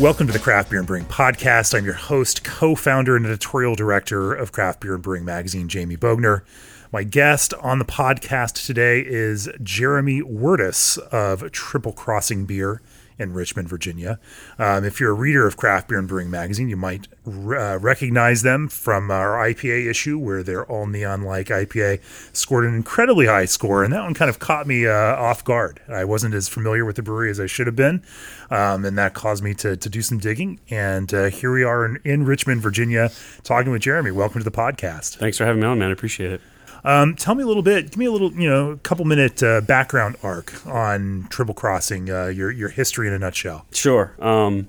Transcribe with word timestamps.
Welcome 0.00 0.28
to 0.28 0.32
the 0.32 0.38
Craft 0.38 0.70
Beer 0.70 0.78
and 0.78 0.86
Brewing 0.86 1.06
Podcast. 1.06 1.76
I'm 1.76 1.84
your 1.84 1.94
host, 1.94 2.44
co 2.44 2.76
founder, 2.76 3.16
and 3.16 3.26
editorial 3.26 3.74
director 3.74 4.32
of 4.32 4.52
Craft 4.52 4.78
Beer 4.78 4.94
and 4.94 5.02
Brewing 5.02 5.24
Magazine, 5.24 5.68
Jamie 5.68 5.96
Bogner. 5.96 6.42
My 6.92 7.02
guest 7.02 7.52
on 7.54 7.80
the 7.80 7.84
podcast 7.84 8.64
today 8.64 9.00
is 9.04 9.48
Jeremy 9.60 10.22
Wirtes 10.22 10.98
of 10.98 11.50
Triple 11.50 11.90
Crossing 11.90 12.46
Beer 12.46 12.80
in 13.18 13.32
Richmond, 13.32 13.68
Virginia. 13.68 14.18
Um, 14.58 14.84
if 14.84 15.00
you're 15.00 15.10
a 15.10 15.14
reader 15.14 15.46
of 15.46 15.56
Craft 15.56 15.88
Beer 15.88 15.98
and 15.98 16.08
Brewing 16.08 16.30
Magazine, 16.30 16.68
you 16.68 16.76
might 16.76 17.08
uh, 17.26 17.78
recognize 17.78 18.42
them 18.42 18.68
from 18.68 19.10
our 19.10 19.36
IPA 19.36 19.88
issue, 19.90 20.18
where 20.18 20.42
their 20.42 20.64
all 20.64 20.86
neon 20.86 21.22
like 21.22 21.48
IPA 21.48 22.00
scored 22.32 22.64
an 22.64 22.74
incredibly 22.74 23.26
high 23.26 23.44
score, 23.44 23.82
and 23.84 23.92
that 23.92 24.02
one 24.02 24.14
kind 24.14 24.28
of 24.28 24.38
caught 24.38 24.66
me 24.66 24.86
uh, 24.86 24.92
off 24.92 25.44
guard. 25.44 25.80
I 25.88 26.04
wasn't 26.04 26.34
as 26.34 26.48
familiar 26.48 26.84
with 26.84 26.96
the 26.96 27.02
brewery 27.02 27.30
as 27.30 27.40
I 27.40 27.46
should 27.46 27.66
have 27.66 27.76
been, 27.76 28.02
um, 28.50 28.84
and 28.84 28.96
that 28.98 29.14
caused 29.14 29.42
me 29.42 29.54
to, 29.54 29.76
to 29.76 29.88
do 29.88 30.02
some 30.02 30.18
digging. 30.18 30.60
And 30.70 31.12
uh, 31.12 31.26
here 31.26 31.52
we 31.52 31.64
are 31.64 31.84
in, 31.84 31.98
in 32.04 32.24
Richmond, 32.24 32.62
Virginia, 32.62 33.10
talking 33.42 33.72
with 33.72 33.82
Jeremy. 33.82 34.10
Welcome 34.10 34.40
to 34.40 34.44
the 34.44 34.56
podcast. 34.56 35.16
Thanks 35.16 35.38
for 35.38 35.44
having 35.44 35.60
me 35.60 35.66
on, 35.66 35.78
man. 35.78 35.90
I 35.90 35.92
appreciate 35.92 36.32
it. 36.32 36.40
Um, 36.84 37.14
tell 37.16 37.34
me 37.34 37.42
a 37.42 37.46
little 37.46 37.62
bit. 37.62 37.90
Give 37.90 37.96
me 37.98 38.06
a 38.06 38.10
little, 38.12 38.32
you 38.32 38.48
know, 38.48 38.70
a 38.72 38.76
couple 38.78 39.04
minute 39.04 39.42
uh, 39.42 39.60
background 39.60 40.16
arc 40.22 40.54
on 40.66 41.26
Triple 41.30 41.54
Crossing. 41.54 42.10
Uh, 42.10 42.26
your 42.26 42.50
your 42.50 42.68
history 42.68 43.08
in 43.08 43.12
a 43.14 43.18
nutshell. 43.18 43.66
Sure. 43.72 44.14
Um, 44.20 44.68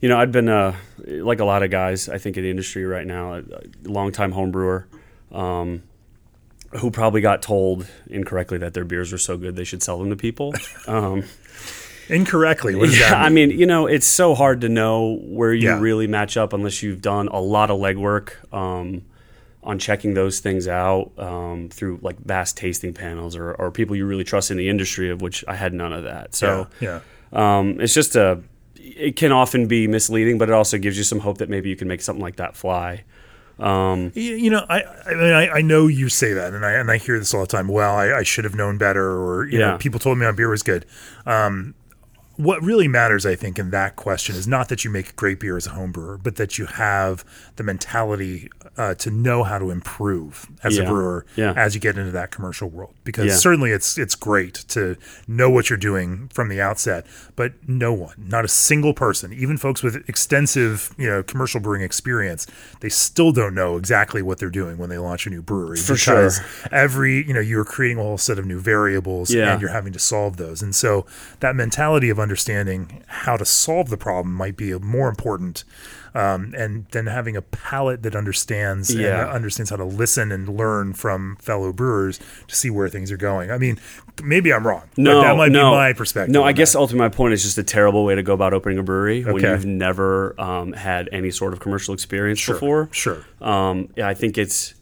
you 0.00 0.08
know, 0.08 0.18
I'd 0.18 0.32
been 0.32 0.48
uh, 0.48 0.74
like 1.06 1.40
a 1.40 1.44
lot 1.44 1.62
of 1.62 1.70
guys, 1.70 2.08
I 2.08 2.18
think, 2.18 2.36
in 2.36 2.42
the 2.42 2.50
industry 2.50 2.84
right 2.84 3.06
now, 3.06 3.34
a 3.36 3.42
longtime 3.84 4.32
home 4.32 4.50
brewer. 4.50 4.86
Um, 5.30 5.82
who 6.78 6.90
probably 6.90 7.20
got 7.20 7.42
told 7.42 7.86
incorrectly 8.08 8.56
that 8.58 8.72
their 8.72 8.84
beers 8.84 9.12
were 9.12 9.18
so 9.18 9.36
good 9.36 9.56
they 9.56 9.64
should 9.64 9.82
sell 9.82 9.98
them 9.98 10.08
to 10.10 10.16
people. 10.16 10.54
Um, 10.88 11.24
incorrectly. 12.08 12.74
Yeah, 12.74 13.10
that 13.10 13.32
mean? 13.32 13.48
I 13.48 13.52
mean, 13.52 13.58
you 13.58 13.66
know, 13.66 13.86
it's 13.86 14.06
so 14.06 14.34
hard 14.34 14.62
to 14.62 14.68
know 14.68 15.18
where 15.22 15.52
you 15.52 15.68
Yeah. 15.68 15.80
really 15.80 16.06
match 16.06 16.36
up 16.36 16.52
unless 16.52 16.82
you've 16.82 17.00
done 17.02 17.28
a 17.28 17.40
lot 17.40 17.70
of 17.70 17.78
legwork 17.78 18.32
um, 18.54 19.02
on 19.62 19.78
checking 19.78 20.14
those 20.14 20.40
things 20.40 20.66
out 20.66 21.12
um, 21.18 21.68
through 21.70 21.98
like 22.02 22.18
vast 22.18 22.56
tasting 22.56 22.92
panels 22.92 23.36
or, 23.36 23.52
or 23.54 23.70
people 23.70 23.94
you 23.94 24.04
really 24.06 24.24
trust 24.24 24.50
in 24.50 24.56
the 24.56 24.68
industry, 24.68 25.08
of 25.10 25.20
which 25.22 25.44
I 25.46 25.54
had 25.54 25.72
none 25.72 25.92
of 25.92 26.02
that. 26.04 26.34
So 26.34 26.66
yeah. 26.80 27.00
um, 27.32 27.80
it's 27.80 27.94
just 27.94 28.16
a, 28.16 28.40
it 28.76 29.14
can 29.16 29.30
often 29.30 29.68
be 29.68 29.86
misleading, 29.86 30.36
but 30.38 30.48
it 30.48 30.52
also 30.52 30.78
gives 30.78 30.98
you 30.98 31.04
some 31.04 31.20
hope 31.20 31.38
that 31.38 31.48
maybe 31.48 31.68
you 31.68 31.76
can 31.76 31.86
make 31.86 32.00
something 32.02 32.22
like 32.22 32.36
that 32.36 32.56
fly. 32.56 33.04
Um, 33.60 34.10
You, 34.16 34.34
you 34.34 34.50
know, 34.50 34.64
I 34.68 34.82
I, 34.82 35.14
mean, 35.14 35.50
I 35.54 35.60
know 35.60 35.86
you 35.86 36.08
say 36.08 36.32
that, 36.32 36.52
and 36.54 36.64
I 36.66 36.72
and 36.72 36.90
I 36.90 36.96
hear 36.96 37.18
this 37.18 37.32
all 37.32 37.42
the 37.42 37.46
time. 37.46 37.68
Well, 37.68 37.94
I, 37.94 38.12
I 38.18 38.22
should 38.24 38.44
have 38.44 38.56
known 38.56 38.78
better, 38.78 39.06
or 39.22 39.46
you 39.46 39.58
know, 39.58 39.72
Yeah. 39.72 39.76
people 39.76 40.00
told 40.00 40.18
me 40.18 40.24
my 40.26 40.32
beer 40.32 40.48
was 40.48 40.62
good. 40.64 40.84
Um, 41.26 41.74
what 42.42 42.62
really 42.62 42.88
matters, 42.88 43.24
I 43.26 43.34
think, 43.36 43.58
in 43.58 43.70
that 43.70 43.96
question 43.96 44.34
is 44.36 44.46
not 44.48 44.68
that 44.68 44.84
you 44.84 44.90
make 44.90 45.14
great 45.16 45.38
beer 45.40 45.56
as 45.56 45.66
a 45.66 45.70
home 45.70 45.92
brewer, 45.92 46.18
but 46.18 46.36
that 46.36 46.58
you 46.58 46.66
have 46.66 47.24
the 47.56 47.62
mentality 47.62 48.50
uh, 48.78 48.94
to 48.94 49.10
know 49.10 49.42
how 49.44 49.58
to 49.58 49.70
improve 49.70 50.46
as 50.64 50.78
a 50.78 50.84
brewer 50.84 51.26
Yeah. 51.36 51.52
as 51.56 51.74
you 51.74 51.80
get 51.80 51.98
into 51.98 52.10
that 52.12 52.30
commercial 52.30 52.68
world. 52.70 52.94
Because 53.04 53.26
Yeah. 53.26 53.36
certainly 53.36 53.70
it's 53.70 53.98
it's 53.98 54.14
great 54.14 54.54
to 54.68 54.96
know 55.28 55.50
what 55.50 55.68
you're 55.68 55.76
doing 55.76 56.28
from 56.32 56.48
the 56.48 56.60
outset, 56.62 57.04
but 57.36 57.52
no 57.68 57.92
one, 57.92 58.14
not 58.16 58.44
a 58.46 58.48
single 58.48 58.94
person, 58.94 59.32
even 59.32 59.58
folks 59.58 59.82
with 59.82 59.96
extensive 60.08 60.94
you 60.96 61.06
know 61.08 61.22
commercial 61.22 61.60
brewing 61.60 61.82
experience, 61.82 62.46
they 62.80 62.88
still 62.88 63.30
don't 63.32 63.54
know 63.54 63.76
exactly 63.76 64.22
what 64.22 64.38
they're 64.38 64.48
doing 64.48 64.78
when 64.78 64.88
they 64.88 64.98
launch 64.98 65.26
a 65.26 65.30
new 65.30 65.42
brewery. 65.42 65.76
For 65.78 65.92
because 65.94 66.36
sure. 66.38 66.68
every 66.72 67.26
you 67.26 67.34
know 67.34 67.40
you're 67.40 67.64
creating 67.66 67.98
a 67.98 68.02
whole 68.02 68.16
set 68.18 68.38
of 68.38 68.46
new 68.46 68.58
variables 68.58 69.30
Yeah. 69.30 69.52
and 69.52 69.60
you're 69.60 69.70
having 69.70 69.92
to 69.92 69.98
solve 69.98 70.38
those 70.38 70.62
and 70.62 70.74
so 70.74 71.04
that 71.40 71.54
mentality 71.56 72.08
of 72.08 72.18
understanding 72.32 73.04
how 73.08 73.36
to 73.36 73.44
solve 73.44 73.90
the 73.90 73.96
problem 73.98 74.34
might 74.34 74.56
be 74.56 74.72
more 74.78 75.10
important 75.10 75.64
um, 76.14 76.54
and 76.56 76.86
then 76.92 77.06
having 77.06 77.36
a 77.36 77.42
palate 77.42 78.02
that 78.02 78.16
understands 78.16 78.94
Yeah. 78.94 79.22
and 79.26 79.30
understands 79.32 79.68
how 79.68 79.76
to 79.76 79.84
listen 79.84 80.32
and 80.32 80.48
learn 80.48 80.94
from 80.94 81.36
fellow 81.36 81.74
brewers 81.74 82.18
to 82.48 82.56
see 82.56 82.70
where 82.70 82.88
things 82.88 83.12
are 83.12 83.18
going 83.18 83.50
i 83.50 83.58
mean 83.58 83.78
maybe 84.22 84.50
i'm 84.50 84.66
wrong 84.66 84.84
no, 84.96 85.20
but 85.20 85.22
that 85.24 85.36
might 85.36 85.52
no. 85.52 85.72
be 85.72 85.76
my 85.76 85.92
perspective 85.92 86.32
No, 86.32 86.42
I 86.42 86.52
guess 86.52 86.72
that. 86.72 86.78
ultimately 86.78 87.06
my 87.10 87.14
point 87.14 87.34
is 87.34 87.42
just 87.42 87.58
a 87.58 87.62
terrible 87.62 88.02
way 88.06 88.14
to 88.14 88.22
go 88.22 88.32
about 88.32 88.54
opening 88.54 88.78
a 88.78 88.82
brewery 88.82 89.24
when 89.24 89.42
you've 89.42 89.66
never 89.66 90.34
um, 90.40 90.72
had 90.72 91.10
any 91.12 91.30
sort 91.30 91.52
of 91.52 91.60
commercial 91.60 91.92
experience 91.92 92.38
sure 92.38 92.54
before. 92.54 92.88
sure 92.92 93.26
Um, 93.42 93.90
yeah, 93.94 94.08
I 94.08 94.14
think 94.14 94.38
it's. 94.38 94.74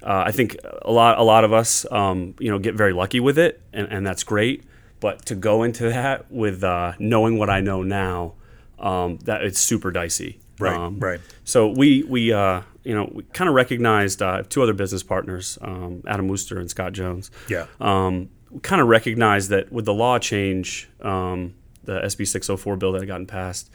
Uh, 0.00 0.24
I 0.26 0.30
think 0.32 0.56
a 0.82 0.92
lot, 0.92 1.18
a 1.18 1.22
lot 1.24 1.42
of 1.42 1.52
us, 1.52 1.84
um, 1.90 2.34
you 2.38 2.50
know, 2.52 2.58
get 2.60 2.74
very 2.76 2.92
lucky 2.92 3.18
with 3.18 3.36
it, 3.36 3.60
and, 3.72 3.88
and 3.90 4.06
that's 4.06 4.22
great. 4.22 4.62
But 5.00 5.24
to 5.26 5.34
go 5.34 5.62
into 5.62 5.84
that 5.88 6.30
with 6.30 6.64
uh, 6.64 6.92
knowing 6.98 7.38
what 7.38 7.50
I 7.50 7.60
know 7.60 7.82
now, 7.82 8.34
um, 8.78 9.18
that 9.24 9.42
it's 9.42 9.60
super 9.60 9.90
dicey. 9.90 10.40
Right, 10.58 10.76
Um, 10.76 10.98
right. 10.98 11.20
So 11.44 11.68
we, 11.68 12.02
we, 12.02 12.32
uh, 12.32 12.62
you 12.82 12.94
know, 12.94 13.10
we 13.14 13.22
kind 13.32 13.48
of 13.48 13.54
recognized 13.54 14.22
uh, 14.22 14.42
two 14.48 14.62
other 14.62 14.72
business 14.72 15.02
partners, 15.04 15.56
um, 15.62 16.02
Adam 16.06 16.26
Wooster 16.26 16.58
and 16.58 16.68
Scott 16.68 16.92
Jones. 16.92 17.30
Yeah. 17.48 17.66
Um, 17.80 18.28
we 18.50 18.60
kind 18.60 18.80
of 18.82 18.88
recognized 18.88 19.50
that 19.50 19.70
with 19.70 19.84
the 19.84 19.94
law 19.94 20.18
change, 20.18 20.88
um, 21.00 21.54
the 21.84 22.00
SB 22.00 22.26
604 22.26 22.76
bill 22.76 22.92
that 22.92 23.00
had 23.00 23.06
gotten 23.08 23.26
passed, 23.26 23.70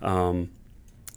um, 0.00 0.50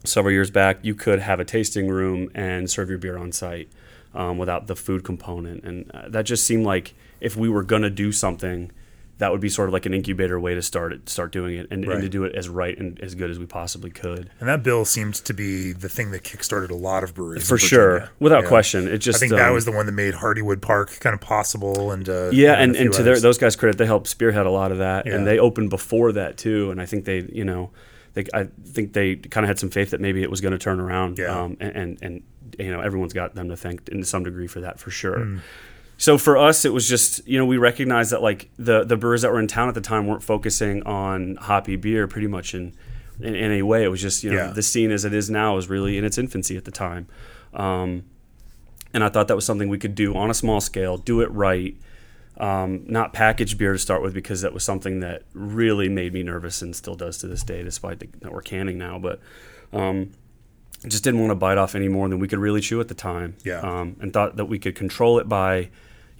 several 0.04 0.34
years 0.34 0.50
back, 0.50 0.80
you 0.82 0.96
could 0.96 1.20
have 1.20 1.40
a 1.40 1.46
tasting 1.46 1.88
room 1.88 2.30
and 2.34 2.70
serve 2.70 2.90
your 2.90 2.98
beer 2.98 3.18
on 3.18 3.32
site 3.32 3.70
um, 4.14 4.38
without 4.38 4.68
the 4.68 4.76
food 4.76 5.04
component, 5.04 5.64
and 5.64 5.90
uh, 5.92 6.10
that 6.10 6.24
just 6.26 6.46
seemed 6.46 6.66
like 6.66 6.94
if 7.20 7.36
we 7.38 7.48
were 7.50 7.64
going 7.64 7.84
to 7.84 7.90
do 7.90 8.12
something, 8.12 8.72
that 9.22 9.32
would 9.32 9.40
be 9.40 9.50
sort 9.50 9.70
of 9.70 9.74
like 9.74 9.86
an 9.86 9.94
incubator 9.94 10.40
way 10.40 10.56
to 10.56 10.62
start 10.62 10.92
it, 10.92 11.08
start 11.08 11.32
doing 11.32 11.56
it, 11.56 11.68
and, 11.70 11.86
and 11.86 12.02
to 12.02 12.09
do 12.09 12.24
it 12.24 12.34
as 12.36 12.50
right 12.50 12.78
and 12.78 13.00
as 13.02 13.14
good 13.16 13.30
as 13.30 13.38
we 13.40 13.46
possibly 13.46 13.90
could. 13.92 14.30
and 14.40 14.50
that 14.50 14.64
bill 14.64 14.84
seemed 14.84 15.14
to 15.14 15.34
be 15.34 15.72
the 15.74 15.88
thing 15.88 16.09
that 16.12 16.24
kickstarted 16.24 16.72
a 16.72 16.76
lot 16.76 17.04
of 17.04 17.14
breweries 17.14 17.48
For 17.48 17.58
sure, 17.58 18.09
without 18.20 18.44
Yeah. 18.44 18.50
question, 18.50 18.88
it 18.88 18.98
just 18.98 19.18
I 19.18 19.20
think 19.20 19.32
that 19.34 19.50
um, 19.50 19.54
was 19.54 19.66
the 19.66 19.72
one 19.72 19.86
that 19.86 19.92
made 19.92 20.16
Hardywood 20.16 20.59
Park 20.62 21.00
kind 21.00 21.14
of 21.14 21.22
possible, 21.22 21.92
and 21.92 22.09
uh, 22.09 22.30
Yeah, 22.32 22.54
a 22.54 22.56
and, 22.58 22.76
and 22.76 22.92
to 22.94 23.04
their, 23.04 23.20
those 23.20 23.38
guys' 23.38 23.56
credit, 23.56 23.78
they 23.78 23.86
helped 23.86 24.08
spearhead 24.08 24.46
a 24.46 24.52
lot 24.52 24.72
of 24.72 24.80
that, 24.80 25.06
Yeah. 25.06 25.16
and 25.16 25.28
they 25.28 25.38
opened 25.40 25.70
before 25.70 26.12
that 26.14 26.38
too. 26.38 26.72
And 26.72 26.82
I 26.82 26.86
think 26.88 27.06
they, 27.06 27.20
you 27.32 27.46
know, 27.46 27.70
they, 28.16 28.26
I 28.34 28.48
think 28.66 28.94
they 28.94 29.16
kind 29.18 29.46
of 29.46 29.48
had 29.48 29.59
some 29.59 29.70
faith 29.70 29.92
that 29.92 30.02
maybe 30.02 30.22
it 30.24 30.30
was 30.32 30.42
going 30.42 30.52
to 30.53 30.58
turn 30.58 30.80
around. 30.80 31.18
Yeah. 31.20 31.28
Um, 31.28 31.58
and, 31.59 31.76
and 31.76 31.98
and 32.02 32.24
you 32.59 32.72
know, 32.72 32.82
everyone's 32.82 33.14
got 33.14 33.36
them 33.36 33.50
to 33.50 33.56
thank 33.56 33.88
in 33.90 34.03
some 34.03 34.24
degree 34.24 34.48
for 34.48 34.62
that 34.62 34.80
for 34.80 34.90
sure. 34.92 35.20
Hmm. 35.24 35.38
So 36.02 36.18
for 36.18 36.36
us, 36.36 36.66
it 36.66 36.74
was 36.74 36.90
just 36.90 37.26
you 37.28 37.38
know 37.38 37.46
we 37.46 37.58
recognized 37.58 38.12
that 38.12 38.24
like 38.24 38.50
the 38.58 38.84
the 38.84 38.98
brewers 38.98 39.22
that 39.22 39.32
were 39.32 39.40
in 39.40 39.48
town 39.48 39.68
at 39.70 39.76
the 39.76 39.82
time 39.82 40.08
weren't 40.08 40.24
focusing 40.24 40.82
on 40.82 41.36
hoppy 41.36 41.76
beer 41.76 42.08
pretty 42.08 42.26
much 42.26 42.56
in 42.56 42.74
in, 43.20 43.36
in 43.36 43.52
any 43.52 43.62
way. 43.62 43.84
It 43.84 43.90
was 43.90 44.02
just 44.02 44.24
you 44.24 44.32
know 44.32 44.38
Yeah. 44.48 44.52
the 44.52 44.64
scene 44.64 44.90
as 44.92 45.06
it 45.06 45.14
is 45.14 45.30
now 45.30 45.58
is 45.58 45.70
really 45.70 46.00
in 46.00 46.04
its 46.04 46.18
infancy 46.18 46.58
at 46.58 46.66
the 46.66 46.72
time. 46.72 47.06
Um, 47.54 48.06
and 48.96 49.04
I 49.04 49.10
thought 49.10 49.28
that 49.28 49.36
was 49.36 49.46
something 49.46 49.70
we 49.70 49.78
could 49.78 49.94
do 49.94 50.16
on 50.16 50.32
a 50.32 50.34
small 50.34 50.60
scale, 50.60 50.98
do 50.98 51.22
it 51.22 51.30
right, 51.32 51.78
um, 52.38 52.84
not 52.88 53.14
packaged 53.14 53.60
beer 53.60 53.74
to 53.74 53.78
start 53.80 54.02
with 54.02 54.14
because 54.16 54.42
that 54.42 54.54
was 54.54 54.64
something 54.64 55.02
that 55.02 55.22
really 55.34 55.88
made 55.88 56.14
me 56.14 56.24
nervous 56.24 56.64
and 56.64 56.76
still 56.76 56.96
does 56.96 57.20
to 57.20 57.28
this 57.28 57.44
day, 57.44 57.62
despite 57.62 58.00
the, 58.00 58.10
that 58.22 58.32
we're 58.34 58.42
canning 58.42 58.80
now. 58.80 58.98
But 58.98 59.20
um, 59.72 60.14
just 60.88 61.04
didn't 61.04 61.20
want 61.20 61.30
to 61.30 61.36
bite 61.36 61.60
off 61.60 61.76
any 61.76 61.90
more 61.90 62.10
than 62.10 62.18
we 62.18 62.28
could 62.28 62.40
really 62.40 62.60
chew 62.60 62.82
at 62.82 62.88
the 62.88 62.96
time. 62.96 63.36
Yeah. 63.46 63.60
Um, 63.60 63.98
and 64.02 64.12
thought 64.12 64.36
that 64.38 64.46
we 64.46 64.58
could 64.58 64.74
control 64.76 65.20
it 65.20 65.30
by, 65.30 65.70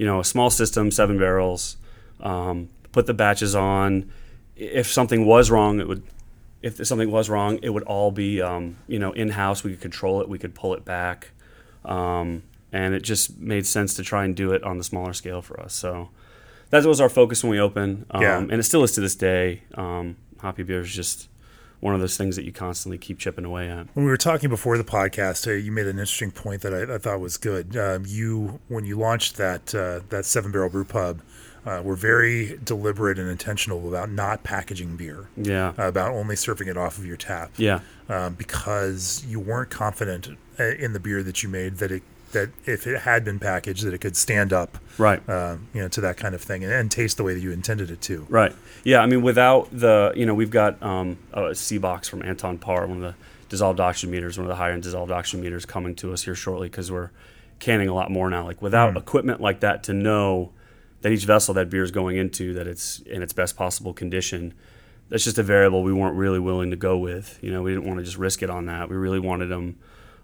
you 0.02 0.08
know, 0.08 0.20
a 0.20 0.24
small 0.26 0.50
system, 0.50 0.90
seven 0.90 1.20
barrels, 1.20 1.78
um, 2.22 2.70
put 2.92 3.06
the 3.06 3.14
batches 3.14 3.54
on. 3.54 4.12
If 4.56 4.88
something 4.92 5.28
was 5.28 5.52
wrong, 5.52 5.80
it 5.80 5.88
would. 5.88 6.02
If 6.64 6.84
something 6.88 7.12
was 7.12 7.30
wrong, 7.30 7.60
it 7.62 7.70
would 7.70 7.84
all 7.84 8.10
be, 8.10 8.42
um, 8.42 8.78
you 8.88 8.98
know, 8.98 9.12
in 9.12 9.30
house. 9.30 9.64
We 9.64 9.70
could 9.74 9.82
control 9.82 10.20
it. 10.20 10.28
We 10.28 10.40
could 10.40 10.56
pull 10.56 10.74
it 10.74 10.84
back, 10.84 11.30
um, 11.86 12.42
and 12.72 12.96
it 12.96 13.04
just 13.04 13.38
made 13.40 13.68
sense 13.68 13.94
to 13.96 14.04
try 14.04 14.26
and 14.26 14.36
do 14.36 14.54
it 14.54 14.64
on 14.64 14.80
the 14.80 14.84
smaller 14.84 15.14
scale 15.14 15.44
for 15.44 15.60
us. 15.60 15.76
So 15.76 16.10
that 16.72 16.84
was 16.84 17.00
our 17.00 17.10
focus 17.10 17.44
when 17.44 17.52
we 17.52 17.60
opened, 17.60 18.08
um, 18.10 18.22
Yeah. 18.24 18.40
and 18.40 18.54
it 18.54 18.64
still 18.64 18.84
is 18.84 18.94
to 18.94 19.02
this 19.02 19.14
day. 19.16 19.62
Um, 19.76 20.16
hoppy 20.40 20.64
beer 20.64 20.82
is 20.82 20.92
just 20.96 21.28
one 21.82 21.94
of 21.94 22.00
those 22.00 22.16
things 22.16 22.36
that 22.38 22.46
you 22.46 22.52
constantly 22.52 22.98
keep 22.98 23.20
chipping 23.20 23.44
away 23.44 23.70
at. 23.70 23.88
When 23.94 24.06
we 24.06 24.12
were 24.12 24.18
talking 24.18 24.50
before 24.50 24.78
the 24.78 24.84
podcast, 24.84 25.48
uh, 25.48 25.52
you 25.52 25.72
made 25.72 25.88
an 25.88 26.00
interesting 26.00 26.32
point 26.32 26.62
that 26.62 26.74
I, 26.74 26.96
I 26.96 26.98
thought 26.98 27.20
was 27.20 27.38
good. 27.38 27.76
Um, 27.76 28.06
you, 28.08 28.60
when 28.70 28.86
you 28.86 28.98
launched 28.98 29.38
that 29.38 29.76
uh, 29.76 30.02
that 30.10 30.26
seven 30.26 30.52
barrel 30.52 30.70
brew 30.70 30.86
pub, 30.86 31.22
uh, 31.66 31.82
were 31.84 31.96
very 31.96 32.58
deliberate 32.64 33.20
and 33.20 33.30
intentional 33.30 33.88
about 33.88 34.10
not 34.10 34.44
packaging 34.44 34.96
beer, 34.96 35.28
Yeah, 35.36 35.74
uh, 35.78 35.88
about 35.88 36.14
only 36.14 36.36
serving 36.36 36.68
it 36.68 36.78
off 36.78 36.98
of 36.98 37.06
your 37.06 37.18
tap, 37.18 37.52
yeah, 37.58 37.82
um, 38.10 38.36
because 38.36 39.24
you 39.28 39.40
weren't 39.40 39.70
confident 39.70 40.30
uh, 40.60 40.64
in 40.64 40.94
the 40.94 41.00
beer 41.00 41.22
that 41.24 41.44
you 41.44 41.50
made 41.50 41.78
that 41.78 41.92
it 41.92 42.04
that 42.32 42.50
if 42.66 42.88
it 42.88 43.02
had 43.02 43.24
been 43.24 43.40
packaged, 43.40 43.84
that 43.86 43.94
it 43.94 44.00
could 44.00 44.16
stand 44.16 44.52
up, 44.54 44.78
Right. 44.98 45.22
uh, 45.30 45.58
you 45.74 45.82
know, 45.82 45.88
to 45.90 46.02
that 46.02 46.18
kind 46.18 46.34
of 46.36 46.42
thing 46.42 46.64
and, 46.64 46.72
and 46.74 46.92
taste 46.92 47.18
the 47.18 47.24
way 47.24 47.34
that 47.34 47.40
you 47.40 47.52
intended 47.52 47.90
it 47.92 48.02
to. 48.02 48.26
Right. 48.30 48.54
Yeah. 48.84 49.00
I 49.02 49.06
mean, 49.06 49.22
without 49.22 49.68
the, 49.72 50.14
you 50.16 50.26
know, 50.26 50.34
we've 50.34 50.52
got 50.52 50.82
um, 50.84 51.18
a 51.34 51.54
C 51.56 51.78
box 51.78 52.08
from 52.08 52.22
Anton 52.24 52.58
Paar, 52.58 52.88
one 52.88 52.98
of 52.98 53.04
the 53.04 53.16
dissolved 53.50 53.80
oxygen 53.80 54.12
meters, 54.12 54.38
one 54.38 54.46
of 54.46 54.50
the 54.50 54.56
higher 54.56 54.72
end 54.72 54.84
dissolved 54.84 55.12
oxygen 55.12 55.42
meters 55.42 55.66
coming 55.66 55.94
to 55.96 56.14
us 56.14 56.24
here 56.24 56.36
shortly 56.36 56.68
because 56.70 56.92
we're 56.92 57.12
canning 57.60 57.90
a 57.90 57.94
lot 57.94 58.10
more 58.10 58.30
now. 58.30 58.46
Like 58.46 58.62
without 58.62 58.96
equipment 58.98 59.42
like 59.42 59.60
that 59.60 59.84
to 59.84 59.94
know 59.94 60.52
that 61.02 61.12
each 61.12 61.26
vessel 61.26 61.54
that 61.56 61.70
beer 61.70 61.84
is 61.84 61.92
going 61.92 62.18
into 62.18 62.54
that 62.54 62.68
it's 62.68 63.00
in 63.02 63.22
its 63.22 63.34
best 63.34 63.56
possible 63.58 63.94
condition, 63.94 64.54
that's 65.10 65.24
just 65.26 65.38
a 65.38 65.44
variable 65.44 65.84
we 65.84 65.92
weren't 65.92 66.16
really 66.16 66.40
willing 66.40 66.70
to 66.72 66.78
go 66.78 66.98
with. 66.98 67.38
You 67.42 67.52
know, 67.52 67.62
we 67.62 67.72
didn't 67.74 67.86
want 67.86 68.00
to 68.00 68.06
just 68.06 68.18
risk 68.18 68.42
it 68.42 68.50
on 68.50 68.68
that. 68.68 68.90
We 68.90 68.96
really 68.96 69.20
wanted 69.20 69.48
them 69.48 69.78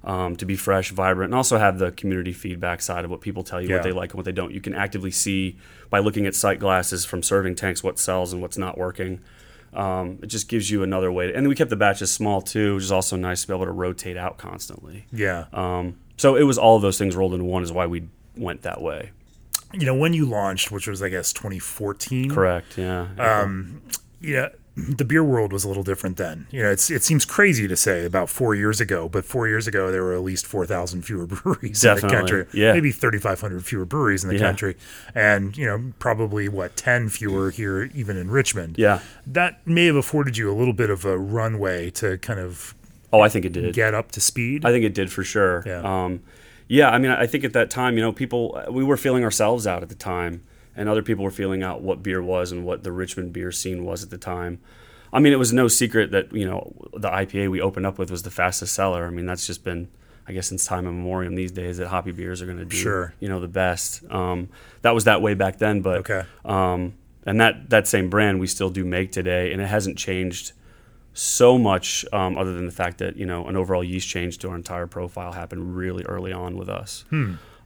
um, 0.03 0.35
to 0.37 0.45
be 0.45 0.55
fresh, 0.55 0.91
vibrant, 0.91 1.29
and 1.31 1.35
also 1.35 1.57
have 1.57 1.79
the 1.79 1.91
community 1.91 2.33
feedback 2.33 2.81
side 2.81 3.03
of 3.05 3.11
what 3.11 3.21
people 3.21 3.43
tell 3.43 3.61
you 3.61 3.69
Yeah. 3.69 3.75
what 3.75 3.83
they 3.83 3.91
like 3.91 4.11
and 4.11 4.17
what 4.17 4.25
they 4.25 4.31
don't. 4.31 4.53
You 4.53 4.61
can 4.61 4.73
actively 4.73 5.11
see 5.11 5.57
by 5.89 5.99
looking 5.99 6.25
at 6.25 6.35
sight 6.35 6.59
glasses 6.59 7.05
from 7.05 7.21
serving 7.23 7.55
tanks 7.55 7.83
what 7.83 7.99
sells 7.99 8.31
and 8.33 8.41
what's 8.41 8.57
not 8.57 8.77
working. 8.77 9.19
Um, 9.73 10.19
it 10.23 10.27
just 10.27 10.47
gives 10.47 10.71
you 10.71 10.81
another 10.81 11.11
way. 11.11 11.33
and 11.33 11.47
we 11.47 11.53
kept 11.55 11.69
the 11.69 11.75
batches 11.75 12.11
small 12.11 12.41
too, 12.41 12.75
which 12.75 12.83
is 12.85 12.91
also 12.91 13.15
nice 13.17 13.41
to 13.41 13.47
be 13.47 13.53
able 13.53 13.65
to 13.65 13.71
rotate 13.71 14.17
out 14.17 14.37
constantly. 14.37 15.05
Yeah. 15.11 15.45
Um, 15.51 15.97
so 16.15 16.35
it 16.35 16.43
was 16.43 16.57
all 16.57 16.77
of 16.77 16.81
those 16.81 16.97
things 16.97 17.15
rolled 17.15 17.33
into 17.33 17.45
one 17.45 17.63
is 17.63 17.71
why 17.71 17.85
we 17.85 18.07
went 18.35 18.61
that 18.63 18.81
way. 18.81 19.11
you 19.73 19.85
know, 19.85 19.93
when 19.93 20.13
you 20.13 20.25
launched, 20.25 20.71
which 20.71 20.87
was, 20.87 21.03
I 21.03 21.09
guess, 21.09 21.33
2014. 21.33 22.31
Correct. 22.31 22.77
Yeah. 22.77 23.07
Um, 23.19 23.81
yeah, 24.21 24.47
the 24.77 25.03
beer 25.03 25.23
world 25.23 25.51
was 25.51 25.63
a 25.63 25.67
little 25.67 25.81
different 25.81 26.17
then. 26.17 26.45
You 26.51 26.61
know, 26.61 26.69
it's 26.71 26.91
it 26.91 27.03
seems 27.03 27.25
crazy 27.25 27.67
to 27.67 27.75
say 27.75 28.05
about 28.05 28.29
four 28.29 28.53
years 28.53 28.79
ago, 28.79 29.09
but 29.09 29.25
four 29.25 29.47
years 29.47 29.67
ago 29.67 29.91
there 29.91 30.03
were 30.03 30.13
at 30.13 30.21
least 30.21 30.45
four 30.45 30.67
thousand 30.67 31.01
fewer 31.01 31.25
breweries 31.27 31.83
in 31.83 31.95
the 31.95 32.01
Definitely, 32.01 32.17
country. 32.17 32.45
yeah. 32.53 32.73
maybe 32.73 32.91
thirty 32.91 33.17
five 33.17 33.41
hundred 33.41 33.65
fewer 33.65 33.85
breweries 33.85 34.23
in 34.23 34.29
the 34.29 34.35
Yeah. 34.35 34.41
country, 34.41 34.77
and 35.15 35.57
you 35.57 35.65
know 35.65 35.93
probably 35.97 36.47
what 36.47 36.77
ten 36.77 37.09
fewer 37.09 37.49
here 37.49 37.89
even 37.95 38.17
in 38.17 38.29
Richmond. 38.29 38.75
yeah. 38.77 38.99
that 39.25 39.65
may 39.65 39.87
have 39.87 39.95
afforded 39.95 40.37
you 40.37 40.51
a 40.51 40.55
little 40.55 40.73
bit 40.73 40.89
of 40.91 41.05
a 41.05 41.17
runway 41.17 41.89
to 41.91 42.17
kind 42.19 42.39
of 42.39 42.75
Oh, 43.11 43.21
I 43.21 43.29
think 43.29 43.45
it 43.45 43.53
did. 43.53 43.73
get 43.73 43.93
up 43.95 44.11
to 44.11 44.19
speed. 44.21 44.63
I 44.65 44.71
think 44.71 44.83
it 44.85 44.93
did 44.93 45.11
for 45.11 45.23
sure. 45.23 45.63
Yeah. 45.65 45.79
Um, 45.81 46.21
yeah, 46.67 46.89
I 46.89 46.97
mean, 46.97 47.09
I 47.09 47.25
think 47.25 47.45
at 47.45 47.53
that 47.53 47.69
time, 47.69 47.95
you 47.97 48.03
know, 48.03 48.11
people, 48.11 48.61
we 48.69 48.83
were 48.83 48.97
feeling 48.97 49.23
ourselves 49.23 49.65
out 49.65 49.81
at 49.81 49.87
the 49.87 49.95
time, 49.95 50.41
and 50.77 50.87
other 50.87 51.01
people 51.01 51.25
were 51.25 51.31
feeling 51.31 51.63
out 51.63 51.81
what 51.81 52.01
beer 52.03 52.21
was 52.21 52.51
and 52.53 52.63
what 52.63 52.83
the 52.83 52.91
Richmond 52.93 53.33
beer 53.33 53.51
scene 53.51 53.83
was 53.83 54.03
at 54.03 54.09
the 54.09 54.17
time. 54.17 54.59
I 55.11 55.19
mean, 55.19 55.33
it 55.33 55.37
was 55.39 55.51
no 55.51 55.67
secret 55.67 56.11
that, 56.11 56.31
you 56.33 56.45
know, 56.45 56.73
the 56.93 57.09
IPA 57.09 57.49
we 57.51 57.59
opened 57.59 57.85
up 57.85 57.97
with 57.97 58.11
was 58.11 58.23
the 58.23 58.29
fastest 58.31 58.73
seller. 58.73 59.05
I 59.05 59.09
mean, 59.09 59.25
that's 59.25 59.47
just 59.47 59.63
been, 59.63 59.87
I 60.27 60.33
guess, 60.33 60.47
since 60.47 60.65
time 60.65 60.85
immemorial 60.85 61.33
these 61.35 61.51
days 61.51 61.77
that 61.77 61.87
hoppy 61.87 62.11
beers 62.11 62.41
are 62.41 62.45
going 62.45 62.57
to 62.59 62.65
do, 62.65 62.75
Sure. 62.77 63.13
you 63.19 63.27
know, 63.29 63.39
the 63.39 63.47
best. 63.47 64.03
Um, 64.11 64.49
that 64.83 64.93
was 64.93 65.05
that 65.05 65.21
way 65.21 65.33
back 65.33 65.57
then, 65.57 65.81
but, 65.81 65.99
Okay. 65.99 66.23
um, 66.45 66.93
and 67.25 67.39
that, 67.41 67.69
that 67.71 67.87
same 67.87 68.09
brand 68.09 68.39
we 68.39 68.47
still 68.47 68.69
do 68.69 68.85
make 68.85 69.11
today, 69.11 69.51
and 69.51 69.61
it 69.61 69.67
hasn't 69.67 69.97
changed 69.97 70.51
so 71.13 71.57
much 71.57 72.05
um, 72.13 72.37
other 72.37 72.53
than 72.53 72.65
the 72.67 72.71
fact 72.71 72.99
that 72.99 73.15
you 73.17 73.25
know 73.25 73.47
an 73.47 73.55
overall 73.55 73.83
yeast 73.83 74.07
change 74.07 74.37
to 74.37 74.49
our 74.49 74.55
entire 74.55 74.85
profile 74.85 75.31
happened 75.31 75.75
really 75.75 76.03
early 76.03 76.31
on 76.31 76.55
with 76.55 76.69
us 76.69 77.05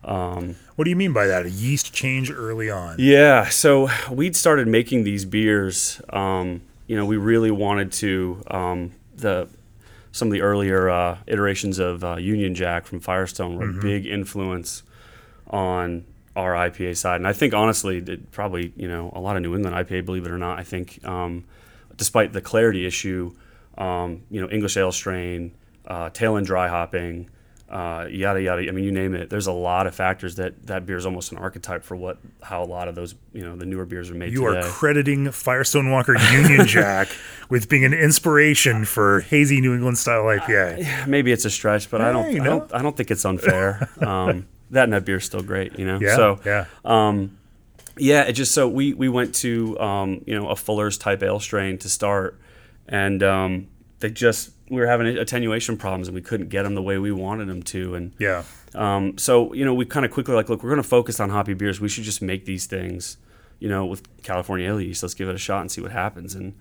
what 0.03 0.83
do 0.83 0.89
you 0.89 0.95
mean 0.95 1.13
by 1.13 1.27
that? 1.27 1.45
A 1.45 1.50
yeast 1.50 1.94
change 1.94 2.31
early 2.31 2.69
on? 2.69 2.95
yeah 2.98 3.50
so 3.50 3.89
we'd 4.09 4.36
started 4.36 4.68
making 4.68 5.03
these 5.03 5.25
beers 5.25 6.01
um, 6.09 6.62
you 6.88 6.95
know 6.95 7.06
we 7.06 7.18
really 7.18 7.51
wanted 7.51 7.92
to 7.92 8.42
um, 8.48 8.92
the 9.15 9.48
some 10.12 10.27
of 10.27 10.33
the 10.33 10.42
earlier 10.42 10.89
uh, 10.89 11.18
iterations 11.27 11.80
of 11.80 12.03
uh, 12.03 12.15
union 12.15 12.53
jack 12.56 12.86
from 12.86 13.00
firestone 13.00 13.56
were 13.56 13.69
a 13.69 13.81
big 13.81 14.06
influence 14.06 14.83
on 15.50 16.03
our 16.36 16.53
ipa 16.53 16.95
side 16.95 17.18
and 17.18 17.27
i 17.27 17.33
think 17.33 17.53
honestly 17.53 18.01
probably 18.31 18.74
you 18.75 18.88
know 18.88 19.12
a 19.13 19.19
lot 19.19 19.36
of 19.36 19.42
new 19.42 19.56
england 19.56 19.75
ipa 19.75 20.03
believe 20.06 20.25
it 20.25 20.31
or 20.31 20.38
not 20.38 20.57
i 20.59 20.63
think 20.63 21.00
um, 21.06 21.44
despite 21.98 22.33
the 22.33 22.42
clarity 22.42 22.86
issue 22.86 23.33
um, 23.77 24.21
you 24.30 24.42
know 24.42 24.50
english 24.50 24.77
ale 24.77 24.92
strain 24.92 25.51
uh, 25.88 26.09
tail 26.09 26.38
end 26.38 26.45
dry 26.45 26.68
hopping 26.68 27.30
uh, 27.72 28.06
yada 28.12 28.42
yada. 28.42 28.68
I 28.68 28.72
mean, 28.72 28.84
you 28.84 28.92
name 28.92 29.16
it. 29.16 29.30
There's 29.30 29.48
a 29.48 29.52
lot 29.54 29.88
of 29.88 29.96
factors 29.96 30.36
that 30.36 30.68
that 30.68 30.86
beer 30.86 30.98
is 30.98 31.06
almost 31.06 31.32
an 31.32 31.38
archetype 31.38 31.84
for 31.84 31.96
what 31.96 32.18
how 32.44 32.62
a 32.62 32.66
lot 32.66 32.88
of 32.90 32.96
those 32.96 33.16
you 33.34 33.42
know 33.44 33.56
the 33.56 33.66
newer 33.66 33.86
beers 33.86 34.12
are 34.12 34.14
made 34.14 34.34
You 34.34 34.46
today. 34.46 34.60
are 34.60 34.64
crediting 34.70 35.32
Firestone 35.32 35.90
Walker 35.90 36.18
Union 36.34 36.68
Jack 36.68 37.08
with 37.50 37.70
being 37.70 37.86
an 37.86 37.94
inspiration 37.94 38.84
for 38.86 39.22
hazy 39.22 39.62
New 39.62 39.74
England 39.74 39.98
style 39.98 40.24
IPA. 40.24 41.08
Maybe 41.08 41.32
it's 41.32 41.46
a 41.46 41.50
stretch, 41.50 41.90
but 41.90 42.02
I 42.02 42.12
don't. 42.12 42.32
Hey, 42.32 42.40
I 42.40 42.44
don't. 42.44 42.74
I 42.76 42.82
don't 42.82 42.96
think 42.98 43.10
it's 43.10 43.24
unfair. 43.26 43.90
um, 44.06 44.48
that 44.72 44.84
and 44.84 44.94
that 44.94 45.06
beer's 45.06 45.24
still 45.26 45.42
great, 45.44 45.80
you 45.80 45.86
know. 45.86 46.00
Yeah, 46.02 46.16
So 46.16 46.40
yeah. 46.46 46.66
um, 46.86 47.38
yeah, 47.98 48.24
it 48.24 48.34
just 48.34 48.54
so 48.54 48.68
we 48.68 48.94
we 48.94 49.08
went 49.10 49.36
to 49.36 49.80
um, 49.80 50.22
you 50.26 50.38
know 50.38 50.50
a 50.50 50.56
Fuller's 50.56 50.98
type 50.98 51.24
ale 51.24 51.40
strain 51.40 51.78
to 51.80 51.90
start, 51.90 52.38
and 52.88 53.22
um, 53.24 53.68
they 54.00 54.10
just 54.10 54.52
we 54.72 54.82
were 54.82 54.88
having 54.88 55.06
attenuation 55.08 55.78
problems 55.78 56.08
and 56.08 56.16
we 56.16 56.22
couldn't 56.22 56.50
get 56.50 56.64
them 56.64 56.74
the 56.76 56.82
way 56.82 56.98
we 56.98 57.12
wanted 57.12 57.48
them 57.48 57.62
to, 57.64 57.94
and 57.96 58.14
Yeah. 58.18 58.44
um, 58.74 59.18
so 59.18 59.54
you 59.54 59.66
know 59.66 59.74
we 59.74 59.86
kind 59.86 60.06
of 60.06 60.12
quickly 60.12 60.34
like 60.34 60.50
look 60.50 60.64
we're 60.64 60.70
going 60.72 60.82
to 60.82 60.88
focus 60.88 61.20
on 61.20 61.30
hoppy 61.30 61.54
beers. 61.54 61.80
We 61.80 61.90
should 61.90 62.04
just 62.06 62.22
make 62.22 62.46
these 62.46 62.66
things, 62.66 63.18
you 63.60 63.70
know, 63.70 63.86
with 63.86 64.02
California 64.24 64.68
ale 64.68 64.82
yeast. 64.82 65.04
Let's 65.04 65.14
give 65.14 65.30
it 65.30 65.36
a 65.36 65.38
shot 65.38 65.62
and 65.62 65.72
see 65.72 65.82
what 65.82 65.92
happens. 65.92 66.34
And 66.36 66.54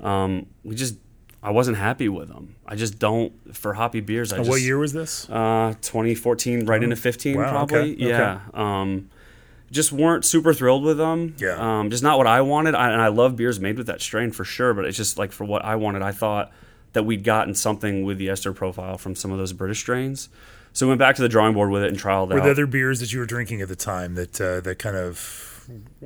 um, 0.00 0.46
we 0.64 0.74
just 0.74 0.96
I 1.42 1.50
wasn't 1.50 1.76
happy 1.76 2.08
with 2.08 2.28
them. 2.28 2.56
I 2.66 2.74
just 2.74 2.98
don't 2.98 3.32
for 3.54 3.74
hoppy 3.74 4.00
beers. 4.00 4.32
I 4.32 4.38
just, 4.38 4.48
what 4.50 4.60
year 4.62 4.78
was 4.78 4.92
this? 4.92 5.28
uh, 5.30 5.74
2014, 5.82 6.64
right 6.66 6.82
into 6.82 6.96
15, 6.96 7.36
Oh, 7.36 7.40
Wow, 7.40 7.50
probably. 7.50 7.78
okay, 7.94 8.04
okay. 8.04 8.08
Yeah. 8.08 8.40
Um, 8.54 9.10
just 9.70 9.92
weren't 9.92 10.24
super 10.24 10.54
thrilled 10.54 10.84
with 10.84 10.96
them. 10.98 11.34
Yeah. 11.38 11.56
Um, 11.58 11.90
just 11.90 12.02
not 12.02 12.16
what 12.16 12.26
I 12.26 12.40
wanted. 12.42 12.74
I, 12.74 12.90
and 12.92 13.00
I 13.02 13.08
love 13.08 13.36
beers 13.36 13.58
made 13.60 13.76
with 13.76 13.86
that 13.88 14.00
strain 14.00 14.30
for 14.30 14.44
sure, 14.44 14.72
but 14.72 14.84
it's 14.86 14.96
just 14.96 15.18
like 15.18 15.32
for 15.32 15.44
what 15.44 15.64
I 15.64 15.76
wanted, 15.76 16.00
I 16.02 16.12
thought 16.12 16.50
that 16.94 17.04
we'd 17.04 17.22
gotten 17.22 17.54
something 17.54 18.02
with 18.04 18.18
the 18.18 18.28
ester 18.30 18.52
profile 18.52 18.96
from 18.98 19.14
some 19.14 19.30
of 19.30 19.38
those 19.38 19.52
British 19.52 19.80
strains. 19.80 20.28
So 20.72 20.86
we 20.86 20.90
went 20.90 20.98
back 20.98 21.14
to 21.16 21.22
the 21.22 21.28
drawing 21.28 21.54
board 21.54 21.70
with 21.70 21.84
it 21.84 21.88
and 21.90 21.96
trialed 21.98 22.30
Were 22.32 22.38
out. 22.40 22.42
there 22.42 22.50
other 22.52 22.66
beers 22.66 22.98
that 23.00 23.12
you 23.12 23.20
were 23.20 23.26
drinking 23.26 23.60
at 23.62 23.68
the 23.68 23.76
time 23.76 24.14
that 24.16 24.40
uh, 24.40 24.60
that 24.62 24.78
kind 24.80 24.96
of 24.96 25.50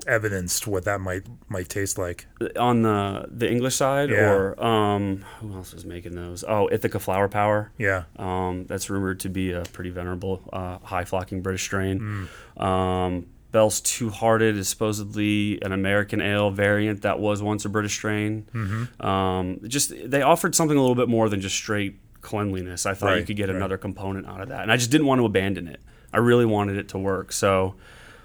evidenced 0.06 0.66
what 0.66 0.84
that 0.84 1.00
might 1.00 1.22
might 1.48 1.68
taste 1.68 1.96
like? 1.98 2.26
on 2.58 2.82
the 2.82 3.26
the 3.30 3.50
English 3.50 3.74
side, 3.76 4.10
Yeah. 4.10 4.30
or 4.32 4.62
um, 4.64 5.24
who 5.40 5.54
else 5.54 5.72
was 5.72 5.84
making 5.84 6.14
those? 6.14 6.44
Oh, 6.46 6.68
Ithaca 6.70 6.98
Flower 6.98 7.28
Power. 7.28 7.72
Yeah. 7.78 8.04
Um, 8.16 8.66
that's 8.66 8.90
rumored 8.90 9.20
to 9.20 9.28
be 9.28 9.52
a 9.52 9.62
pretty 9.62 9.90
venerable, 9.90 10.42
uh, 10.52 10.78
high 10.78 11.04
flocking 11.04 11.40
British 11.42 11.62
strain. 11.64 12.28
Hmm. 12.58 12.62
Um, 12.62 13.26
Bell's 13.50 13.80
Two 13.80 14.10
Hearted 14.10 14.56
is 14.56 14.68
supposedly 14.68 15.60
an 15.62 15.72
American 15.72 16.20
ale 16.20 16.50
variant 16.50 17.02
that 17.02 17.18
was 17.18 17.42
once 17.42 17.64
a 17.64 17.68
British 17.68 17.94
strain. 17.94 18.46
Mm-hmm. 18.52 19.06
Um, 19.06 19.60
just 19.66 19.92
they 20.10 20.22
offered 20.22 20.54
something 20.54 20.76
a 20.76 20.80
little 20.80 20.94
bit 20.94 21.08
more 21.08 21.28
than 21.28 21.40
just 21.40 21.56
straight 21.56 21.98
cleanliness. 22.20 22.84
I 22.84 22.94
thought 22.94 23.18
you 23.18 23.24
could 23.24 23.36
get 23.36 23.48
right. 23.48 23.56
another 23.56 23.78
component 23.78 24.26
out 24.26 24.40
of 24.40 24.48
that, 24.48 24.62
and 24.62 24.72
I 24.72 24.76
just 24.76 24.90
didn't 24.90 25.06
want 25.06 25.20
to 25.20 25.24
abandon 25.24 25.66
it. 25.66 25.80
I 26.12 26.18
really 26.18 26.44
wanted 26.44 26.76
it 26.76 26.88
to 26.90 26.98
work, 26.98 27.32
so 27.32 27.74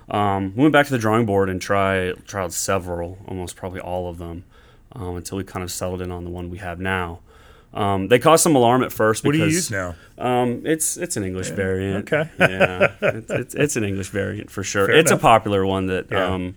um, 0.09 0.53
we 0.55 0.61
went 0.61 0.73
back 0.73 0.85
to 0.87 0.91
the 0.91 0.97
drawing 0.97 1.25
board 1.25 1.49
and 1.49 1.61
tried 1.61 2.25
tried 2.27 2.51
several, 2.51 3.19
almost 3.27 3.55
probably 3.55 3.79
all 3.79 4.09
of 4.09 4.17
them, 4.17 4.43
um, 4.91 5.15
until 5.15 5.37
we 5.37 5.43
kind 5.45 5.63
of 5.63 5.71
settled 5.71 6.01
in 6.01 6.11
on 6.11 6.25
the 6.25 6.29
one 6.29 6.49
we 6.49 6.57
have 6.57 6.79
now. 6.79 7.19
Um, 7.73 8.07
they 8.07 8.19
caused 8.19 8.43
some 8.43 8.55
alarm 8.55 8.83
at 8.83 8.91
first. 8.91 9.23
What 9.23 9.31
because, 9.31 9.45
do 9.47 9.49
you 9.49 9.55
use 9.55 9.71
now? 9.71 9.95
Um, 10.17 10.61
it's 10.65 10.95
it's 10.97 11.17
an 11.17 11.23
English 11.23 11.49
variant. 11.49 12.11
okay. 12.13 12.29
yeah, 12.39 12.93
it's, 13.01 13.31
it's 13.31 13.55
it's 13.55 13.75
an 13.75 13.83
English 13.83 14.09
variant 14.09 14.51
for 14.51 14.63
sure. 14.63 14.85
Fair 14.87 14.95
it's 14.95 15.09
enough. 15.11 15.21
a 15.21 15.23
popular 15.23 15.65
one 15.65 15.87
that 15.87 16.07
Yeah. 16.11 16.27
um, 16.27 16.55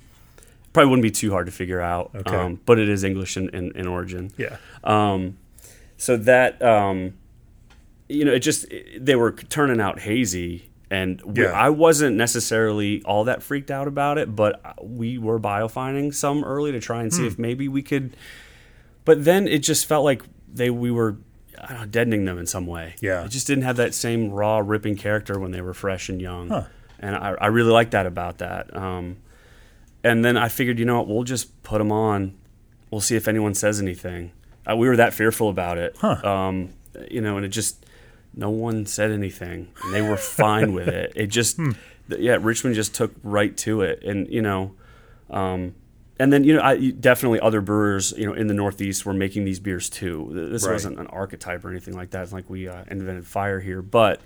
probably 0.75 0.91
wouldn't 0.91 1.03
be 1.05 1.11
too 1.11 1.31
hard 1.31 1.47
to 1.47 1.53
figure 1.53 1.81
out. 1.81 2.11
Okay. 2.15 2.37
Um, 2.37 2.61
but 2.67 2.79
it 2.79 2.89
is 2.91 3.03
English 3.03 3.37
in, 3.39 3.49
in, 3.51 3.73
in 3.75 3.87
origin. 3.87 4.31
Yeah. 4.37 4.57
Um, 4.85 5.39
so 5.97 6.19
that 6.19 6.61
um, 6.63 7.15
you 8.09 8.25
know, 8.27 8.33
it 8.33 8.41
just 8.41 8.67
they 8.99 9.17
were 9.17 9.33
turning 9.33 9.81
out 9.81 10.01
hazy, 10.01 10.69
and 10.91 11.23
we, 11.23 11.45
Yeah. 11.45 11.53
I 11.53 11.71
wasn't 11.71 12.17
necessarily 12.17 13.03
all 13.05 13.25
that 13.25 13.43
freaked 13.43 13.71
out 13.71 13.89
about 13.89 14.19
it, 14.19 14.37
but 14.37 14.61
we 14.85 15.17
were 15.17 15.41
biofining 15.41 16.15
some 16.15 16.45
early 16.45 16.73
to 16.73 16.81
try 16.81 17.01
and 17.01 17.11
Hmm. 17.11 17.17
see 17.17 17.27
if 17.27 17.39
maybe 17.39 17.69
we 17.69 17.81
could. 17.83 18.15
But 19.07 19.25
then 19.25 19.49
it 19.49 19.61
just 19.61 19.87
felt 19.87 20.05
like 20.05 20.23
they 20.57 20.71
we 20.71 20.91
were. 20.91 21.17
I 21.59 21.69
don't 21.69 21.81
know, 21.81 21.87
deadening 21.87 22.27
them 22.27 22.37
in 22.39 22.47
some 22.47 22.67
way. 22.67 22.97
Yeah. 23.01 23.25
it 23.25 23.31
just 23.31 23.47
didn't 23.47 23.65
have 23.65 23.77
that 23.77 23.95
same 23.95 24.31
raw, 24.31 24.59
ripping 24.59 24.97
character 24.97 25.41
when 25.41 25.53
they 25.53 25.63
were 25.63 25.73
fresh 25.73 26.11
and 26.11 26.21
young, 26.21 26.51
and 26.99 27.17
I, 27.17 27.31
I 27.41 27.47
really 27.47 27.73
like 27.73 27.93
that 27.93 28.05
about 28.05 28.39
that. 28.39 28.77
Um, 28.77 29.17
and 30.05 30.23
then 30.23 30.37
I 30.37 30.49
figured, 30.49 30.79
you 30.79 30.85
know 30.85 30.99
what, 30.99 31.09
we'll 31.09 31.25
just 31.25 31.63
put 31.63 31.79
them 31.79 31.91
on. 31.91 32.37
We'll 32.91 33.01
see 33.01 33.17
if 33.17 33.27
anyone 33.27 33.55
says 33.55 33.81
anything. 33.81 34.33
Uh, 34.71 34.77
we 34.77 34.87
were 34.87 34.97
that 34.97 35.15
fearful 35.15 35.49
about 35.49 35.79
it. 35.79 35.97
Um, 36.05 36.75
you 37.11 37.23
know, 37.23 37.37
and 37.39 37.47
it 37.47 37.49
just, 37.49 37.85
no 38.35 38.51
one 38.51 38.85
said 38.85 39.11
anything. 39.11 39.69
And 39.83 39.95
they 39.95 40.03
were 40.03 40.17
fine 40.19 40.75
with 40.75 40.89
it. 40.89 41.13
It 41.17 41.29
just, 41.29 41.57
th- 42.11 42.21
yeah, 42.21 42.37
Richmond 42.41 42.77
just 42.77 42.95
took 42.95 43.13
right 43.23 43.57
to 43.59 43.81
it. 43.81 44.03
And, 44.05 44.29
you 44.29 44.43
know, 44.43 44.75
um, 45.31 45.75
and 46.19 46.33
then, 46.33 46.45
you 46.45 46.55
know, 46.55 46.63
I, 46.63 46.91
definitely 46.91 47.41
other 47.41 47.61
brewers, 47.61 48.13
you 48.17 48.27
know, 48.27 48.33
in 48.33 48.47
the 48.47 48.55
Northeast 48.55 49.05
were 49.05 49.13
making 49.13 49.45
these 49.45 49.61
beers 49.61 49.91
too. 49.91 50.31
This 50.33 50.67
Right. 50.67 50.73
wasn't 50.73 50.99
an 50.99 51.07
archetype 51.09 51.65
or 51.65 51.71
anything 51.71 51.95
like 51.95 52.11
that. 52.11 52.23
It's 52.23 52.33
like 52.33 52.49
we 52.49 52.69
uh, 52.69 52.85
invented 52.89 53.27
fire 53.27 53.61
here. 53.61 53.83
But 53.83 54.21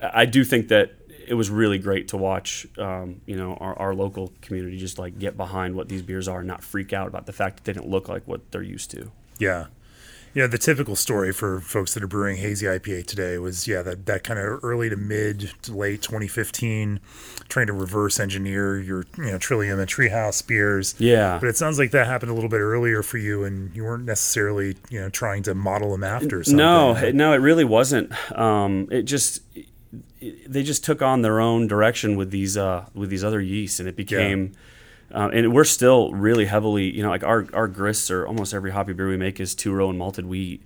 I 0.00 0.24
do 0.26 0.42
think 0.44 0.68
that 0.68 0.92
it 1.28 1.34
was 1.34 1.48
really 1.50 1.78
great 1.78 2.08
to 2.08 2.16
watch. 2.16 2.66
Um, 2.78 3.20
you 3.26 3.36
know, 3.36 3.54
our, 3.54 3.78
our 3.78 3.94
local 3.94 4.32
community 4.40 4.76
just 4.78 4.98
like 4.98 5.18
get 5.18 5.36
behind 5.36 5.76
what 5.76 5.88
these 5.88 6.02
beers 6.02 6.26
are, 6.26 6.40
and 6.40 6.48
not 6.48 6.64
freak 6.64 6.92
out 6.92 7.06
about 7.06 7.26
the 7.26 7.32
fact 7.32 7.56
that 7.58 7.64
they 7.64 7.72
didn't 7.72 7.88
look 7.88 8.08
like 8.08 8.26
what 8.26 8.50
they're 8.50 8.62
used 8.62 8.90
to. 8.90 9.12
Yeah. 9.38 9.66
Yeah, 10.34 10.46
the 10.46 10.56
typical 10.58 10.96
story 10.96 11.30
for 11.32 11.60
folks 11.60 11.92
that 11.94 12.02
are 12.02 12.06
brewing 12.08 12.38
hazy 12.38 12.64
IPA 12.66 13.06
today 13.06 13.36
was 13.38 13.68
yeah 13.68 13.82
that, 13.82 14.06
that 14.06 14.24
kind 14.24 14.38
of 14.40 14.64
early 14.64 14.88
to 14.88 14.96
mid 14.96 15.50
to 15.62 15.74
late 15.74 16.00
2015, 16.02 17.00
trying 17.48 17.66
to 17.66 17.72
reverse 17.74 18.18
engineer 18.18 18.78
your 18.80 19.04
you 19.18 19.24
know 19.32 19.38
Trillium 19.38 19.78
and 19.78 19.88
Treehouse 19.88 20.46
beers. 20.46 20.94
Yeah. 20.98 21.38
but 21.38 21.48
it 21.48 21.56
sounds 21.56 21.78
like 21.78 21.90
that 21.90 22.06
happened 22.06 22.30
a 22.30 22.34
little 22.34 22.48
bit 22.50 22.60
earlier 22.60 23.02
for 23.02 23.18
you, 23.18 23.44
and 23.44 23.74
you 23.76 23.84
weren't 23.84 24.04
necessarily 24.06 24.76
you 24.90 25.00
know 25.00 25.10
trying 25.10 25.42
to 25.44 25.54
model 25.54 25.92
them 25.92 26.04
after. 26.04 26.42
Something. 26.42 26.56
No, 26.56 26.96
it- 26.96 27.14
no, 27.14 27.32
it 27.34 27.38
really 27.38 27.64
wasn't. 27.64 28.10
Um, 28.38 28.88
it 28.90 29.02
just 29.02 29.40
it, 30.20 30.50
they 30.50 30.62
just 30.62 30.82
took 30.84 31.02
on 31.02 31.20
their 31.22 31.40
own 31.40 31.66
direction 31.66 32.16
with 32.16 32.30
these 32.30 32.56
uh, 32.56 32.86
with 32.94 33.10
these 33.10 33.22
other 33.24 33.40
yeasts, 33.40 33.80
and 33.80 33.88
it 33.88 33.96
became. 33.96 34.52
Uh, 35.12 35.28
and 35.32 35.52
we're 35.52 35.64
still 35.64 36.10
really 36.12 36.46
heavily, 36.46 36.90
you 36.90 37.02
know, 37.02 37.10
like 37.10 37.22
our 37.24 37.46
our 37.52 37.68
grists 37.68 38.10
are 38.10 38.26
almost 38.26 38.54
every 38.54 38.70
hoppy 38.70 38.92
beer 38.94 39.08
we 39.08 39.16
make 39.16 39.40
is 39.40 39.54
two 39.54 39.72
row 39.72 39.90
and 39.90 39.98
malted 39.98 40.24
wheat. 40.26 40.62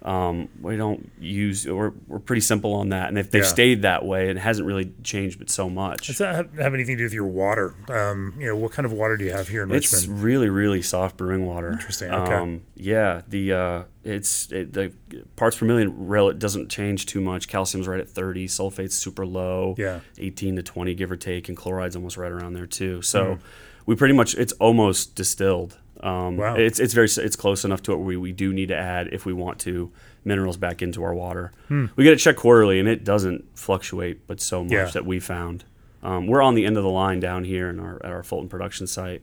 Um, 0.00 0.48
we 0.62 0.76
don't 0.76 1.10
use 1.18 1.66
we're 1.66 1.90
we're 2.06 2.20
pretty 2.20 2.40
simple 2.40 2.74
on 2.74 2.90
that, 2.90 3.08
and 3.08 3.18
if 3.18 3.32
they've 3.32 3.42
Yeah. 3.42 3.48
stayed 3.48 3.82
that 3.82 4.04
way, 4.04 4.30
it 4.30 4.36
hasn't 4.38 4.64
really 4.64 4.92
changed 5.02 5.40
but 5.40 5.50
so 5.50 5.68
much. 5.68 6.06
Does 6.06 6.18
that 6.18 6.36
have, 6.36 6.54
have 6.58 6.72
anything 6.74 6.94
to 6.94 6.98
do 6.98 7.04
with 7.04 7.12
your 7.12 7.26
water? 7.26 7.74
Um, 7.88 8.34
you 8.38 8.46
know, 8.46 8.54
what 8.54 8.70
kind 8.70 8.86
of 8.86 8.92
water 8.92 9.16
do 9.16 9.24
you 9.24 9.32
have 9.32 9.48
here 9.48 9.64
in 9.64 9.72
It's 9.72 9.92
Richmond? 9.92 10.04
It's 10.04 10.22
really, 10.22 10.48
really 10.48 10.82
soft 10.82 11.16
brewing 11.16 11.44
water. 11.46 11.72
Interesting, 11.72 12.12
okay. 12.12 12.32
Um, 12.34 12.62
yeah, 12.76 13.22
the 13.26 13.52
uh, 13.52 13.82
it's 14.04 14.52
it, 14.52 14.72
the 14.72 14.92
parts 15.34 15.58
per 15.58 15.66
million 15.66 16.06
rel 16.06 16.28
it 16.28 16.38
doesn't 16.38 16.68
change 16.70 17.06
too 17.06 17.20
much. 17.20 17.48
Calcium's 17.48 17.88
right 17.88 17.98
at 17.98 18.08
thirty. 18.08 18.46
Sulfate's 18.46 18.94
super 18.94 19.26
low. 19.26 19.74
Yeah. 19.76 19.98
eighteen 20.18 20.54
to 20.54 20.62
twenty, 20.62 20.94
give 20.94 21.10
or 21.10 21.16
take, 21.16 21.48
and 21.48 21.56
chloride's 21.58 21.96
almost 21.96 22.16
right 22.16 22.30
around 22.30 22.52
there 22.52 22.66
too. 22.66 23.02
So 23.02 23.40
we 23.88 23.96
pretty 23.96 24.14
much 24.14 24.34
it's 24.36 24.52
almost 24.60 25.14
distilled. 25.16 25.78
Um, 26.00 26.36
Wow. 26.36 26.54
It's 26.56 26.78
it's 26.78 26.94
very 26.94 27.08
it's 27.08 27.36
close 27.36 27.64
enough 27.64 27.82
to 27.84 27.92
it 27.92 27.96
where 27.96 28.04
we, 28.06 28.16
we 28.16 28.32
do 28.32 28.52
need 28.52 28.68
to 28.68 28.76
add 28.76 29.08
if 29.12 29.26
we 29.26 29.32
want 29.32 29.58
to 29.60 29.90
minerals 30.24 30.56
back 30.58 30.82
into 30.82 31.02
our 31.02 31.14
water. 31.14 31.52
We 31.96 32.04
get 32.04 32.12
it 32.12 32.18
checked 32.18 32.38
quarterly, 32.38 32.78
and 32.78 32.88
it 32.88 33.02
doesn't 33.02 33.44
fluctuate, 33.58 34.26
but 34.26 34.40
so 34.40 34.62
much 34.62 34.72
Yeah. 34.72 34.84
that 34.96 35.06
we 35.06 35.18
found. 35.20 35.64
Um, 36.02 36.26
we're 36.26 36.42
on 36.42 36.54
the 36.54 36.66
end 36.66 36.76
of 36.76 36.82
the 36.84 36.90
line 36.90 37.18
down 37.18 37.44
here 37.44 37.68
in 37.70 37.80
our 37.80 37.96
at 38.04 38.12
our 38.12 38.22
Fulton 38.22 38.48
production 38.48 38.86
site. 38.86 39.22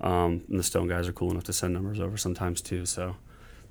Um, 0.00 0.42
and 0.50 0.58
the 0.58 0.62
Stone 0.62 0.88
guys 0.88 1.06
are 1.08 1.12
cool 1.12 1.30
enough 1.30 1.44
to 1.44 1.52
send 1.52 1.72
numbers 1.74 2.00
over 2.00 2.16
sometimes 2.16 2.60
too, 2.60 2.84
so 2.86 3.16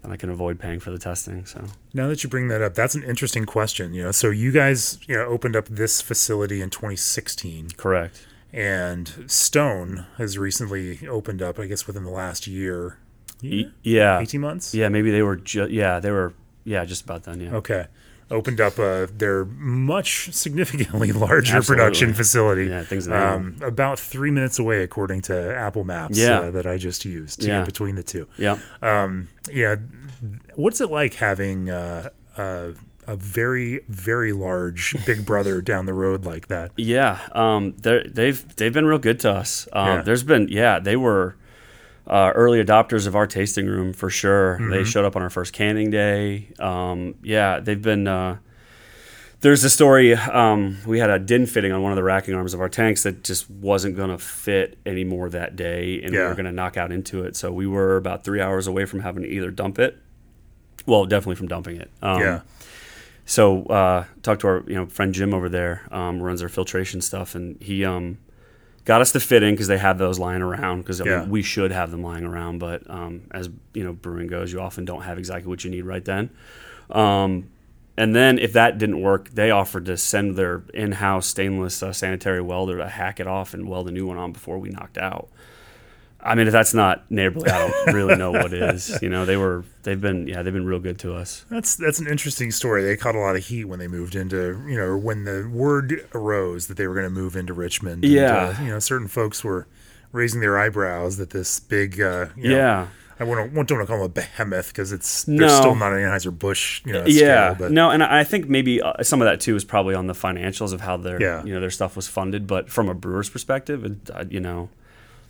then 0.01 0.11
I 0.11 0.15
can 0.15 0.29
avoid 0.29 0.57
paying 0.59 0.79
for 0.79 0.91
the 0.91 0.99
testing. 0.99 1.45
So 1.45 1.65
Now 1.93 2.07
that 2.07 2.23
you 2.23 2.29
bring 2.29 2.47
that 2.47 2.61
up, 2.61 2.73
that's 2.75 2.95
an 2.95 3.03
interesting 3.03 3.45
question. 3.45 3.93
You 3.93 4.03
know, 4.05 4.11
so 4.11 4.29
you 4.29 4.51
guys 4.51 4.99
you 5.07 5.15
know 5.17 5.25
opened 5.25 5.55
up 5.55 5.67
this 5.67 6.01
facility 6.01 6.61
in 6.61 6.69
2016. 6.69 7.71
correct. 7.77 8.25
And 8.53 9.25
Stone 9.27 10.05
has 10.17 10.37
recently 10.37 11.07
opened 11.07 11.41
up. 11.41 11.59
I 11.59 11.65
guess 11.67 11.85
within 11.87 12.03
the 12.03 12.09
last 12.11 12.47
year, 12.47 12.97
yeah, 13.41 14.19
eighteen 14.19 14.41
months. 14.41 14.73
yeah. 14.73 14.89
Maybe 14.89 15.11
they 15.11 15.21
were. 15.21 15.35
Ju- 15.37 15.67
yeah, 15.69 15.99
they 15.99 16.11
were. 16.11 16.33
Yeah, 16.63 16.85
just 16.85 17.03
about 17.03 17.23
done. 17.23 17.39
Yeah. 17.39 17.55
Okay, 17.55 17.87
opened 18.29 18.59
up 18.61 18.77
uh, 18.77 19.07
their 19.15 19.45
much 19.45 20.31
significantly 20.33 21.11
larger 21.13 21.57
Absolutely. 21.57 21.83
production 21.83 22.13
facility. 22.13 22.65
Yeah, 22.65 22.83
things 22.83 23.07
um, 23.07 23.55
about 23.63 23.97
three 23.99 24.29
minutes 24.29 24.59
away, 24.59 24.83
according 24.83 25.21
to 25.23 25.55
Apple 25.55 25.83
Maps. 25.83 26.17
Yeah. 26.17 26.39
uh, 26.39 26.51
that 26.51 26.67
I 26.67 26.77
just 26.77 27.05
used 27.05 27.41
to 27.41 27.47
Yeah. 27.47 27.63
between 27.63 27.95
the 27.95 28.03
two. 28.03 28.27
Yeah. 28.37 28.57
Um, 28.81 29.29
yeah, 29.51 29.77
what's 30.55 30.81
it 30.81 30.91
like 30.91 31.15
having 31.15 31.69
uh, 31.69 32.09
uh, 32.37 32.71
a 33.09 33.15
very 33.15 33.81
very 33.89 34.33
large 34.33 34.95
Big 35.05 35.25
Brother 35.25 35.61
down 35.71 35.85
the 35.85 35.93
road 35.93 36.25
like 36.25 36.47
that? 36.47 36.71
Yeah, 36.77 37.19
um, 37.33 37.75
they've 37.77 38.55
they've 38.55 38.73
been 38.73 38.85
real 38.85 38.99
good 38.99 39.19
to 39.21 39.31
us. 39.31 39.67
Um, 39.73 39.87
Yeah. 39.87 40.01
There's 40.03 40.23
been 40.23 40.47
yeah, 40.49 40.79
they 40.79 40.95
were 40.95 41.35
uh, 42.07 42.31
early 42.35 42.63
adopters 42.63 43.07
of 43.07 43.15
our 43.15 43.27
tasting 43.27 43.67
room 43.67 43.93
for 43.93 44.09
sure. 44.09 44.57
Mm-hmm. 44.59 44.71
They 44.71 44.83
showed 44.83 45.05
up 45.05 45.15
on 45.15 45.21
our 45.21 45.29
first 45.29 45.53
canning 45.53 45.89
day. 45.91 46.49
Um, 46.59 47.15
yeah, 47.23 47.59
they've 47.59 47.81
been. 47.81 48.07
Uh, 48.07 48.37
there's 49.41 49.63
a 49.63 49.69
story. 49.69 50.13
Um, 50.15 50.79
we 50.85 50.99
had 50.99 51.09
a 51.09 51.17
DIN 51.17 51.45
fitting 51.45 51.71
on 51.71 51.81
one 51.81 51.93
of 51.93 51.95
the 51.95 52.03
racking 52.03 52.33
arms 52.33 52.53
of 52.53 52.59
our 52.59 52.67
tanks 52.67 53.03
that 53.03 53.23
just 53.23 53.49
wasn't 53.49 53.95
going 53.95 54.09
to 54.09 54.17
fit 54.17 54.77
anymore 54.85 55.29
that 55.29 55.55
day, 55.55 56.01
and 56.03 56.11
we 56.11 56.17
were 56.19 56.33
going 56.33 56.45
to 56.45 56.51
knock 56.51 56.75
out 56.75 56.91
into 56.91 57.23
it. 57.23 57.37
So 57.37 57.49
we 57.51 57.65
were 57.65 57.95
about 57.95 58.25
three 58.25 58.41
hours 58.41 58.67
away 58.67 58.83
from 58.83 58.99
having 58.99 59.23
to 59.23 59.29
either 59.29 59.49
dump 59.49 59.79
it. 59.79 59.97
Well, 60.85 61.05
definitely 61.05 61.35
from 61.35 61.47
dumping 61.47 61.77
it. 61.77 61.89
Um, 62.01 62.19
yeah, 62.19 62.41
so 63.29 63.63
uh, 63.65 64.05
talked 64.23 64.41
to 64.41 64.47
our 64.47 64.63
you 64.67 64.73
know 64.73 64.87
friend 64.87 65.13
Jim 65.13 65.33
over 65.35 65.49
there, 65.49 65.87
um, 65.91 66.21
runs 66.21 66.41
our 66.41 66.49
filtration 66.49 66.99
stuff, 66.99 67.35
and 67.35 67.61
he 67.61 67.85
um, 67.85 68.17
got 68.85 69.01
us 69.01 69.11
the 69.11 69.19
fitting 69.19 69.53
because 69.53 69.67
they 69.67 69.77
have 69.77 69.99
those 69.99 70.17
lying 70.17 70.41
around 70.41 70.81
because 70.81 70.99
Yeah. 70.99 71.25
we 71.25 71.43
should 71.43 71.71
have 71.71 71.91
them 71.91 72.01
lying 72.01 72.23
around, 72.25 72.57
but 72.57 72.89
um, 72.89 73.21
as 73.31 73.47
you 73.75 73.83
know 73.83 73.93
brewing 73.93 74.27
goes, 74.27 74.51
you 74.51 74.59
often 74.59 74.83
don't 74.83 75.03
have 75.03 75.19
exactly 75.19 75.47
what 75.47 75.63
you 75.63 75.69
need 75.69 75.83
right 75.83 76.03
then. 76.03 76.31
Um, 76.89 77.49
and 77.97 78.15
then 78.15 78.39
if 78.39 78.53
that 78.53 78.77
didn't 78.79 79.01
work, 79.01 79.29
they 79.29 79.51
offered 79.51 79.85
to 79.85 79.97
send 79.97 80.35
their 80.35 80.63
in-house 80.73 81.27
stainless 81.27 81.83
uh, 81.83 81.93
sanitary 81.93 82.41
welder 82.41 82.77
to 82.77 82.87
hack 82.87 83.19
it 83.19 83.27
off 83.27 83.53
and 83.53 83.67
weld 83.67 83.89
a 83.89 83.91
new 83.91 84.07
one 84.07 84.17
on 84.17 84.31
before 84.31 84.57
we 84.57 84.69
knocked 84.69 84.97
out. 84.97 85.29
I 86.21 86.35
mean, 86.35 86.47
if 86.47 86.51
that's 86.51 86.73
not 86.73 87.09
neighborly, 87.09 87.49
I 87.49 87.67
don't 87.67 87.93
really 87.95 88.15
know 88.17 88.31
what 88.31 88.53
is. 88.53 88.99
You 89.01 89.09
know, 89.09 89.25
they 89.25 89.37
were 89.37 89.63
they've 89.83 89.99
been 89.99 90.27
yeah 90.27 90.41
they've 90.43 90.53
been 90.53 90.65
real 90.65 90.79
good 90.79 90.99
to 90.99 91.13
us. 91.15 91.45
That's 91.49 91.75
that's 91.77 91.99
an 91.99 92.07
interesting 92.07 92.51
story. 92.51 92.83
They 92.83 92.97
caught 92.97 93.15
a 93.15 93.19
lot 93.19 93.35
of 93.37 93.45
heat 93.45 93.65
when 93.65 93.79
they 93.79 93.87
moved 93.87 94.15
into 94.15 94.61
you 94.67 94.77
know 94.77 94.97
when 94.97 95.23
the 95.23 95.49
word 95.51 96.07
arose 96.13 96.67
that 96.67 96.75
they 96.77 96.87
were 96.87 96.93
going 96.93 97.05
to 97.05 97.09
move 97.09 97.35
into 97.35 97.53
Richmond. 97.53 98.03
And, 98.03 98.13
Yeah. 98.13 98.55
uh, 98.59 98.61
you 98.63 98.69
know 98.69 98.79
certain 98.79 99.07
folks 99.07 99.43
were 99.43 99.67
raising 100.11 100.41
their 100.41 100.57
eyebrows 100.59 101.17
that 101.17 101.29
this 101.29 101.59
big 101.59 102.01
uh, 102.01 102.27
you 102.35 102.49
know, 102.49 102.55
Yeah. 102.55 102.87
I 103.21 103.25
won't, 103.25 103.53
don't 103.53 103.55
want 103.55 103.67
to 103.69 103.75
call 103.85 103.97
them 103.97 104.01
a 104.05 104.09
behemoth 104.09 104.69
because 104.69 104.91
it's 104.93 105.27
No. 105.27 105.47
still 105.47 105.75
not 105.75 105.91
an 105.93 105.99
Anheuser 105.99 106.37
Busch 106.37 106.81
you 106.85 106.93
know 106.93 107.03
yeah, 107.05 107.53
scale, 107.53 107.67
but 107.67 107.71
no, 107.73 107.91
and 107.91 108.01
I 108.03 108.23
think 108.23 108.47
maybe 108.49 108.81
uh, 108.81 109.03
some 109.03 109.21
of 109.21 109.25
that 109.25 109.39
too 109.41 109.55
is 109.55 109.63
probably 109.65 109.93
on 109.95 110.07
the 110.07 110.13
financials 110.13 110.73
of 110.73 110.81
how 110.81 110.95
their 110.97 111.21
Yeah. 111.21 111.43
you 111.43 111.53
know 111.53 111.59
their 111.59 111.69
stuff 111.69 111.95
was 111.95 112.07
funded. 112.07 112.47
But 112.47 112.69
from 112.69 112.87
a 112.89 112.93
brewer's 112.93 113.29
perspective, 113.29 113.83
it, 113.85 114.09
uh, 114.13 114.23
you 114.29 114.39
know, 114.39 114.69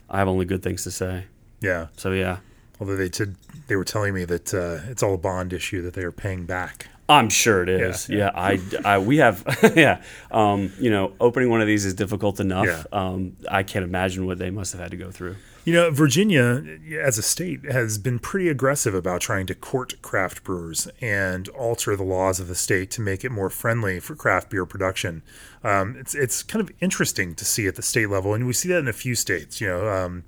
I 0.10 0.20
have 0.20 0.28
only 0.28 0.46
good 0.46 0.64
things 0.64 0.84
to 0.84 0.92
say. 0.92 1.26
yeah. 1.62 1.88
So 1.98 2.12
yeah, 2.12 2.38
Although 2.80 2.96
they 2.96 3.10
did 3.10 3.36
they 3.68 3.76
were 3.76 3.84
telling 3.84 4.14
me 4.14 4.26
that 4.26 4.54
uh, 4.54 4.90
it's 4.90 5.04
all 5.04 5.14
a 5.14 5.18
bond 5.18 5.54
issue 5.54 5.82
that 5.82 5.94
they 5.94 6.04
are 6.04 6.12
paying 6.12 6.46
back. 6.46 6.88
I'm 7.10 7.30
sure 7.30 7.64
it 7.64 7.70
is. 7.70 8.08
Yeah, 8.08 8.18
Yeah, 8.18 8.32
I, 8.36 8.62
I 8.86 8.98
we 9.00 9.18
have 9.18 9.44
yeah. 9.76 10.02
Um, 10.32 10.72
you 10.80 10.92
know, 10.92 11.14
opening 11.20 11.50
one 11.50 11.60
of 11.60 11.68
these 11.68 11.86
is 11.86 11.94
difficult 11.94 12.40
enough. 12.40 12.68
Yeah. 12.68 12.84
Um, 12.92 13.36
I 13.50 13.64
can't 13.64 13.84
imagine 13.84 14.26
what 14.26 14.38
they 14.38 14.52
must 14.52 14.72
have 14.74 14.82
had 14.82 14.92
to 14.92 14.98
go 14.98 15.12
through. 15.12 15.36
You 15.66 15.74
know, 15.74 15.92
Virginia, 15.92 16.64
as 17.00 17.18
a 17.18 17.22
state, 17.22 17.66
has 17.66 17.98
been 17.98 18.18
pretty 18.18 18.48
aggressive 18.48 18.96
about 18.96 19.22
trying 19.22 19.46
to 19.48 19.56
court 19.56 20.02
craft 20.02 20.44
brewers 20.44 20.88
and 21.02 21.50
alter 21.50 21.96
the 21.96 22.04
laws 22.04 22.40
of 22.40 22.48
the 22.48 22.56
state 22.56 22.90
to 22.92 23.02
make 23.02 23.26
it 23.26 23.30
more 23.30 23.50
friendly 23.50 24.00
for 24.00 24.16
craft 24.16 24.50
beer 24.50 24.66
production. 24.66 25.22
Um, 25.64 25.96
it's 26.00 26.16
it's 26.16 26.42
kind 26.44 26.62
of 26.62 26.72
interesting 26.80 27.36
to 27.36 27.46
see 27.46 27.68
at 27.68 27.76
the 27.76 27.82
state 27.82 28.10
level, 28.10 28.34
and 28.34 28.48
we 28.48 28.54
see 28.54 28.70
that 28.70 28.80
in 28.80 28.88
a 28.88 28.94
few 28.94 29.16
states. 29.16 29.60
You 29.60 29.68
know, 29.68 29.88
um, 29.90 30.24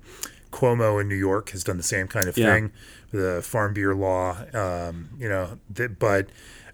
Cuomo 0.52 1.00
in 1.00 1.08
New 1.08 1.14
York 1.16 1.50
has 1.50 1.64
done 1.64 1.76
the 1.78 1.82
same 1.82 2.06
kind 2.08 2.26
of 2.28 2.36
Yeah. 2.36 2.52
thing, 2.52 2.72
the 3.12 3.40
farm 3.42 3.72
beer 3.72 3.94
law. 3.94 4.36
Um, 4.52 5.08
you 5.18 5.28
know, 5.28 5.58
that, 5.70 5.98
but 5.98 6.28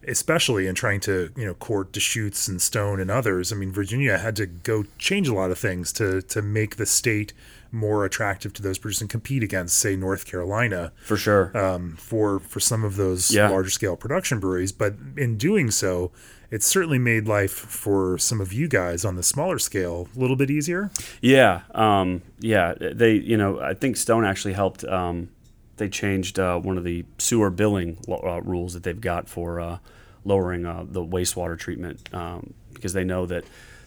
especially 0.06 0.66
in 0.66 0.74
trying 0.74 1.00
to 1.00 1.30
you 1.36 1.44
know 1.44 1.54
court 1.54 1.92
Deschutes 1.92 2.48
and 2.48 2.60
Stone 2.60 3.00
and 3.00 3.10
others. 3.10 3.52
I 3.52 3.56
mean, 3.56 3.70
Virginia 3.72 4.18
had 4.18 4.34
to 4.36 4.46
go 4.46 4.84
change 4.98 5.28
a 5.28 5.34
lot 5.34 5.50
of 5.50 5.58
things 5.58 5.92
to 5.94 6.22
to 6.22 6.42
make 6.42 6.76
the 6.76 6.86
state 6.86 7.32
more 7.70 8.04
attractive 8.06 8.52
to 8.54 8.62
those 8.62 8.78
producers 8.78 9.02
and 9.02 9.10
compete 9.10 9.42
against, 9.42 9.76
say, 9.76 9.94
North 9.94 10.24
Carolina 10.24 10.90
For 11.04 11.18
sure. 11.18 11.54
um, 11.56 11.96
for 11.98 12.40
for 12.40 12.60
some 12.60 12.82
of 12.82 12.96
those 12.96 13.30
Yeah. 13.30 13.50
larger 13.50 13.70
scale 13.70 13.94
production 13.96 14.40
breweries. 14.40 14.72
But 14.72 14.94
in 15.16 15.36
doing 15.36 15.70
so, 15.70 16.10
it's 16.50 16.66
certainly 16.66 16.98
made 16.98 17.26
life 17.26 17.52
for 17.52 18.16
some 18.18 18.40
of 18.40 18.52
you 18.52 18.68
guys 18.68 19.04
on 19.04 19.16
the 19.16 19.22
smaller 19.22 19.58
scale 19.58 20.08
a 20.16 20.18
little 20.18 20.36
bit 20.36 20.50
easier. 20.50 20.90
Yeah, 21.20 21.62
um, 21.74 22.22
yeah. 22.38 22.74
They, 22.74 23.14
you 23.14 23.36
know, 23.36 23.60
I 23.60 23.74
think 23.74 23.96
Stone 23.96 24.24
actually 24.24 24.54
helped. 24.54 24.84
Um, 24.84 25.28
they 25.76 25.88
changed 25.88 26.38
uh, 26.38 26.58
one 26.58 26.78
of 26.78 26.84
the 26.84 27.04
sewer 27.18 27.50
billing 27.50 27.98
uh, 28.08 28.40
rules 28.42 28.74
that 28.74 28.82
they've 28.82 29.00
got 29.00 29.28
for 29.28 29.60
uh, 29.60 29.78
lowering 30.24 30.66
uh, 30.66 30.84
the 30.88 31.04
wastewater 31.04 31.58
treatment 31.58 32.12
um, 32.12 32.54
because 32.72 32.92
they 32.92 33.04
know 33.04 33.26
that 33.26 33.44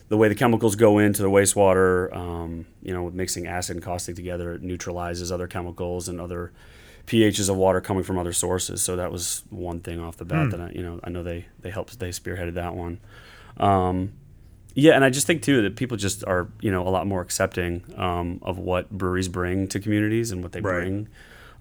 the 0.09 0.17
way 0.17 0.27
the 0.27 0.35
chemicals 0.35 0.75
go 0.75 0.99
into 0.99 1.21
the 1.21 1.29
wastewater, 1.29 2.13
um, 2.15 2.65
you 2.83 2.93
know, 2.93 3.03
with 3.03 3.13
mixing 3.13 3.47
acid 3.47 3.77
and 3.77 3.83
caustic 3.83 4.15
together, 4.15 4.53
it 4.53 4.61
neutralizes 4.61 5.31
other 5.31 5.47
chemicals 5.47 6.09
and 6.09 6.19
other 6.19 6.51
pHs 7.11 7.49
of 7.49 7.57
water 7.57 7.81
coming 7.81 8.03
from 8.03 8.17
other 8.17 8.31
sources. 8.33 8.81
So 8.81 8.95
that 8.95 9.11
was 9.11 9.43
one 9.49 9.81
thing 9.81 9.99
off 9.99 10.15
the 10.15 10.23
bat 10.25 10.51
that 10.51 10.61
I, 10.61 10.71
you 10.73 10.81
know, 10.81 10.99
I 11.03 11.09
know 11.09 11.23
they 11.23 11.45
they 11.61 11.69
helped 11.69 11.99
they 11.99 12.09
spearheaded 12.09 12.53
that 12.53 12.73
one. 12.75 12.99
Um, 13.57 14.13
yeah, 14.73 14.93
and 14.95 15.03
I 15.03 15.09
just 15.09 15.27
think 15.27 15.41
too 15.43 15.61
that 15.63 15.75
people 15.75 15.97
just 15.97 16.23
are 16.25 16.47
you 16.61 16.71
know 16.71 16.87
a 16.87 16.91
lot 16.97 17.05
more 17.05 17.21
accepting 17.21 17.83
um, 17.97 18.39
of 18.41 18.57
what 18.57 18.89
breweries 18.89 19.27
bring 19.27 19.67
to 19.67 19.79
communities 19.79 20.31
and 20.31 20.41
what 20.41 20.53
they 20.53 20.61
Right. 20.61 20.79
bring, 20.83 21.07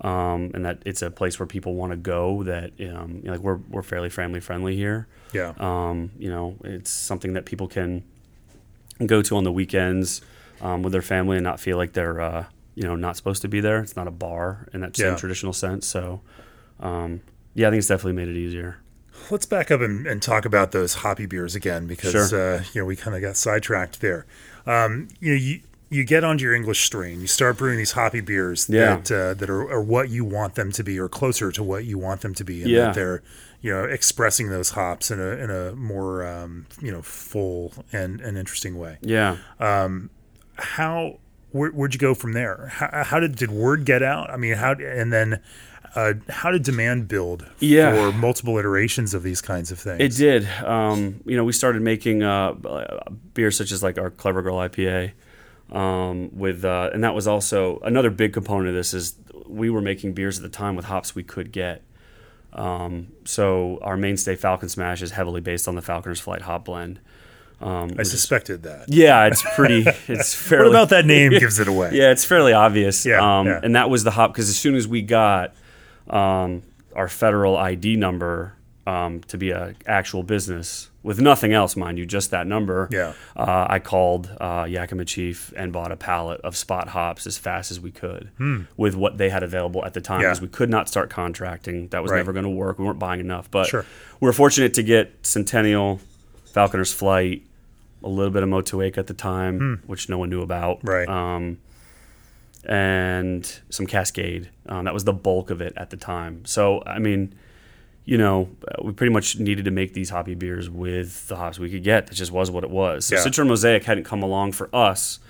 um, 0.03 0.53
and 0.55 0.65
that 0.65 0.79
it's 0.87 1.03
a 1.03 1.11
place 1.11 1.39
where 1.41 1.47
people 1.47 1.75
want 1.75 1.91
to 1.91 1.97
go. 1.97 2.45
That 2.45 2.71
um, 2.81 3.17
you 3.17 3.25
know, 3.25 3.33
like 3.33 3.41
we're 3.41 3.59
we're 3.69 3.83
fairly 3.83 4.11
family 4.11 4.39
friendly 4.41 4.77
here. 4.77 5.09
Yeah. 5.33 5.55
Um, 5.59 6.13
you 6.19 6.31
know, 6.31 6.57
it's 6.63 6.91
something 6.91 7.33
that 7.33 7.45
people 7.45 7.67
can 7.67 8.05
go 9.05 9.23
to 9.23 9.37
on 9.37 9.43
the 9.45 9.53
weekends 9.53 10.21
um, 10.61 10.83
with 10.83 10.93
their 10.93 11.03
family 11.03 11.37
and 11.37 11.45
not 11.45 11.59
feel 11.59 11.77
like 11.77 11.93
they're 11.95 12.21
uh, 12.21 12.45
you 12.81 12.87
know 12.89 12.97
not 12.97 13.15
supposed 13.17 13.43
to 13.43 13.49
be 13.49 13.61
there. 13.61 13.79
It's 13.85 13.97
not 14.01 14.09
a 14.09 14.17
bar 14.27 14.67
in 14.73 14.81
that 14.81 14.97
same 14.97 15.13
Yeah. 15.13 15.17
traditional 15.17 15.53
sense. 15.53 15.87
So 15.87 16.23
um, 16.81 17.21
yeah, 17.55 17.67
I 17.69 17.71
think 17.71 17.81
it's 17.81 17.89
definitely 17.89 18.15
made 18.15 18.29
it 18.29 18.37
easier. 18.39 18.79
Let's 19.31 19.45
back 19.47 19.71
up 19.71 19.81
and, 19.83 20.07
and 20.07 20.23
talk 20.23 20.45
about 20.47 20.73
those 20.73 20.95
hoppy 21.03 21.27
beers 21.27 21.55
again 21.55 21.87
because 21.87 22.13
Sure. 22.13 22.57
uh, 22.57 22.65
you 22.73 22.81
know 22.81 22.87
we 22.87 22.97
kind 22.97 23.15
of 23.15 23.21
got 23.23 23.37
sidetracked 23.37 24.01
there. 24.01 24.25
Um, 24.67 25.09
you 25.21 25.31
know, 25.33 25.39
you 25.39 25.61
you 25.93 26.05
get 26.05 26.23
onto 26.23 26.45
your 26.45 26.55
English 26.55 26.85
strain, 26.85 27.21
you 27.21 27.27
start 27.27 27.59
brewing 27.59 27.77
these 27.77 27.93
hoppy 27.93 28.21
beers 28.21 28.67
Yeah. 28.69 28.97
that 28.97 29.11
uh, 29.13 29.35
that 29.35 29.51
are, 29.51 29.69
are 29.71 29.83
what 29.83 30.09
you 30.09 30.25
want 30.25 30.55
them 30.55 30.71
to 30.73 30.83
be 30.85 30.99
or 30.99 31.09
closer 31.09 31.51
to 31.53 31.63
what 31.63 31.85
you 31.85 31.99
want 31.99 32.21
them 32.23 32.33
to 32.35 32.45
be, 32.45 32.63
and 32.63 32.71
Yeah. 32.71 32.85
that 32.87 32.95
they're 32.95 33.23
you 33.61 33.71
know 33.73 33.85
expressing 33.85 34.49
those 34.49 34.71
hops 34.71 35.11
in 35.11 35.21
a 35.21 35.31
in 35.45 35.51
a 35.51 35.73
more 35.75 36.25
um, 36.27 36.67
you 36.81 36.91
know 36.93 37.03
full 37.03 37.73
and, 37.93 38.21
and 38.23 38.39
interesting 38.39 38.79
way. 38.79 38.97
Yeah. 39.03 39.37
How 40.57 41.19
where, 41.53 41.71
where'd 41.71 41.95
you 41.95 42.01
go 42.01 42.15
from 42.15 42.33
there? 42.33 42.69
How, 42.73 43.05
how 43.05 43.21
did 43.21 43.37
did 43.37 43.51
word 43.51 43.85
get 43.85 44.03
out? 44.03 44.31
I 44.31 44.37
mean, 44.37 44.55
how 44.55 44.73
and 44.73 45.13
then. 45.13 45.41
Uh, 45.93 46.13
how 46.29 46.53
did 46.53 46.63
demand 46.63 47.09
build 47.09 47.45
Yeah. 47.59 47.93
for 48.13 48.17
multiple 48.17 48.57
iterations 48.59 49.13
of 49.13 49.25
these 49.25 49.41
kinds 49.41 49.73
of 49.73 49.79
things? 49.81 50.01
It 50.01 50.17
did. 50.17 50.47
Um, 50.65 51.21
you 51.27 51.37
know, 51.37 51.43
we 51.43 51.53
started 51.53 51.83
making 51.83 52.23
uh, 52.23 52.53
beers 53.35 53.57
such 53.57 53.73
as 53.73 53.83
like 53.83 53.99
our 53.99 54.09
Clever 54.09 54.41
Girl 54.41 54.55
IPA. 54.59 55.11
Um, 55.73 56.31
with 56.39 56.65
uh, 56.65 56.91
and 56.93 57.03
that 57.03 57.13
was 57.13 57.27
also 57.27 57.81
another 57.81 58.09
big 58.11 58.33
component 58.33 58.69
of 58.69 58.75
this 58.77 58.95
is 58.95 59.17
we 59.49 59.69
were 59.69 59.81
making 59.81 60.13
beers 60.13 60.37
at 60.39 60.45
the 60.45 60.49
time 60.49 60.77
with 60.77 60.85
hops 60.85 61.17
we 61.17 61.25
could 61.25 61.51
get. 61.51 61.83
Um, 62.53 63.09
so 63.25 63.79
our 63.83 63.97
mainstay 63.97 64.37
Falcon 64.37 64.69
Smash 64.69 65.03
is 65.03 65.11
heavily 65.13 65.41
based 65.41 65.67
on 65.67 65.75
the 65.75 65.83
Falconer's 65.83 66.21
Flight 66.21 66.43
hop 66.43 66.67
blend. 66.67 67.01
Um, 67.61 67.91
I 67.99 68.05
suspected 68.05 68.63
that. 68.63 68.87
yeah, 68.89 69.27
it's 69.27 69.43
pretty. 69.55 69.85
It's 70.09 70.51
What 70.51 70.67
about 70.67 70.89
that 70.91 71.05
name 71.05 71.31
gives 71.39 71.59
it 71.59 71.69
away? 71.69 71.91
Yeah, 71.93 72.11
it's 72.11 72.25
fairly 72.25 72.53
obvious. 72.53 73.05
Yeah, 73.05 73.21
um, 73.41 73.47
yeah. 73.47 73.61
And 73.63 73.75
that 73.77 73.91
was 73.91 74.03
the 74.05 74.11
hop 74.13 74.33
because 74.33 74.49
as 74.49 74.59
soon 74.59 74.75
as 74.77 74.89
we 74.89 75.03
got 75.03 75.55
um, 76.09 76.63
our 76.95 77.09
federal 77.09 77.57
ID 77.57 77.97
number 77.97 78.55
um, 78.87 79.21
to 79.29 79.37
be 79.39 79.51
a 79.51 79.75
actual 79.87 80.23
business 80.23 80.89
with 81.03 81.21
nothing 81.21 81.53
else, 81.53 81.77
mind 81.77 81.99
you, 81.99 82.05
just 82.07 82.31
that 82.31 82.47
number. 82.47 82.89
Yeah. 82.91 83.13
Uh, 83.37 83.67
I 83.69 83.79
called 83.79 84.31
uh, 84.41 84.67
Yakima 84.69 85.05
Chief 85.05 85.53
and 85.57 85.73
bought 85.73 85.93
a 85.93 85.97
pallet 85.97 86.41
of 86.43 86.57
spot 86.57 86.89
hops 86.89 87.27
as 87.27 87.39
fast 87.39 87.71
as 87.71 87.79
we 87.81 87.91
could 87.91 88.31
with 88.77 88.95
what 88.97 89.17
they 89.19 89.31
had 89.31 89.43
available 89.43 89.85
at 89.85 89.95
the 89.95 90.01
time 90.01 90.19
Hmm. 90.19 90.23
Yeah. 90.25 90.29
because 90.31 90.41
we 90.43 90.49
could 90.49 90.71
not 90.71 90.89
start 90.89 91.09
contracting. 91.11 91.89
That 91.89 92.03
was 92.03 92.11
Right. 92.11 92.19
never 92.19 92.33
going 92.33 92.45
to 92.45 92.51
work. 92.51 92.79
We 92.79 92.85
weren't 92.87 92.99
buying 92.99 93.21
enough. 93.21 93.51
But 93.51 93.67
Sure. 93.69 93.85
we 94.21 94.27
were 94.27 94.33
fortunate 94.33 94.75
to 94.75 94.83
get 94.83 95.13
Centennial, 95.23 96.01
Falconer's 96.53 96.93
Flight, 96.93 97.43
a 98.03 98.09
little 98.09 98.33
bit 98.33 98.43
of 98.43 98.49
Motueka 98.49 98.99
at 98.99 99.07
the 99.07 99.15
time, 99.15 99.83
which 99.87 100.09
no 100.09 100.19
one 100.19 100.31
knew 100.31 100.43
about 100.43 100.81
Hmm. 100.81 100.89
Right. 100.89 101.09
um, 101.09 101.59
and 102.65 103.61
some 103.71 103.87
Cascade. 103.87 104.51
Um, 104.67 104.85
that 104.85 104.95
was 104.95 105.05
the 105.05 105.13
bulk 105.13 105.51
of 105.51 105.61
it 105.61 105.73
at 105.77 105.91
the 105.91 105.97
time. 105.97 106.45
So, 106.45 106.83
I 106.87 106.99
mean, 106.99 107.35
you 108.05 108.19
know, 108.19 108.51
uh, 108.69 108.83
we 108.85 108.93
pretty 108.93 109.13
much 109.13 109.39
needed 109.39 109.65
to 109.65 109.71
make 109.71 109.95
these 109.95 110.11
hoppy 110.11 110.35
beers 110.35 110.69
with 110.69 111.29
the 111.29 111.37
hops 111.37 111.59
we 111.59 111.71
could 111.71 111.83
get. 111.85 112.07
That 112.09 112.15
just 112.15 112.33
was 112.33 112.51
what 112.51 112.65
it 112.65 112.71
was. 112.71 113.07
So, 113.07 113.17
Yeah. 113.17 113.23
Citra 113.25 113.47
Mosaic 113.47 113.85
hadn't 113.85 114.05
come 114.05 114.23
along 114.23 114.53
for 114.53 114.69
us 114.75 115.21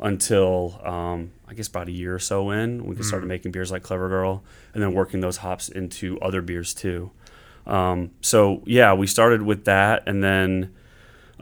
until 0.00 0.80
um, 0.84 1.30
I 1.48 1.54
guess 1.54 1.68
about 1.68 1.86
a 1.88 1.92
year 1.92 2.14
or 2.14 2.18
so 2.18 2.50
in. 2.50 2.84
We 2.84 2.96
could 2.96 3.04
started 3.04 3.26
making 3.26 3.52
beers 3.52 3.70
like 3.70 3.82
Clever 3.84 4.08
Girl 4.08 4.42
and 4.74 4.82
then 4.82 4.92
working 4.92 5.20
those 5.20 5.38
hops 5.38 5.68
into 5.68 6.18
other 6.20 6.42
beers 6.42 6.74
too. 6.74 7.10
Um, 7.66 8.10
so, 8.20 8.62
yeah, 8.66 8.92
we 8.92 9.06
started 9.06 9.42
with 9.42 9.66
that 9.66 10.02
and 10.08 10.24
then 10.24 10.74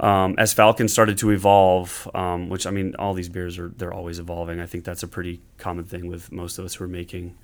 um, 0.01 0.35
as 0.39 0.53
Falcon 0.53 0.89
started 0.89 1.19
to 1.19 1.31
evolve, 1.31 2.11
um, 2.15 2.49
which 2.49 2.67
I 2.67 2.71
mean, 2.71 2.95
all 2.99 3.15
these 3.15 3.29
beers 3.29 3.59
are 3.59 3.69
they're 3.69 3.93
always 3.93 4.19
evolving. 4.19 4.59
I 4.61 4.67
think 4.67 4.85
that's 4.85 5.03
a 5.03 5.09
pretty 5.09 5.41
common 5.59 5.85
thing 5.85 6.09
with 6.09 6.33
most 6.33 6.59
of 6.59 6.65
us 6.65 6.75
who 6.75 6.85
are 6.85 6.89
making, 6.89 7.37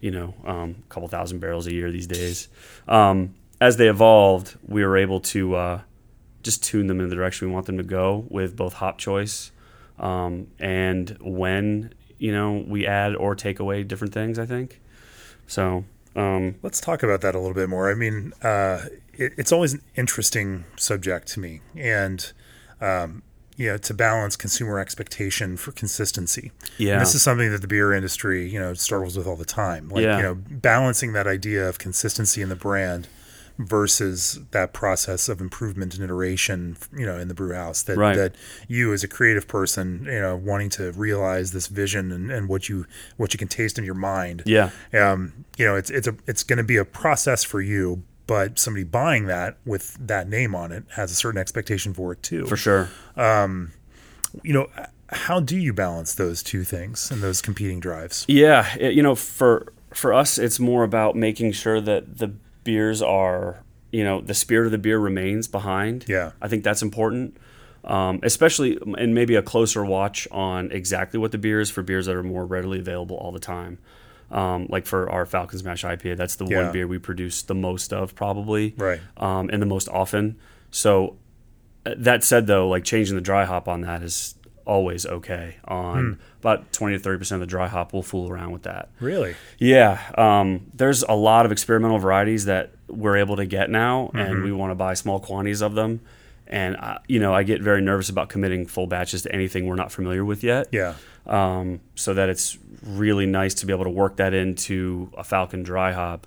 you 0.00 0.10
know, 0.10 0.34
um, 0.44 0.76
a 0.84 0.88
couple 0.88 1.08
thousand 1.08 1.38
barrels 1.38 1.66
a 1.66 1.72
year 1.72 1.90
these 1.90 2.08
days. 2.08 2.48
Um, 2.88 3.34
as 3.60 3.76
they 3.76 3.88
evolved, 3.88 4.56
we 4.66 4.84
were 4.84 4.96
able 4.96 5.20
to 5.20 5.54
uh, 5.54 5.80
just 6.42 6.64
tune 6.64 6.88
them 6.88 7.00
in 7.00 7.08
the 7.08 7.14
direction 7.14 7.48
we 7.48 7.54
want 7.54 7.66
them 7.66 7.78
to 7.78 7.84
go 7.84 8.26
with 8.28 8.56
both 8.56 8.74
hop 8.74 8.98
choice 8.98 9.52
um, 9.98 10.48
and 10.58 11.16
when 11.20 11.94
you 12.18 12.32
know 12.32 12.64
we 12.66 12.86
add 12.86 13.14
or 13.14 13.34
take 13.34 13.60
away 13.60 13.84
different 13.84 14.12
things. 14.12 14.38
I 14.38 14.46
think 14.46 14.80
so. 15.46 15.84
Um, 16.14 16.56
Let's 16.62 16.80
talk 16.80 17.02
about 17.02 17.20
that 17.22 17.34
a 17.34 17.38
little 17.38 17.54
bit 17.54 17.68
more. 17.68 17.90
I 17.90 17.94
mean, 17.94 18.32
uh, 18.42 18.86
it, 19.14 19.32
it's 19.36 19.52
always 19.52 19.72
an 19.74 19.82
interesting 19.96 20.64
subject 20.76 21.28
to 21.28 21.40
me, 21.40 21.60
and 21.76 22.32
um, 22.80 23.22
you 23.56 23.68
know, 23.68 23.76
to 23.78 23.94
balance 23.94 24.34
consumer 24.36 24.78
expectation 24.78 25.56
for 25.56 25.72
consistency. 25.72 26.50
Yeah. 26.78 26.94
And 26.94 27.02
this 27.02 27.14
is 27.14 27.22
something 27.22 27.50
that 27.52 27.60
the 27.60 27.68
beer 27.68 27.92
industry, 27.92 28.48
you 28.48 28.58
know, 28.58 28.74
struggles 28.74 29.16
with 29.16 29.26
all 29.26 29.36
the 29.36 29.44
time. 29.44 29.88
Like, 29.88 30.02
Yeah. 30.04 30.16
you 30.16 30.22
know, 30.22 30.34
balancing 30.34 31.12
that 31.12 31.26
idea 31.26 31.68
of 31.68 31.78
consistency 31.78 32.40
in 32.42 32.48
the 32.48 32.56
brand 32.56 33.08
versus 33.66 34.40
that 34.50 34.72
process 34.72 35.28
of 35.28 35.40
improvement 35.40 35.94
and 35.94 36.02
iteration, 36.04 36.76
you 36.96 37.06
know, 37.06 37.18
in 37.18 37.28
the 37.28 37.34
brew 37.34 37.54
house 37.54 37.82
that, 37.82 37.96
Right. 37.96 38.16
that 38.16 38.34
you 38.68 38.92
as 38.92 39.02
a 39.04 39.08
creative 39.08 39.46
person, 39.48 40.04
you 40.06 40.20
know, 40.20 40.36
wanting 40.36 40.70
to 40.70 40.92
realize 40.92 41.52
this 41.52 41.66
vision 41.66 42.12
and, 42.12 42.30
and 42.30 42.48
what 42.48 42.68
you, 42.68 42.86
what 43.16 43.32
you 43.32 43.38
can 43.38 43.48
taste 43.48 43.78
in 43.78 43.84
your 43.84 43.94
mind 43.94 44.42
yeah, 44.46 44.70
um, 44.94 45.32
you 45.56 45.64
know, 45.64 45.76
it's 45.76 45.90
it's 45.90 46.06
a 46.06 46.14
it's 46.26 46.42
going 46.42 46.56
to 46.56 46.62
be 46.64 46.76
a 46.76 46.84
process 46.84 47.44
for 47.44 47.60
you, 47.60 48.02
but 48.26 48.58
somebody 48.58 48.84
buying 48.84 49.26
that 49.26 49.58
with 49.64 49.96
that 50.06 50.28
name 50.28 50.54
on 50.54 50.72
it 50.72 50.84
has 50.96 51.10
a 51.10 51.14
certain 51.14 51.40
expectation 51.40 51.92
for 51.94 52.12
it 52.12 52.22
too. 52.22 52.46
for 52.46 52.56
sure. 52.56 52.88
Um, 53.16 53.72
You 54.42 54.54
know, 54.54 54.66
how 55.10 55.40
do 55.40 55.58
you 55.58 55.72
balance 55.74 56.14
those 56.14 56.42
two 56.42 56.64
things 56.64 57.10
and 57.10 57.22
those 57.22 57.42
competing 57.42 57.80
drives? 57.80 58.24
Yeah, 58.28 58.74
it- 58.78 58.94
you 58.94 59.02
know, 59.02 59.14
for 59.14 59.72
for 59.94 60.14
us, 60.14 60.38
it's 60.38 60.58
more 60.58 60.84
about 60.84 61.14
making 61.16 61.52
sure 61.52 61.78
that 61.78 62.16
the 62.18 62.32
beers 62.64 63.02
are, 63.02 63.62
you 63.90 64.04
know, 64.04 64.20
the 64.20 64.34
spirit 64.34 64.66
of 64.66 64.72
the 64.72 64.78
beer 64.78 64.98
remains 64.98 65.48
behind. 65.48 66.04
Yeah. 66.08 66.32
I 66.40 66.48
think 66.48 66.64
that's 66.64 66.82
important, 66.82 67.36
um, 67.84 68.20
especially 68.22 68.78
and 68.98 69.14
maybe 69.14 69.34
a 69.34 69.42
closer 69.42 69.84
watch 69.84 70.26
on 70.30 70.70
exactly 70.72 71.18
what 71.18 71.32
the 71.32 71.38
beer 71.38 71.60
is 71.60 71.70
for 71.70 71.82
beers 71.82 72.06
that 72.06 72.14
are 72.16 72.22
more 72.22 72.46
readily 72.46 72.78
available 72.78 73.16
all 73.16 73.32
the 73.32 73.38
time. 73.40 73.78
Um, 74.30 74.66
like 74.70 74.86
for 74.86 75.10
our 75.10 75.26
Falcon 75.26 75.58
Smash 75.58 75.84
IPA, 75.84 76.16
that's 76.16 76.36
the 76.36 76.46
Yeah. 76.46 76.62
one 76.64 76.72
beer 76.72 76.86
we 76.86 76.98
produce 76.98 77.42
the 77.42 77.54
most 77.54 77.92
of, 77.92 78.14
probably, 78.14 78.74
Right. 78.78 79.00
Um, 79.18 79.50
and 79.52 79.60
the 79.60 79.66
most 79.66 79.88
often. 79.90 80.36
So 80.70 81.16
uh, 81.84 81.94
that 81.98 82.24
said, 82.24 82.46
though, 82.46 82.66
like 82.68 82.84
changing 82.84 83.14
the 83.16 83.20
dry 83.20 83.44
hop 83.44 83.68
on 83.68 83.82
that 83.82 84.02
is 84.02 84.34
always 84.66 85.06
okay. 85.06 85.56
On 85.66 86.18
about 86.40 86.72
twenty 86.72 86.96
to 86.96 87.02
thirty 87.02 87.18
percent 87.18 87.42
of 87.42 87.48
the 87.48 87.50
dry 87.50 87.68
hop, 87.68 87.92
we'll 87.92 88.02
fool 88.02 88.30
around 88.30 88.52
with 88.52 88.62
that. 88.62 88.90
Really? 89.00 89.34
Yeah, 89.58 90.00
um, 90.16 90.66
there's 90.74 91.02
a 91.02 91.14
lot 91.14 91.46
of 91.46 91.52
experimental 91.52 91.98
varieties 91.98 92.44
that 92.46 92.72
we're 92.88 93.16
able 93.16 93.36
to 93.36 93.46
get 93.46 93.70
now, 93.70 94.10
and 94.14 94.42
we 94.42 94.52
want 94.52 94.70
to 94.70 94.74
buy 94.74 94.94
small 94.94 95.20
quantities 95.20 95.62
of 95.62 95.74
them. 95.74 96.00
And 96.46 96.76
I, 96.76 96.98
you 97.08 97.18
know, 97.18 97.32
I 97.34 97.44
get 97.44 97.62
very 97.62 97.80
nervous 97.80 98.10
about 98.10 98.28
committing 98.28 98.66
full 98.66 98.86
batches 98.86 99.22
to 99.22 99.34
anything 99.34 99.66
we're 99.66 99.74
not 99.74 99.90
familiar 99.90 100.24
with 100.24 100.42
yet. 100.44 100.68
Yeah. 100.70 100.94
Um, 101.26 101.80
so 101.94 102.12
that 102.14 102.28
it's 102.28 102.58
really 102.82 103.26
nice 103.26 103.54
to 103.54 103.66
be 103.66 103.72
able 103.72 103.84
to 103.84 103.90
work 103.90 104.16
that 104.16 104.34
into 104.34 105.10
a 105.16 105.24
Falcon 105.24 105.62
dry 105.62 105.92
hop, 105.92 106.26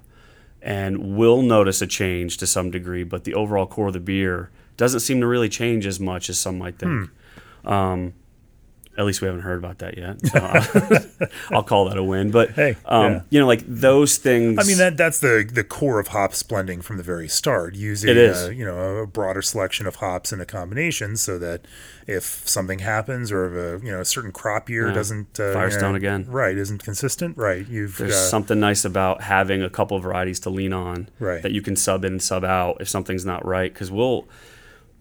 and 0.62 1.16
we'll 1.16 1.42
notice 1.44 1.82
a 1.82 1.88
change 1.88 2.38
to 2.38 2.48
some 2.48 2.72
degree, 2.72 3.04
but 3.04 3.24
the 3.24 3.34
overall 3.36 3.68
core 3.68 3.88
of 3.88 3.94
the 3.94 4.00
beer 4.00 4.50
doesn't 4.78 5.02
seem 5.02 5.20
to 5.22 5.28
really 5.28 5.50
change 5.50 5.86
as 5.86 6.00
much 6.00 6.30
as 6.30 6.40
some 6.40 6.58
might 6.58 6.80
think. 6.80 7.10
Um, 7.64 8.14
at 8.98 9.06
least 9.06 9.22
we 9.22 9.26
haven't 9.28 9.42
heard 9.42 9.58
about 9.58 9.80
that 9.80 9.98
yet. 9.98 10.26
So 10.26 10.40
I'll, 11.56 11.64
call 11.64 11.90
that 11.90 11.98
a 11.98 12.04
win. 12.04 12.32
But 12.32 12.52
Hey, 12.52 12.78
um, 12.86 13.12
yeah. 13.14 13.22
you 13.30 13.40
know, 13.40 13.48
like 13.48 13.64
those 13.68 14.18
things. 14.18 14.58
I 14.60 14.64
mean 14.68 14.78
that 14.78 14.98
that's 14.98 15.20
the 15.20 15.48
the 15.52 15.64
core 15.64 16.00
of 16.00 16.08
hop 16.10 16.34
blending 16.48 16.82
from 16.82 16.98
the 16.98 17.04
very 17.04 17.28
start, 17.28 17.76
using 17.76 18.10
It 18.10 18.18
is. 18.18 18.46
Uh, 18.46 18.50
you 18.50 18.66
know 18.66 18.98
a 18.98 19.08
broader 19.08 19.42
selection 19.42 19.86
of 19.88 19.98
hops 19.98 20.32
in 20.34 20.40
a 20.42 20.46
combination, 20.46 21.18
so 21.18 21.38
that 21.40 21.62
if 22.08 22.24
something 22.24 22.80
happens 22.80 23.32
or 23.32 23.46
if 23.76 23.82
a 23.82 23.86
you 23.86 23.92
know 23.92 24.02
a 24.02 24.06
certain 24.06 24.32
crop 24.32 24.70
year 24.70 24.88
Yeah. 24.88 24.94
doesn't 24.94 25.40
uh, 25.40 25.54
Firestone 25.54 25.94
you 25.96 26.00
know, 26.00 26.16
again. 26.16 26.26
right 26.30 26.58
isn't 26.58 26.84
consistent, 26.84 27.38
right? 27.38 27.68
You've 27.68 27.98
there's 27.98 28.14
uh, 28.14 28.30
something 28.30 28.60
nice 28.60 28.86
about 28.86 29.22
having 29.22 29.62
a 29.62 29.70
couple 29.70 29.98
of 29.98 30.04
varieties 30.04 30.40
to 30.42 30.50
lean 30.50 30.74
on 30.74 31.10
Right. 31.20 31.42
that 31.44 31.52
you 31.52 31.62
can 31.62 31.76
sub 31.76 32.06
in 32.06 32.14
and 32.14 32.22
sub 32.24 32.44
out 32.46 32.78
if 32.80 32.88
something's 32.90 33.26
not 33.26 33.46
right. 33.46 33.74
Because 33.74 33.92
we'll, 33.92 34.28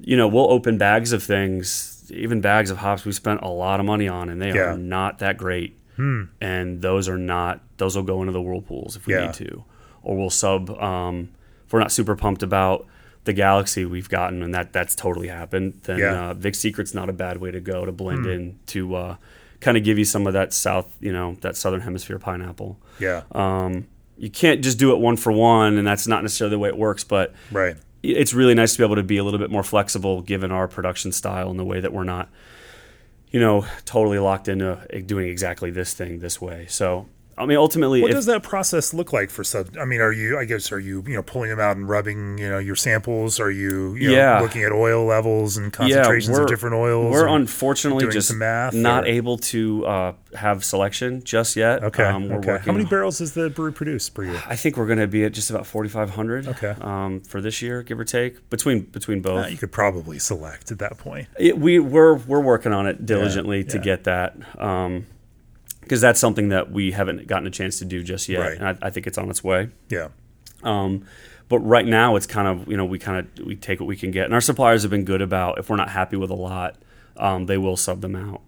you 0.00 0.16
know, 0.16 0.26
we'll 0.26 0.50
open 0.50 0.78
bags 0.78 1.12
of 1.12 1.22
things, 1.22 1.93
even 2.10 2.40
bags 2.40 2.70
of 2.70 2.78
hops 2.78 3.04
we 3.04 3.12
spent 3.12 3.40
a 3.42 3.48
lot 3.48 3.80
of 3.80 3.86
money 3.86 4.08
on, 4.08 4.28
and 4.28 4.40
they 4.40 4.48
Yeah. 4.52 4.72
are 4.72 4.76
not 4.78 5.18
that 5.20 5.36
great. 5.36 5.78
And 5.96 6.82
those 6.82 7.08
are 7.08 7.18
not; 7.18 7.60
those 7.76 7.94
will 7.96 8.02
go 8.02 8.20
into 8.20 8.32
the 8.32 8.42
whirlpools 8.42 8.96
if 8.96 9.06
we 9.06 9.14
Yeah. 9.14 9.26
need 9.26 9.34
to, 9.34 9.64
or 10.02 10.16
we'll 10.16 10.30
sub. 10.30 10.70
Um, 10.70 11.28
if 11.66 11.72
we're 11.72 11.78
not 11.80 11.92
super 11.92 12.16
pumped 12.16 12.42
about 12.42 12.86
the 13.24 13.32
galaxy 13.32 13.84
we've 13.84 14.08
gotten, 14.08 14.42
and 14.42 14.52
that 14.54 14.72
that's 14.72 14.94
totally 14.96 15.28
happened. 15.28 15.74
Then 15.84 15.98
Yeah. 16.00 16.30
uh, 16.30 16.34
Vic 16.34 16.54
Secret's 16.56 16.94
not 16.94 17.08
a 17.08 17.12
bad 17.12 17.38
way 17.38 17.50
to 17.52 17.60
go 17.60 17.84
to 17.84 17.92
blend 17.92 18.26
in 18.26 18.56
to 18.66 18.94
uh, 18.96 19.16
kind 19.60 19.76
of 19.76 19.84
give 19.84 19.96
you 19.98 20.04
some 20.04 20.26
of 20.26 20.32
that 20.34 20.52
south, 20.52 20.94
you 21.00 21.12
know, 21.12 21.36
that 21.40 21.56
southern 21.56 21.80
hemisphere 21.82 22.18
pineapple. 22.18 22.78
yeah 22.98 23.22
Um, 23.32 23.86
you 24.18 24.28
can't 24.30 24.62
just 24.62 24.78
do 24.78 24.92
it 24.92 24.98
one 24.98 25.16
for 25.16 25.32
one, 25.32 25.78
and 25.78 25.86
that's 25.86 26.06
not 26.06 26.22
necessarily 26.22 26.50
the 26.54 26.58
way 26.58 26.68
it 26.68 26.76
works. 26.76 27.02
But 27.04 27.32
right 27.50 27.76
it's 28.04 28.34
really 28.34 28.54
nice 28.54 28.72
to 28.72 28.78
be 28.78 28.84
able 28.84 28.96
to 28.96 29.02
be 29.02 29.16
a 29.16 29.24
little 29.24 29.40
bit 29.40 29.50
more 29.50 29.62
flexible 29.62 30.20
given 30.20 30.52
our 30.52 30.68
production 30.68 31.10
style 31.10 31.50
and 31.50 31.58
the 31.58 31.64
way 31.64 31.80
that 31.80 31.92
we're 31.92 32.04
not, 32.04 32.28
you 33.30 33.40
know, 33.40 33.66
totally 33.84 34.18
locked 34.18 34.48
into 34.48 34.86
doing 35.06 35.28
exactly 35.28 35.70
this 35.70 35.94
thing 35.94 36.18
this 36.18 36.40
way. 36.40 36.66
So 36.68 37.06
I 37.36 37.46
mean, 37.46 37.56
ultimately, 37.56 38.00
what 38.02 38.10
if, 38.10 38.16
does 38.16 38.26
that 38.26 38.42
process 38.42 38.94
look 38.94 39.12
like 39.12 39.30
for 39.30 39.42
sub? 39.44 39.76
I 39.78 39.84
mean, 39.84 40.00
are 40.00 40.12
you? 40.12 40.38
I 40.38 40.44
guess 40.44 40.70
are 40.72 40.78
you? 40.78 41.02
You 41.06 41.14
know, 41.14 41.22
pulling 41.22 41.50
them 41.50 41.60
out 41.60 41.76
and 41.76 41.88
rubbing? 41.88 42.38
You 42.38 42.48
know, 42.48 42.58
your 42.58 42.76
samples? 42.76 43.40
Are 43.40 43.50
you? 43.50 43.94
you 43.94 44.08
know, 44.08 44.14
Yeah. 44.14 44.40
looking 44.40 44.62
at 44.62 44.72
oil 44.72 45.04
levels 45.04 45.56
and 45.56 45.72
concentrations 45.72 46.38
of 46.38 46.46
different 46.46 46.76
oils. 46.76 47.12
We're 47.12 47.28
unfortunately 47.28 48.06
just 48.08 48.34
not 48.36 48.74
or- 48.74 49.06
able 49.06 49.38
to 49.38 49.86
uh, 49.86 50.12
have 50.34 50.64
selection 50.64 51.22
just 51.24 51.56
yet. 51.56 51.82
Okay. 51.82 52.04
Um, 52.04 52.28
we're 52.28 52.38
okay. 52.38 52.58
How 52.64 52.72
many 52.72 52.84
barrels 52.84 53.18
does 53.18 53.32
the 53.34 53.50
brewery 53.50 53.72
produce 53.72 54.08
per 54.08 54.24
year? 54.24 54.42
I 54.46 54.56
think 54.56 54.76
we're 54.76 54.86
going 54.86 54.98
to 54.98 55.06
be 55.06 55.24
at 55.24 55.32
just 55.32 55.50
about 55.50 55.66
4,500. 55.66 56.48
Okay. 56.48 56.74
Um, 56.80 57.20
for 57.20 57.40
this 57.40 57.62
year, 57.62 57.82
give 57.82 57.98
or 57.98 58.04
take, 58.04 58.48
between 58.50 58.82
between 58.82 59.20
both. 59.20 59.46
Uh, 59.46 59.48
you 59.48 59.56
could 59.56 59.72
probably 59.72 60.18
select 60.18 60.70
at 60.70 60.78
that 60.78 60.98
point. 60.98 61.28
It, 61.38 61.58
we 61.58 61.78
we're 61.78 62.14
we're 62.14 62.40
working 62.40 62.72
on 62.72 62.86
it 62.86 63.04
diligently 63.06 63.64
to 63.64 63.78
yeah. 63.78 63.82
get 63.82 64.04
that 64.04 64.36
because 65.84 66.00
that's 66.00 66.18
something 66.18 66.48
that 66.48 66.70
we 66.72 66.90
haven't 66.92 67.26
gotten 67.28 67.46
a 67.46 67.50
chance 67.50 67.78
to 67.78 67.84
do 67.84 68.02
just 68.02 68.28
yet, 68.28 68.40
Right. 68.40 68.58
and 68.58 68.66
I, 68.82 68.86
I 68.86 68.90
think 68.90 69.06
it's 69.06 69.16
on 69.18 69.30
its 69.30 69.44
way. 69.44 69.68
Yeah. 69.88 70.08
Um, 70.62 71.04
but 71.48 71.58
right 71.60 71.86
now, 71.86 72.16
it's 72.16 72.26
kind 72.26 72.48
of 72.48 72.66
you 72.68 72.76
know 72.76 72.84
we 72.84 72.98
kind 72.98 73.18
of 73.38 73.46
we 73.46 73.54
take 73.56 73.78
what 73.80 73.86
we 73.86 73.96
can 73.96 74.10
get, 74.10 74.24
and 74.24 74.34
our 74.34 74.40
suppliers 74.40 74.82
have 74.82 74.90
been 74.90 75.04
good 75.04 75.22
about 75.22 75.58
if 75.58 75.68
we're 75.70 75.76
not 75.76 75.90
happy 75.90 76.16
with 76.16 76.30
a 76.30 76.34
lot, 76.34 76.76
um, 77.18 77.46
they 77.46 77.58
will 77.58 77.76
sub 77.76 78.00
them 78.00 78.16
out. 78.16 78.40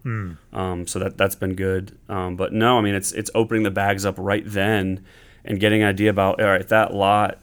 Um, 0.51 0.87
so 0.87 0.99
that 0.99 1.17
that's 1.17 1.35
been 1.35 1.53
good. 1.55 1.97
Um, 2.09 2.35
but 2.35 2.53
no, 2.53 2.77
I 2.77 2.81
mean 2.81 2.95
it's 2.95 3.11
it's 3.11 3.29
opening 3.35 3.63
the 3.63 3.71
bags 3.71 4.03
up 4.05 4.15
right 4.17 4.43
then 4.45 5.03
and 5.45 5.59
getting 5.59 5.83
an 5.83 5.87
idea 5.89 6.09
about 6.09 6.41
all 6.41 6.47
right 6.47 6.67
that 6.67 6.93
lot. 6.93 7.39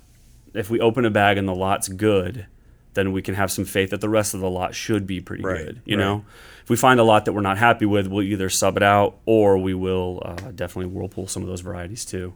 If 0.54 0.70
we 0.70 0.80
open 0.80 1.04
a 1.04 1.10
bag 1.10 1.36
and 1.38 1.48
the 1.48 1.54
lot's 1.54 1.88
good, 1.88 2.46
then 2.94 3.12
we 3.12 3.22
can 3.22 3.34
have 3.34 3.50
some 3.52 3.64
faith 3.64 3.90
that 3.90 4.00
the 4.00 4.08
rest 4.08 4.34
of 4.34 4.40
the 4.40 4.50
lot 4.50 4.74
should 4.74 5.06
be 5.06 5.20
pretty 5.20 5.42
Right, 5.44 5.64
good. 5.66 5.82
You 5.84 5.96
right. 5.96 6.04
know, 6.04 6.24
if 6.62 6.70
we 6.70 6.76
find 6.76 6.98
a 6.98 7.04
lot 7.04 7.24
that 7.26 7.32
we're 7.32 7.40
not 7.42 7.58
happy 7.58 7.86
with, 7.86 8.06
we'll 8.06 8.22
either 8.22 8.48
sub 8.48 8.76
it 8.76 8.82
out 8.82 9.16
or 9.26 9.58
we 9.58 9.74
will 9.74 10.22
uh, 10.24 10.34
definitely 10.54 10.86
whirlpool 10.86 11.26
some 11.26 11.42
of 11.42 11.48
those 11.48 11.60
varieties 11.60 12.04
too. 12.04 12.34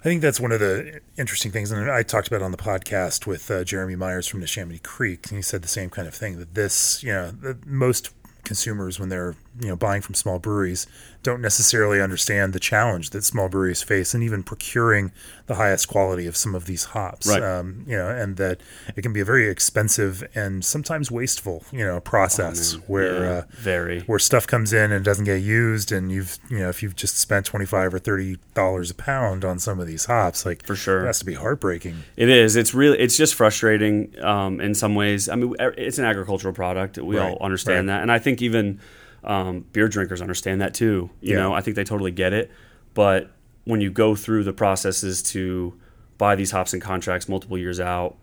I 0.00 0.02
think 0.04 0.20
that's 0.20 0.40
one 0.40 0.50
of 0.50 0.58
the 0.58 1.00
interesting 1.16 1.52
things, 1.52 1.70
and 1.70 1.88
I 1.88 2.02
talked 2.02 2.26
about 2.26 2.40
it 2.40 2.44
on 2.44 2.50
the 2.50 2.56
podcast 2.56 3.24
with 3.24 3.48
uh, 3.52 3.62
Jeremy 3.62 3.94
Myers 3.94 4.26
from 4.26 4.40
Neshaminy 4.40 4.82
Creek, 4.82 5.28
and 5.28 5.36
he 5.38 5.42
said 5.42 5.62
the 5.62 5.68
same 5.68 5.90
kind 5.90 6.08
of 6.08 6.14
thing 6.14 6.38
that 6.40 6.54
this, 6.54 7.04
you 7.04 7.12
know, 7.12 7.32
most 7.64 8.10
consumers 8.42 8.98
when 8.98 9.10
they're 9.10 9.36
you 9.60 9.68
know 9.68 9.76
buying 9.76 10.00
from 10.00 10.14
small 10.14 10.38
breweries 10.38 10.86
don't 11.22 11.40
necessarily 11.42 12.00
understand 12.00 12.52
the 12.52 12.58
challenge 12.58 13.10
that 13.10 13.22
small 13.22 13.48
breweries 13.48 13.82
face 13.82 14.14
and 14.14 14.24
even 14.24 14.42
procuring 14.42 15.12
the 15.46 15.56
highest 15.56 15.86
quality 15.88 16.26
of 16.26 16.36
some 16.36 16.54
of 16.54 16.64
these 16.64 16.84
hops 16.86 17.28
Right. 17.28 17.42
um, 17.42 17.84
you 17.86 17.96
know 17.96 18.08
and 18.08 18.36
that 18.38 18.60
it 18.96 19.02
can 19.02 19.12
be 19.12 19.20
a 19.20 19.24
very 19.24 19.48
expensive 19.48 20.24
and 20.34 20.64
sometimes 20.64 21.10
wasteful 21.10 21.64
you 21.70 21.84
know 21.84 22.00
process 22.00 22.74
where 22.86 23.02
Oh, 23.16 23.22
Yeah, 23.22 23.30
uh, 23.30 23.42
very. 23.58 24.00
where 24.02 24.18
stuff 24.18 24.46
comes 24.46 24.72
in 24.72 24.90
and 24.90 25.04
doesn't 25.04 25.26
get 25.26 25.42
used 25.42 25.92
and 25.92 26.10
you've 26.10 26.38
you 26.48 26.58
know 26.60 26.68
if 26.70 26.82
you've 26.82 26.96
just 26.96 27.18
spent 27.18 27.44
25 27.46 27.94
or 27.94 27.98
30 27.98 28.38
dollars 28.54 28.90
a 28.90 28.94
pound 28.94 29.44
on 29.44 29.58
some 29.58 29.78
of 29.80 29.86
these 29.86 30.06
hops 30.06 30.46
like 30.46 30.64
For 30.64 30.74
sure. 30.76 31.02
it 31.04 31.06
has 31.06 31.18
to 31.18 31.26
be 31.26 31.34
heartbreaking 31.34 32.04
It 32.16 32.28
is. 32.30 32.56
It's 32.56 32.72
really. 32.74 32.98
It's 32.98 33.16
just 33.16 33.34
frustrating 33.34 34.14
um, 34.22 34.60
in 34.60 34.74
some 34.74 34.94
ways. 34.94 35.28
I 35.28 35.34
mean, 35.36 35.54
it's 35.60 35.98
an 35.98 36.04
agricultural 36.04 36.54
product. 36.54 36.98
We 36.98 37.16
Right, 37.18 37.30
all 37.32 37.38
understand 37.44 37.88
right. 37.88 37.94
that, 37.96 38.02
and 38.02 38.10
I 38.12 38.18
think 38.18 38.40
even 38.42 38.80
um, 39.24 39.64
beer 39.72 39.88
drinkers 39.88 40.20
understand 40.20 40.60
that 40.60 40.74
too. 40.74 41.10
You 41.20 41.34
Yeah. 41.34 41.42
know, 41.42 41.52
I 41.54 41.60
think 41.60 41.76
they 41.76 41.84
totally 41.84 42.10
get 42.10 42.32
it. 42.32 42.50
But 42.94 43.30
when 43.64 43.80
you 43.80 43.90
go 43.90 44.14
through 44.14 44.44
the 44.44 44.52
processes 44.52 45.22
to 45.22 45.74
buy 46.18 46.34
these 46.34 46.50
hops 46.50 46.72
and 46.72 46.82
contracts 46.82 47.28
multiple 47.28 47.56
years 47.58 47.78
out, 47.80 48.16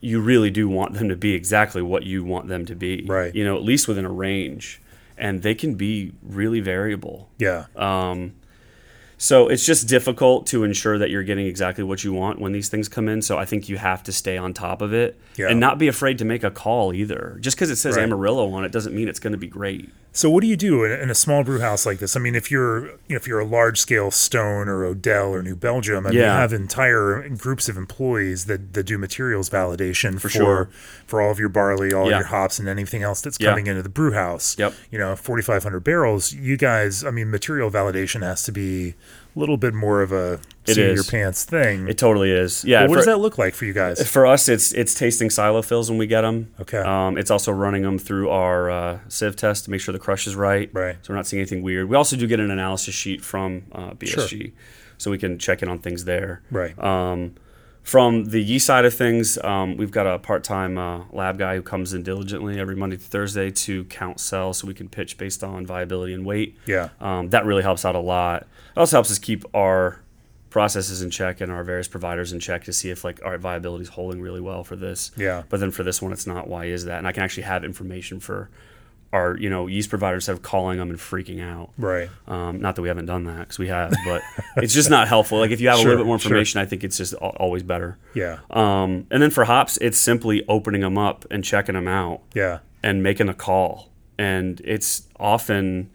you 0.00 0.20
really 0.20 0.50
do 0.50 0.68
want 0.68 0.94
them 0.94 1.08
to 1.08 1.16
be 1.16 1.34
exactly 1.34 1.82
what 1.82 2.04
you 2.04 2.24
want 2.24 2.48
them 2.48 2.64
to 2.66 2.74
be. 2.74 3.04
Right. 3.06 3.34
You 3.34 3.44
know, 3.44 3.56
at 3.56 3.62
least 3.62 3.86
within 3.88 4.04
a 4.04 4.10
range, 4.12 4.80
and 5.18 5.42
they 5.42 5.54
can 5.54 5.74
be 5.74 6.12
really 6.22 6.60
variable. 6.60 7.28
yeah 7.38 7.66
Um, 7.76 8.32
so 9.22 9.48
it's 9.48 9.66
just 9.66 9.86
difficult 9.86 10.46
to 10.46 10.64
ensure 10.64 10.96
that 10.96 11.10
you're 11.10 11.22
getting 11.22 11.44
exactly 11.46 11.84
what 11.84 12.02
you 12.02 12.10
want 12.14 12.40
when 12.40 12.52
these 12.52 12.70
things 12.70 12.88
come 12.88 13.06
in. 13.06 13.20
So 13.20 13.36
I 13.36 13.44
think 13.44 13.68
you 13.68 13.76
have 13.76 14.02
to 14.04 14.12
stay 14.12 14.38
on 14.38 14.54
top 14.54 14.80
of 14.80 14.94
it 14.94 15.20
Yeah. 15.36 15.48
and 15.50 15.60
not 15.60 15.76
be 15.78 15.88
afraid 15.88 16.16
to 16.20 16.24
make 16.24 16.42
a 16.42 16.50
call 16.50 16.94
either. 16.94 17.36
Just 17.38 17.54
because 17.58 17.68
it 17.68 17.76
says 17.76 17.96
Right. 17.96 18.04
Amarillo 18.04 18.50
on 18.52 18.64
it 18.64 18.72
doesn't 18.72 18.94
mean 18.96 19.08
it's 19.08 19.20
going 19.20 19.32
to 19.32 19.38
be 19.38 19.46
great. 19.46 19.90
So 20.12 20.28
what 20.30 20.40
do 20.40 20.46
you 20.48 20.56
do 20.56 20.84
in, 20.84 21.08
a 21.10 21.14
small 21.14 21.44
brew 21.44 21.60
house 21.60 21.84
like 21.86 21.98
this? 21.98 22.16
I 22.16 22.18
mean, 22.18 22.34
if 22.34 22.50
you're 22.50 22.86
you 22.86 23.10
know, 23.10 23.16
if 23.16 23.28
you're 23.28 23.38
a 23.40 23.44
large 23.44 23.78
scale 23.78 24.10
Stone 24.10 24.68
or 24.68 24.84
Odell 24.86 25.34
or 25.34 25.42
New 25.42 25.54
Belgium, 25.54 26.06
I 26.06 26.10
mean, 26.10 26.18
you 26.18 26.24
Yeah. 26.24 26.40
have 26.40 26.52
entire 26.54 27.28
groups 27.28 27.68
of 27.68 27.76
employees 27.76 28.46
that, 28.46 28.72
that 28.72 28.84
do 28.84 28.96
materials 28.98 29.50
validation 29.50 30.18
for 30.18 30.30
sure. 30.30 30.70
for 31.06 31.20
all 31.20 31.30
of 31.30 31.38
your 31.38 31.48
barley, 31.50 31.92
all 31.92 32.08
Yeah. 32.08 32.18
your 32.20 32.26
hops, 32.28 32.58
and 32.58 32.68
anything 32.68 33.02
else 33.02 33.20
that's 33.20 33.36
Yeah. 33.38 33.50
coming 33.50 33.66
into 33.66 33.82
the 33.82 33.88
brew 33.88 34.12
house. 34.12 34.56
Yep. 34.58 34.72
You 34.90 34.98
know, 34.98 35.14
4,500 35.14 35.80
barrels. 35.84 36.32
You 36.32 36.56
guys, 36.56 37.04
I 37.04 37.10
mean, 37.10 37.30
material 37.30 37.70
validation 37.70 38.22
has 38.22 38.42
to 38.44 38.52
be 38.52 38.94
a 39.34 39.38
little 39.38 39.56
bit 39.56 39.74
more 39.74 40.02
of 40.02 40.12
a 40.12 40.40
It 40.66 40.74
seat 40.74 40.78
in 40.78 40.90
is. 40.90 40.94
your 40.96 41.04
pants 41.04 41.44
thing. 41.44 41.88
It 41.88 41.98
totally 41.98 42.30
is. 42.32 42.64
Yeah. 42.64 42.80
But 42.82 42.90
what 42.90 42.94
for, 42.94 42.98
does 43.00 43.06
that 43.06 43.18
look 43.18 43.38
like 43.38 43.54
for 43.54 43.64
you 43.64 43.72
guys? 43.72 44.06
for 44.10 44.26
us, 44.26 44.48
it's 44.48 44.72
it's 44.72 44.94
tasting 44.94 45.30
silo 45.30 45.62
fills 45.62 45.88
when 45.90 45.98
we 45.98 46.06
get 46.06 46.22
them. 46.22 46.52
Okay. 46.60 46.78
Um, 46.78 47.16
it's 47.16 47.30
also 47.30 47.52
running 47.52 47.82
them 47.82 47.98
through 47.98 48.28
our 48.30 48.70
uh, 48.70 48.98
sieve 49.08 49.36
test 49.36 49.64
to 49.66 49.70
make 49.70 49.80
sure 49.80 49.92
the 49.92 49.98
crush 49.98 50.26
is 50.26 50.34
right. 50.34 50.68
Right. 50.72 50.96
So 51.02 51.12
we're 51.12 51.16
not 51.16 51.26
seeing 51.26 51.40
anything 51.40 51.62
weird. 51.62 51.88
We 51.88 51.96
also 51.96 52.16
do 52.16 52.26
get 52.26 52.40
an 52.40 52.50
analysis 52.50 52.94
sheet 52.94 53.22
from 53.24 53.62
uh, 53.72 53.90
BSG, 53.92 54.52
so 54.98 55.10
we 55.10 55.18
can 55.18 55.38
check 55.38 55.62
in 55.62 55.68
on 55.68 55.78
things 55.78 56.04
there. 56.04 56.42
Right. 56.50 56.76
Um, 56.82 57.34
from 57.82 58.26
the 58.26 58.40
yeast 58.40 58.66
side 58.66 58.84
of 58.84 58.94
things, 58.94 59.38
um, 59.38 59.76
we've 59.76 59.90
got 59.90 60.06
a 60.06 60.18
part-time 60.18 60.78
uh, 60.78 61.04
lab 61.12 61.38
guy 61.38 61.56
who 61.56 61.62
comes 61.62 61.92
in 61.92 62.02
diligently 62.02 62.60
every 62.60 62.76
Monday 62.76 62.96
to 62.96 63.02
Thursday 63.02 63.50
to 63.50 63.84
count 63.84 64.20
cells, 64.20 64.58
so 64.58 64.66
we 64.66 64.74
can 64.74 64.88
pitch 64.88 65.18
based 65.18 65.42
on 65.42 65.66
viability 65.66 66.12
and 66.12 66.24
weight. 66.24 66.56
Yeah. 66.66 66.90
Um, 67.00 67.30
that 67.30 67.44
really 67.44 67.62
helps 67.62 67.84
out 67.84 67.94
a 67.94 68.00
lot. 68.00 68.42
It 68.42 68.78
also 68.78 68.96
helps 68.96 69.10
us 69.10 69.18
keep 69.18 69.44
our 69.54 70.00
processes 70.50 71.00
in 71.00 71.10
check 71.10 71.40
and 71.40 71.50
our 71.50 71.62
various 71.64 71.88
providers 71.88 72.32
in 72.32 72.40
check 72.40 72.64
to 72.64 72.72
see 72.72 72.90
if 72.90 73.04
like 73.04 73.24
our 73.24 73.38
viability 73.38 73.82
is 73.82 73.88
holding 73.88 74.20
really 74.20 74.40
well 74.40 74.64
for 74.64 74.76
this. 74.76 75.12
Yeah. 75.16 75.44
But 75.48 75.60
then 75.60 75.70
for 75.70 75.82
this 75.82 76.02
one, 76.02 76.12
it's 76.12 76.26
not. 76.26 76.48
Why 76.48 76.66
is 76.66 76.84
that? 76.84 76.98
And 76.98 77.06
I 77.06 77.12
can 77.12 77.22
actually 77.22 77.44
have 77.44 77.64
information 77.64 78.20
for 78.20 78.50
our 79.12 79.36
you 79.36 79.50
know 79.50 79.66
yeast 79.66 79.90
providers 79.90 80.26
have 80.26 80.40
calling 80.42 80.78
them 80.78 80.90
and 80.90 80.98
freaking 80.98 81.42
out. 81.42 81.70
right. 81.76 82.08
Um, 82.28 82.60
not 82.60 82.76
that 82.76 82.82
we 82.82 82.88
haven't 82.88 83.06
done 83.06 83.24
that 83.24 83.40
because 83.40 83.58
we 83.58 83.68
have, 83.68 83.92
but 84.04 84.22
it's 84.58 84.72
just 84.72 84.88
not 84.90 85.08
helpful. 85.08 85.38
Like 85.38 85.50
if 85.50 85.60
you 85.60 85.68
have 85.68 85.78
a 85.78 85.82
little 85.82 85.96
bit 85.98 86.06
more 86.06 86.18
sure. 86.18 86.30
information, 86.30 86.60
I 86.60 86.64
think 86.66 86.84
it's 86.84 86.96
just 86.96 87.14
always 87.14 87.62
better. 87.64 87.98
Yeah. 88.14 88.38
Um, 88.50 89.06
and 89.10 89.20
then 89.22 89.30
for 89.30 89.44
hops, 89.44 89.78
it's 89.78 89.98
simply 89.98 90.44
opening 90.48 90.82
them 90.82 90.96
up 90.96 91.24
and 91.30 91.42
checking 91.42 91.74
them 91.74 91.88
out 91.88 92.20
Yeah. 92.34 92.60
and 92.82 93.02
making 93.02 93.28
a 93.28 93.34
call. 93.34 93.88
And 94.16 94.60
it's 94.64 95.08
often 95.18 95.90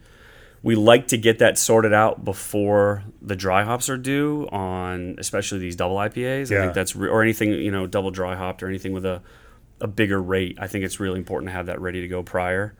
we 0.61 0.75
like 0.75 1.07
to 1.09 1.17
get 1.17 1.39
that 1.39 1.57
sorted 1.59 1.93
out 1.93 2.25
before 2.25 3.03
the 3.21 3.35
dry 3.35 3.63
hops 3.63 3.87
are 3.87 3.97
due 3.99 4.47
on 4.51 5.15
especially 5.19 5.59
these 5.59 5.75
double 5.75 5.95
IPAs. 5.97 6.49
Yeah. 6.49 6.57
I 6.57 6.61
think 6.63 6.73
that's 6.73 6.95
re- 6.95 7.07
or 7.07 7.21
anything 7.21 7.51
you 7.53 7.71
know 7.71 7.87
double 7.87 8.11
dry 8.11 8.35
hopped 8.35 8.61
or 8.63 8.67
anything 8.67 8.91
with 8.91 9.05
a 9.05 9.21
a 9.79 9.87
bigger 9.87 10.21
rate. 10.21 10.57
I 10.59 10.67
think 10.67 10.83
it's 10.83 10.99
really 10.99 11.19
important 11.19 11.49
to 11.49 11.53
have 11.53 11.67
that 11.67 11.79
ready 11.79 12.01
to 12.01 12.07
go 12.07 12.23
prior. 12.23 12.75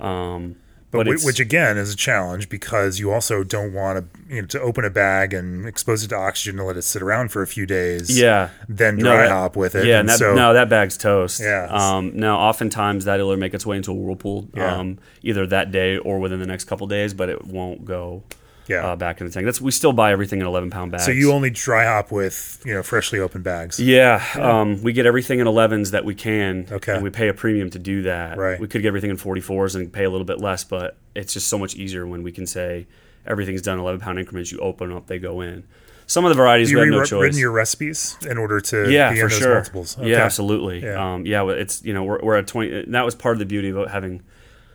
Um, 0.00 0.56
But, 0.92 1.06
but 1.06 1.20
which 1.22 1.38
again 1.38 1.78
is 1.78 1.92
a 1.92 1.96
challenge 1.96 2.48
because 2.48 2.98
you 2.98 3.12
also 3.12 3.44
don't 3.44 3.72
want 3.72 4.12
to 4.12 4.34
you 4.34 4.40
know 4.42 4.46
to 4.48 4.60
open 4.60 4.84
a 4.84 4.90
bag 4.90 5.32
and 5.32 5.64
expose 5.64 6.02
it 6.02 6.08
to 6.08 6.16
oxygen 6.16 6.56
to 6.56 6.64
let 6.64 6.76
it 6.76 6.82
sit 6.82 7.00
around 7.00 7.30
for 7.30 7.42
a 7.42 7.46
few 7.46 7.64
days. 7.64 8.18
yeah, 8.18 8.48
Then 8.68 8.96
No, 8.96 9.02
dry 9.04 9.22
that- 9.26 9.30
hop 9.30 9.54
with 9.54 9.76
it. 9.76 9.86
Yeah, 9.86 10.02
that, 10.02 10.18
so 10.18 10.34
no, 10.34 10.52
that 10.52 10.68
bag's 10.68 10.96
toast. 10.96 11.38
Yeah. 11.40 11.68
Um, 11.70 12.12
now, 12.16 12.38
oftentimes 12.40 13.04
that'll 13.04 13.28
either 13.30 13.36
make 13.38 13.54
its 13.54 13.64
way 13.64 13.76
into 13.76 13.92
a 13.92 13.94
whirlpool 13.94 14.48
Yeah. 14.52 14.78
um, 14.78 14.98
either 15.22 15.46
that 15.46 15.70
day 15.70 15.96
or 15.96 16.18
within 16.18 16.40
the 16.40 16.46
next 16.46 16.64
couple 16.64 16.88
days, 16.88 17.14
but 17.14 17.28
it 17.28 17.44
won't 17.46 17.84
go 17.84 18.24
yeah. 18.70 18.86
uh, 18.86 18.96
back 18.96 19.20
in 19.20 19.26
the 19.26 19.32
tank. 19.32 19.44
That's 19.44 19.60
we 19.60 19.70
still 19.70 19.92
buy 19.92 20.12
everything 20.12 20.40
in 20.40 20.46
eleven 20.46 20.70
pound 20.70 20.92
bags. 20.92 21.04
so 21.04 21.10
you 21.10 21.32
only 21.32 21.50
dry 21.50 21.84
hop 21.84 22.10
with 22.10 22.62
you 22.64 22.74
know 22.74 22.82
freshly 22.82 23.18
opened 23.18 23.44
bags. 23.44 23.78
Yeah, 23.78 24.24
um, 24.36 24.82
we 24.82 24.92
get 24.92 25.06
everything 25.06 25.40
in 25.40 25.46
11s 25.46 25.90
that 25.90 26.04
we 26.04 26.14
can, 26.14 26.66
Okay. 26.70 26.94
and 26.94 27.02
we 27.02 27.10
pay 27.10 27.28
a 27.28 27.34
premium 27.34 27.70
to 27.70 27.78
do 27.78 28.02
that. 28.02 28.38
Right. 28.38 28.60
We 28.60 28.68
could 28.68 28.82
get 28.82 28.88
everything 28.88 29.10
in 29.10 29.16
44s 29.16 29.74
and 29.74 29.92
pay 29.92 30.04
a 30.04 30.10
little 30.10 30.24
bit 30.24 30.38
less, 30.38 30.64
but 30.64 30.96
it's 31.14 31.32
just 31.32 31.48
so 31.48 31.58
much 31.58 31.74
easier 31.74 32.06
when 32.06 32.22
we 32.22 32.32
can 32.32 32.46
say 32.46 32.86
everything's 33.26 33.62
done 33.62 33.74
in 33.74 33.80
11 33.80 34.00
pound 34.00 34.18
increments. 34.18 34.52
You 34.52 34.58
open 34.60 34.92
up, 34.92 35.06
they 35.06 35.18
go 35.18 35.40
in. 35.40 35.64
Some 36.06 36.24
of 36.24 36.30
the 36.30 36.34
varieties 36.34 36.72
you 36.72 36.78
we 36.78 36.86
have 36.86 36.90
no 36.90 37.04
choice. 37.04 37.34
choice. 37.34 37.38
your 37.38 37.52
recipes 37.52 38.16
in 38.28 38.36
order 38.36 38.60
to 38.60 38.90
yeah, 38.90 39.10
be 39.10 39.18
for 39.18 39.24
in 39.24 39.28
those 39.30 39.38
sure. 39.38 39.54
multiples. 39.54 39.96
Okay. 39.98 40.10
Yeah, 40.10 40.24
absolutely. 40.24 40.82
Yeah. 40.82 41.14
Um, 41.14 41.24
yeah. 41.24 41.46
It's 41.50 41.84
you 41.84 41.94
know 41.94 42.02
we're, 42.02 42.18
we're 42.20 42.36
at 42.36 42.48
20. 42.48 42.86
That 42.88 43.04
was 43.04 43.14
part 43.14 43.36
of 43.36 43.38
the 43.38 43.46
beauty 43.46 43.70
of 43.70 43.88
having 43.88 44.22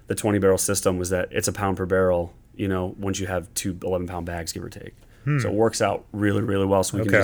the 0.07 0.15
20 0.15 0.39
barrel 0.39 0.57
system 0.57 0.97
was 0.97 1.09
that 1.09 1.29
it's 1.31 1.49
a 1.49 1.51
pound 1.51 1.75
per 1.75 1.85
barrel. 1.85 2.33
You 2.57 2.67
know, 2.67 2.95
once 2.97 3.19
you 3.19 3.27
have 3.27 3.53
two 3.53 3.77
11 3.83 4.07
pound 4.07 4.25
bags, 4.25 4.51
give 4.53 4.63
or 4.63 4.69
take. 4.69 4.93
So 5.25 5.47
it 5.49 5.53
works 5.53 5.81
out 5.81 6.05
really, 6.11 6.41
really 6.43 6.67
well. 6.67 6.83
So 6.83 6.97
we 6.99 7.03
Hmm. 7.03 7.09
Okay. 7.15 7.17
can 7.17 7.23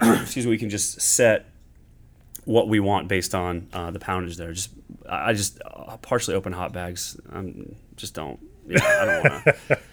just 0.00 0.20
excuse 0.22 0.44
me, 0.44 0.50
we 0.50 0.58
can 0.58 0.68
just 0.68 1.00
set 1.00 1.46
what 2.44 2.68
we 2.68 2.78
want 2.78 3.08
based 3.08 3.34
on 3.34 3.68
uh, 3.72 3.90
the 3.90 3.98
poundage 3.98 4.36
there. 4.36 4.52
Just 4.52 4.70
I 5.08 5.30
I 5.30 5.32
just 5.32 5.58
uh, 5.64 5.96
partially 5.98 6.34
open 6.36 6.52
hot 6.52 6.72
bags. 6.74 7.18
Um, 7.32 7.74
just 7.96 8.12
don't. 8.14 8.38
yeah, 8.68 8.80
I 8.82 9.04
don't 9.04 9.30
want 9.32 9.44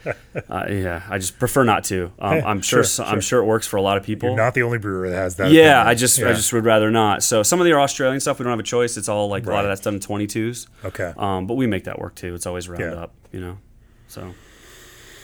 to. 0.04 0.16
uh, 0.54 0.66
yeah, 0.70 1.04
I 1.10 1.18
just 1.18 1.40
prefer 1.40 1.64
not 1.64 1.84
to. 1.86 2.12
Um, 2.20 2.36
Yeah, 2.38 2.46
I'm 2.48 2.62
sure, 2.62 2.84
sure, 2.84 3.06
I'm 3.06 3.22
sure 3.22 3.40
it 3.42 3.46
works 3.46 3.68
for 3.68 3.78
a 3.78 3.82
lot 3.82 3.98
of 3.98 4.04
people. 4.04 4.30
You're 4.30 4.38
not 4.38 4.54
the 4.56 4.64
only 4.64 4.80
brewer 4.80 5.10
that 5.10 5.16
has 5.16 5.36
that. 5.38 5.52
yeah, 5.52 5.76
opinion. 5.82 5.88
I 5.88 5.94
just 5.96 6.20
I 6.22 6.34
just 6.34 6.52
would 6.52 6.66
rather 6.66 6.92
not. 6.92 7.24
So 7.24 7.42
some 7.44 7.62
of 7.62 7.66
the 7.66 7.74
Australian 7.74 8.20
stuff 8.20 8.40
we 8.40 8.44
don't 8.44 8.52
have 8.52 8.60
a 8.60 8.64
choice. 8.64 8.98
It's 8.98 9.08
all 9.08 9.30
like 9.30 9.46
a 9.46 9.50
lot 9.50 9.64
of 9.64 9.70
that's 9.70 9.82
done 9.82 9.94
in 9.94 10.00
22s. 10.02 10.68
okay. 10.84 11.14
Um, 11.18 11.48
but 11.48 11.54
we 11.54 11.68
make 11.68 11.86
that 11.86 12.00
work 12.00 12.16
too. 12.16 12.34
It's 12.36 12.46
always 12.46 12.68
round 12.68 12.82
Yeah. 12.84 13.00
up, 13.04 13.14
you 13.32 13.40
know. 13.40 13.58
So 14.14 14.36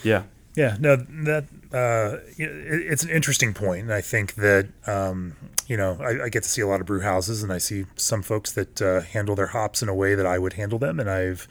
yeah, 0.03 0.23
Yeah, 0.55 0.77
no, 0.79 0.95
that 0.95 1.45
uh, 1.71 2.17
it, 2.37 2.49
it's 2.91 3.03
an 3.03 3.09
interesting 3.09 3.53
point, 3.53 3.83
and 3.83 3.93
I 3.93 4.01
think 4.01 4.35
that 4.35 4.67
um, 4.87 5.35
you 5.67 5.77
know 5.77 5.97
I, 6.01 6.25
I 6.25 6.29
get 6.29 6.43
to 6.43 6.49
see 6.49 6.61
a 6.61 6.67
lot 6.67 6.81
of 6.81 6.87
brew 6.87 7.01
houses, 7.01 7.43
and 7.43 7.53
I 7.53 7.59
see 7.59 7.85
some 7.95 8.23
folks 8.23 8.51
that 8.53 8.81
uh, 8.81 9.01
handle 9.01 9.35
their 9.35 9.47
hops 9.47 9.83
in 9.83 9.89
a 9.89 9.95
way 9.95 10.15
that 10.15 10.25
I 10.25 10.39
would 10.39 10.53
handle 10.53 10.79
them, 10.79 10.99
and 10.99 11.09
I've 11.09 11.47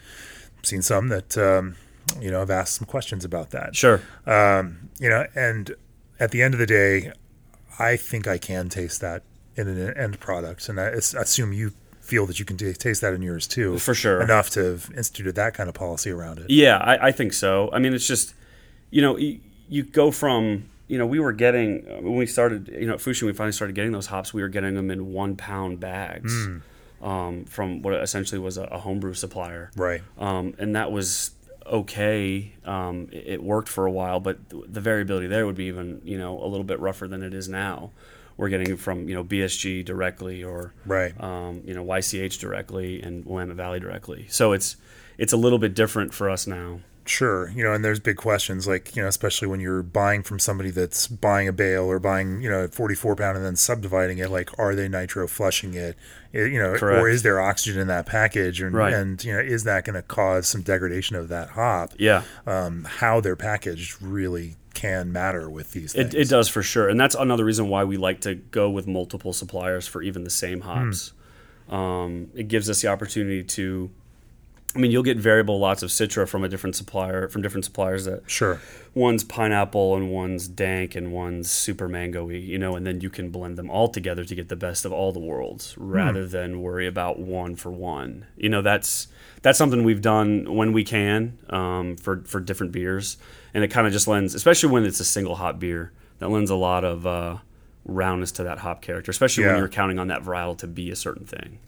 seen 0.62 0.82
some 0.82 1.08
that 1.08 1.38
um, 1.38 1.76
you 2.20 2.30
know 2.30 2.42
I've 2.42 2.50
asked 2.50 2.74
some 2.74 2.86
questions 2.86 3.24
about 3.24 3.50
that. 3.50 3.76
sure. 3.76 4.02
Um, 4.26 4.90
you 4.98 5.08
know, 5.08 5.26
and 5.34 5.74
at 6.18 6.32
the 6.32 6.42
end 6.42 6.54
of 6.54 6.60
the 6.60 6.66
day, 6.66 7.12
I 7.78 7.96
think 7.96 8.26
I 8.26 8.36
can 8.36 8.68
taste 8.68 9.00
that 9.00 9.22
in 9.54 9.68
an 9.68 9.96
end 9.96 10.18
product, 10.18 10.68
and 10.68 10.80
I 10.80 10.86
assume 10.88 11.52
you 11.52 11.72
feel 12.08 12.24
that 12.26 12.38
you 12.38 12.44
can 12.46 12.56
t- 12.56 12.72
taste 12.72 13.02
that 13.02 13.12
in 13.12 13.20
yours 13.20 13.46
too, 13.46 13.78
For 13.78 13.94
sure. 13.94 14.22
enough 14.22 14.48
to 14.50 14.60
have 14.64 14.90
instituted 14.96 15.34
that 15.34 15.52
kind 15.52 15.68
of 15.68 15.74
policy 15.74 16.10
around 16.10 16.38
it. 16.38 16.48
Yeah, 16.48 16.78
I, 16.78 17.08
I 17.08 17.12
think 17.12 17.34
so. 17.34 17.68
I 17.70 17.78
mean, 17.78 17.92
it's 17.92 18.06
just, 18.06 18.34
you 18.90 19.02
know, 19.02 19.18
you, 19.18 19.40
you 19.68 19.82
go 19.82 20.10
from, 20.10 20.70
you 20.86 20.96
know, 20.96 21.04
we 21.06 21.20
were 21.20 21.32
getting, 21.34 21.84
when 22.02 22.16
we 22.16 22.24
started, 22.24 22.68
you 22.68 22.86
know, 22.86 22.94
at 22.94 23.00
Foushee, 23.00 23.24
we 23.24 23.34
finally 23.34 23.52
started 23.52 23.74
getting 23.74 23.92
those 23.92 24.06
hops, 24.06 24.32
we 24.32 24.40
were 24.40 24.48
getting 24.48 24.74
them 24.74 24.90
in 24.90 25.12
one 25.12 25.36
pound 25.36 25.80
bags 25.80 26.32
um, 27.02 27.44
from 27.44 27.82
what 27.82 27.92
essentially 27.94 28.38
was 28.38 28.56
a, 28.56 28.64
a 28.64 28.78
homebrew 28.78 29.12
supplier. 29.12 29.70
Right. 29.76 30.00
Um, 30.18 30.54
and 30.58 30.74
that 30.76 30.90
was 30.90 31.32
okay. 31.66 32.52
Um, 32.64 33.08
it, 33.12 33.24
it 33.34 33.42
worked 33.42 33.68
for 33.68 33.84
a 33.84 33.90
while, 33.92 34.18
but 34.18 34.48
th- 34.48 34.64
the 34.66 34.80
variability 34.80 35.26
there 35.26 35.44
would 35.44 35.56
be 35.56 35.64
even, 35.66 36.00
you 36.04 36.16
know, 36.16 36.42
a 36.42 36.48
little 36.48 36.64
bit 36.64 36.80
rougher 36.80 37.06
than 37.06 37.22
it 37.22 37.34
is 37.34 37.50
now. 37.50 37.90
We're 38.38 38.48
getting 38.48 38.70
it 38.70 38.78
from, 38.78 39.06
you 39.08 39.14
know, 39.14 39.22
BSG 39.24 39.84
directly 39.84 40.42
or, 40.42 40.72
Right. 40.86 41.12
um, 41.22 41.60
you 41.66 41.74
know, 41.74 41.84
YCH 41.84 42.38
directly 42.38 43.02
and 43.02 43.26
Willamette 43.26 43.56
Valley 43.56 43.80
directly. 43.80 44.26
So 44.30 44.52
it's, 44.52 44.76
it's 45.18 45.32
a 45.34 45.36
little 45.36 45.58
bit 45.58 45.74
different 45.74 46.14
for 46.14 46.30
us 46.30 46.46
now. 46.46 46.80
Sure, 47.04 47.48
you 47.50 47.64
know, 47.64 47.72
and 47.72 47.82
there's 47.82 47.98
big 48.00 48.18
questions 48.18 48.68
like 48.68 48.94
you 48.94 49.00
know, 49.00 49.08
especially 49.08 49.48
when 49.48 49.60
you're 49.60 49.82
buying 49.82 50.22
from 50.22 50.38
somebody 50.38 50.68
that's 50.70 51.06
buying 51.06 51.48
a 51.48 51.52
bale 51.54 51.84
or 51.84 51.98
buying 51.98 52.42
you 52.42 52.50
know 52.50 52.64
a 52.64 52.68
44 52.68 53.16
pound 53.16 53.34
and 53.34 53.46
then 53.46 53.56
subdividing 53.56 54.18
it. 54.18 54.30
Like, 54.30 54.50
are 54.58 54.74
they 54.74 54.90
nitro 54.90 55.26
flushing 55.26 55.72
it? 55.72 55.96
You 56.34 56.58
know, 56.58 56.72
or 56.74 57.08
is 57.08 57.22
there 57.22 57.40
oxygen 57.40 57.80
in 57.80 57.86
that 57.88 58.04
package? 58.04 58.60
And, 58.60 58.74
Right. 58.76 58.92
and 58.92 59.24
you 59.24 59.32
know, 59.32 59.40
is 59.40 59.64
that 59.64 59.86
going 59.86 59.94
to 59.94 60.02
cause 60.02 60.46
some 60.46 60.60
degradation 60.60 61.16
of 61.16 61.28
that 61.30 61.48
hop? 61.48 61.92
Yeah. 61.96 62.24
Um, 62.46 62.84
how 62.84 63.20
they're 63.20 63.36
packaged 63.36 64.02
really 64.02 64.56
can 64.80 65.12
matter 65.12 65.50
with 65.50 65.72
these 65.72 65.92
things. 65.92 66.14
It, 66.14 66.20
it 66.22 66.28
does 66.28 66.48
for 66.48 66.62
sure, 66.62 66.88
and 66.88 66.98
that's 67.00 67.14
another 67.14 67.44
reason 67.44 67.68
why 67.68 67.84
we 67.84 67.96
like 67.96 68.20
to 68.22 68.34
go 68.36 68.70
with 68.70 68.86
multiple 68.86 69.32
suppliers 69.32 69.86
for 69.86 70.02
even 70.02 70.24
the 70.24 70.30
same 70.30 70.60
hops. 70.60 71.12
Um, 71.68 72.30
it 72.34 72.48
gives 72.48 72.70
us 72.70 72.80
the 72.82 72.88
opportunity 72.88 73.42
to, 73.44 73.90
I 74.74 74.78
mean, 74.78 74.90
you'll 74.90 75.02
get 75.02 75.18
variable 75.18 75.58
lots 75.58 75.82
of 75.82 75.90
Citra 75.90 76.26
from 76.26 76.44
a 76.44 76.48
different 76.48 76.76
supplier 76.76 77.28
from 77.28 77.42
different 77.42 77.64
suppliers 77.64 78.04
that 78.06 78.22
Sure. 78.30 78.60
one's 78.94 79.24
pineapple 79.24 79.96
and 79.96 80.10
one's 80.10 80.48
dank 80.48 80.94
and 80.94 81.12
one's 81.12 81.50
super 81.50 81.88
mangoey, 81.88 82.38
you 82.40 82.58
know, 82.58 82.74
and 82.76 82.86
then 82.86 83.00
you 83.00 83.10
can 83.10 83.30
blend 83.30 83.58
them 83.58 83.68
all 83.68 83.88
together 83.88 84.24
to 84.24 84.34
get 84.34 84.48
the 84.48 84.56
best 84.56 84.84
of 84.86 84.92
all 84.92 85.12
the 85.12 85.20
worlds 85.20 85.74
rather 85.76 86.26
than 86.26 86.62
worry 86.62 86.86
about 86.86 87.18
one 87.18 87.54
for 87.56 87.70
one. 87.70 88.24
You 88.36 88.48
know, 88.48 88.62
that's 88.62 89.08
that's 89.42 89.58
something 89.58 89.84
we've 89.84 90.02
done 90.02 90.54
when 90.54 90.72
we 90.72 90.84
can 90.84 91.36
um, 91.50 91.96
for 91.96 92.22
for 92.24 92.40
different 92.40 92.72
beers, 92.72 93.18
and 93.54 93.64
it 93.64 93.68
kind 93.68 93.86
of 93.86 93.92
just 93.92 94.06
lends, 94.08 94.34
especially 94.34 94.70
when 94.70 94.84
it's 94.84 95.00
a 95.00 95.04
single 95.04 95.36
hop 95.36 95.58
beer, 95.58 95.92
that 96.18 96.28
lends 96.28 96.50
a 96.50 96.56
lot 96.56 96.84
of 96.84 97.06
uh, 97.06 97.36
roundness 97.84 98.32
to 98.32 98.44
that 98.44 98.58
hop 98.58 98.82
character, 98.82 99.10
especially 99.10 99.44
when 99.46 99.56
you're 99.56 99.68
counting 99.68 99.98
on 99.98 100.08
that 100.08 100.22
varietal 100.22 100.58
to 100.58 100.66
be 100.66 100.90
a 100.90 100.96
certain 100.96 101.24
thing. 101.26 101.58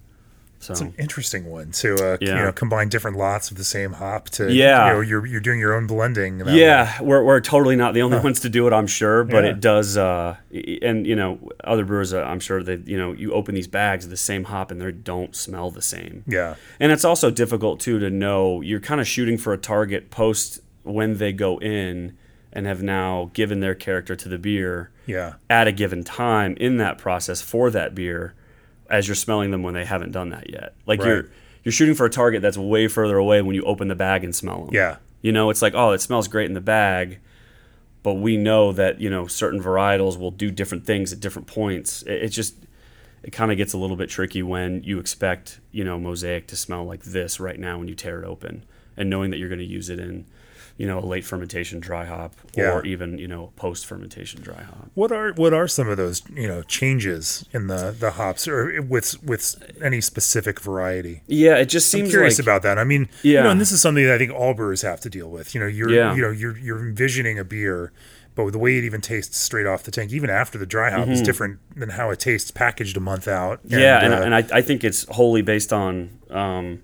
So 0.62 0.72
It's 0.72 0.82
an 0.82 0.92
interesting 0.98 1.46
one 1.46 1.70
to 1.70 1.94
uh, 1.94 2.16
you 2.20 2.34
know 2.34 2.52
combine 2.52 2.90
different 2.90 3.16
lots 3.16 3.50
of 3.50 3.56
the 3.56 3.64
same 3.64 3.94
hop 3.94 4.28
to 4.30 4.52
Yeah. 4.52 4.88
you 4.88 4.92
know 4.92 5.00
you're 5.00 5.24
you're 5.24 5.40
doing 5.40 5.58
your 5.58 5.72
own 5.72 5.86
blending. 5.86 6.44
way. 6.44 6.54
Yeah, 6.60 7.00
we're, 7.00 7.24
we're 7.24 7.40
totally 7.40 7.76
not 7.76 7.94
the 7.94 8.02
only 8.02 8.18
ones 8.18 8.40
to 8.40 8.50
do 8.50 8.66
it, 8.66 8.74
I'm 8.74 8.86
sure, 8.86 9.24
but 9.24 9.42
Yeah. 9.44 9.50
it 9.52 9.60
does. 9.60 9.96
Uh, 9.96 10.36
and 10.82 11.06
you 11.06 11.16
know, 11.16 11.38
other 11.64 11.86
brewers, 11.86 12.12
uh, 12.12 12.20
I'm 12.24 12.40
sure 12.40 12.62
that 12.62 12.86
you 12.86 12.98
know, 12.98 13.12
you 13.12 13.32
open 13.32 13.54
these 13.54 13.68
bags 13.68 14.04
of 14.04 14.10
the 14.10 14.18
same 14.18 14.44
hop 14.44 14.70
and 14.70 14.78
they 14.82 14.92
don't 14.92 15.34
smell 15.34 15.70
the 15.70 15.80
same. 15.80 16.24
yeah, 16.26 16.56
And 16.78 16.92
it's 16.92 17.06
also 17.06 17.30
difficult 17.30 17.80
too 17.80 17.98
to 17.98 18.10
know. 18.10 18.60
You're 18.60 18.80
kind 18.80 19.00
of 19.00 19.08
shooting 19.08 19.38
for 19.38 19.54
a 19.54 19.58
target 19.58 20.10
post 20.10 20.60
when 20.82 21.18
they 21.18 21.32
go 21.32 21.58
in 21.58 22.16
and 22.52 22.66
have 22.66 22.82
now 22.82 23.30
given 23.32 23.60
their 23.60 23.74
character 23.74 24.16
to 24.16 24.28
the 24.28 24.38
beer 24.38 24.90
yeah, 25.06 25.34
at 25.48 25.68
a 25.68 25.72
given 25.72 26.02
time 26.02 26.56
in 26.58 26.78
that 26.78 26.98
process 26.98 27.40
for 27.40 27.70
that 27.70 27.94
beer 27.94 28.34
as 28.88 29.06
you're 29.06 29.14
smelling 29.14 29.50
them 29.52 29.62
when 29.62 29.74
they 29.74 29.84
haven't 29.84 30.10
done 30.12 30.30
that 30.30 30.50
yet. 30.50 30.74
Like 30.86 31.00
Right. 31.00 31.08
you're 31.08 31.28
you're 31.62 31.72
shooting 31.72 31.94
for 31.94 32.06
a 32.06 32.10
target 32.10 32.42
that's 32.42 32.56
way 32.56 32.88
further 32.88 33.16
away 33.18 33.42
when 33.42 33.54
you 33.54 33.62
open 33.62 33.88
the 33.88 33.94
bag 33.94 34.24
and 34.24 34.34
smell 34.34 34.64
them. 34.64 34.74
yeah. 34.74 34.96
You 35.22 35.32
know, 35.32 35.50
it's 35.50 35.60
like, 35.60 35.74
oh, 35.74 35.90
it 35.92 36.00
smells 36.00 36.28
great 36.28 36.46
in 36.46 36.54
the 36.54 36.62
bag, 36.62 37.18
but 38.02 38.14
we 38.14 38.38
know 38.38 38.72
that, 38.72 39.02
you 39.02 39.10
know, 39.10 39.26
certain 39.26 39.62
varietals 39.62 40.18
will 40.18 40.30
do 40.30 40.50
different 40.50 40.86
things 40.86 41.12
at 41.12 41.20
different 41.20 41.46
points. 41.46 42.00
It, 42.02 42.22
it 42.22 42.28
just 42.28 42.54
it 43.22 43.30
kind 43.30 43.50
of 43.52 43.58
gets 43.58 43.74
a 43.74 43.78
little 43.78 43.96
bit 43.96 44.08
tricky 44.08 44.42
when 44.42 44.82
you 44.82 44.98
expect, 44.98 45.60
you 45.70 45.84
know, 45.84 45.98
mosaic 46.00 46.46
to 46.48 46.56
smell 46.56 46.84
like 46.84 47.02
this 47.04 47.38
right 47.38 47.60
now 47.60 47.78
when 47.78 47.86
you 47.86 47.94
tear 47.94 48.22
it 48.22 48.26
open 48.26 48.64
and 48.96 49.10
knowing 49.10 49.30
that 49.30 49.36
you're 49.36 49.50
going 49.50 49.58
to 49.58 49.64
use 49.64 49.90
it 49.90 49.98
in, 50.00 50.24
you 50.80 50.86
know, 50.86 50.98
a 50.98 51.04
late 51.04 51.26
fermentation 51.26 51.78
dry 51.78 52.06
hop 52.06 52.32
Yeah. 52.56 52.72
or 52.72 52.86
even, 52.86 53.18
you 53.18 53.28
know, 53.28 53.52
post 53.56 53.84
fermentation 53.84 54.40
dry 54.40 54.62
hop. 54.62 54.90
What 54.94 55.12
are 55.12 55.32
what 55.34 55.52
are 55.52 55.68
some 55.68 55.88
of 55.90 55.98
those 55.98 56.22
you 56.34 56.48
know 56.48 56.62
changes 56.62 57.44
in 57.52 57.66
the 57.66 57.94
the 57.98 58.12
hops 58.12 58.48
or 58.48 58.80
with 58.80 59.22
with 59.22 59.44
any 59.82 60.00
specific 60.00 60.58
variety? 60.58 61.20
Yeah, 61.26 61.56
it 61.56 61.66
just 61.66 61.90
seems 61.90 62.06
I'm 62.08 62.10
curious 62.12 62.38
like 62.38 62.44
about 62.46 62.62
that. 62.62 62.78
I 62.78 62.84
mean, 62.84 63.10
you 63.22 63.34
Yeah. 63.34 63.42
know, 63.42 63.50
and 63.50 63.60
this 63.60 63.72
is 63.72 63.82
something 63.82 64.04
that 64.06 64.14
I 64.14 64.16
think 64.18 64.32
all 64.32 64.54
brewers 64.54 64.80
have 64.80 65.00
to 65.02 65.10
deal 65.10 65.28
with. 65.28 65.54
You 65.54 65.60
know, 65.60 65.66
you're 65.66 65.90
Yeah. 65.90 66.14
you 66.14 66.22
know 66.22 66.30
you're 66.30 66.56
you're 66.56 66.78
envisioning 66.80 67.38
a 67.38 67.44
beer, 67.44 67.92
but 68.34 68.50
the 68.50 68.58
way 68.58 68.78
it 68.78 68.84
even 68.84 69.02
tastes 69.02 69.36
straight 69.36 69.66
off 69.66 69.82
the 69.82 69.90
tank, 69.90 70.12
even 70.14 70.30
after 70.30 70.56
the 70.56 70.64
dry 70.64 70.90
hop, 70.92 71.08
is 71.08 71.20
different 71.20 71.58
than 71.76 71.90
how 71.90 72.08
it 72.08 72.20
tastes 72.20 72.50
packaged 72.50 72.96
a 72.96 73.00
month 73.00 73.28
out. 73.28 73.62
Mm-hmm. 73.66 73.78
yeah, 73.80 74.02
and, 74.02 74.14
uh, 74.14 74.22
and 74.22 74.34
I, 74.34 74.44
I 74.50 74.62
think 74.62 74.82
it's 74.82 75.04
wholly 75.10 75.42
based 75.42 75.74
on 75.74 76.08
um, 76.30 76.80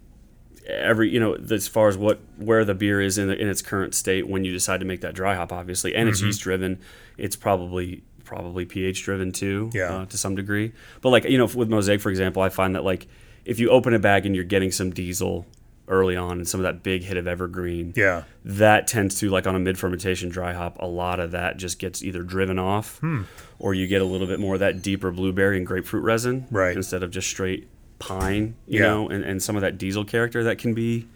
every 0.67 1.11
you 1.11 1.21
know 1.21 1.35
as 1.51 1.69
far 1.69 1.89
as 1.89 1.97
what 1.97 2.21
where 2.37 2.65
the 2.65 2.75
beer 2.75 3.01
is 3.01 3.19
in, 3.19 3.29
the, 3.29 3.37
in 3.41 3.49
its 3.49 3.63
current 3.63 3.95
state 3.95 4.29
when 4.29 4.45
you 4.45 4.53
decide 4.53 4.81
to 4.81 4.87
make 4.87 5.01
that 5.03 5.15
dry 5.15 5.35
hop, 5.35 5.53
obviously, 5.53 5.95
and 5.95 6.07
Mm-hmm. 6.07 6.13
it's 6.13 6.23
yeast 6.23 6.41
driven. 6.43 6.79
It's 7.19 7.37
probably 7.37 8.03
probably 8.25 8.65
pH 8.65 9.03
driven 9.05 9.31
too, 9.33 9.71
Yeah. 9.73 9.99
uh, 9.99 10.07
to 10.07 10.19
some 10.19 10.35
degree. 10.35 10.73
But 11.01 11.11
like 11.11 11.25
you 11.25 11.39
know 11.39 11.47
with 11.47 11.69
mosaic, 11.69 12.01
for 12.01 12.11
example, 12.11 12.43
I 12.43 12.49
find 12.49 12.75
that 12.75 12.85
like 12.85 13.07
if 13.45 13.61
you 13.61 13.71
open 13.71 13.95
a 13.95 13.99
bag 14.01 14.27
and 14.27 14.35
you're 14.35 14.45
getting 14.45 14.73
some 14.73 14.91
diesel 14.91 15.47
early 15.89 16.17
on 16.17 16.39
and 16.39 16.49
some 16.49 16.59
of 16.59 16.65
that 16.65 16.83
big 16.83 17.05
hit 17.05 17.17
of 17.17 17.29
evergreen, 17.29 17.93
yeah, 17.95 18.25
that 18.45 18.89
tends 18.89 19.21
to 19.21 19.31
like 19.31 19.47
on 19.47 19.55
a 19.55 19.59
mid 19.61 19.79
fermentation 19.79 20.29
dry 20.29 20.53
hop 20.53 20.77
a 20.81 20.87
lot 20.87 21.21
of 21.21 21.31
that 21.31 21.57
just 21.57 21.79
gets 21.79 22.03
either 22.03 22.25
driven 22.25 22.59
off 22.59 22.99
Hmm. 22.99 23.23
or 23.61 23.73
you 23.73 23.87
get 23.87 24.03
a 24.03 24.05
little 24.05 24.27
bit 24.27 24.41
more 24.41 24.55
of 24.55 24.61
that 24.61 24.83
deeper 24.83 25.13
blueberry 25.13 25.57
and 25.59 25.65
grapefruit 25.65 26.03
resin 26.03 26.47
Right. 26.51 26.77
instead 26.77 27.05
of 27.05 27.13
just 27.13 27.29
straight 27.29 27.69
pine 27.99 28.55
you 28.67 28.81
Yeah. 28.81 28.87
know 28.87 29.09
and, 29.09 29.25
and 29.25 29.43
some 29.43 29.57
of 29.57 29.63
that 29.63 29.79
diesel 29.79 30.05
character 30.05 30.45
that 30.45 30.59
can 30.59 30.75
be 30.75 31.07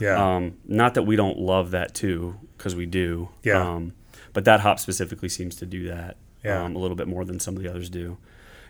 yeah, 0.00 0.34
um, 0.36 0.54
not 0.66 0.94
that 0.94 1.02
we 1.04 1.14
don't 1.16 1.38
love 1.38 1.70
that 1.70 1.94
too 1.94 2.34
because 2.58 2.74
we 2.74 2.86
do 2.86 3.28
Yeah. 3.44 3.60
um, 3.74 3.92
but 4.32 4.44
that 4.44 4.60
hop 4.60 4.80
specifically 4.80 5.28
seems 5.28 5.54
to 5.56 5.66
do 5.66 5.86
that 5.88 6.16
Yeah. 6.42 6.62
um, 6.64 6.74
a 6.74 6.78
little 6.78 6.96
bit 6.96 7.06
more 7.06 7.24
than 7.24 7.38
some 7.38 7.56
of 7.56 7.62
the 7.62 7.68
others 7.70 7.88
do 7.90 8.16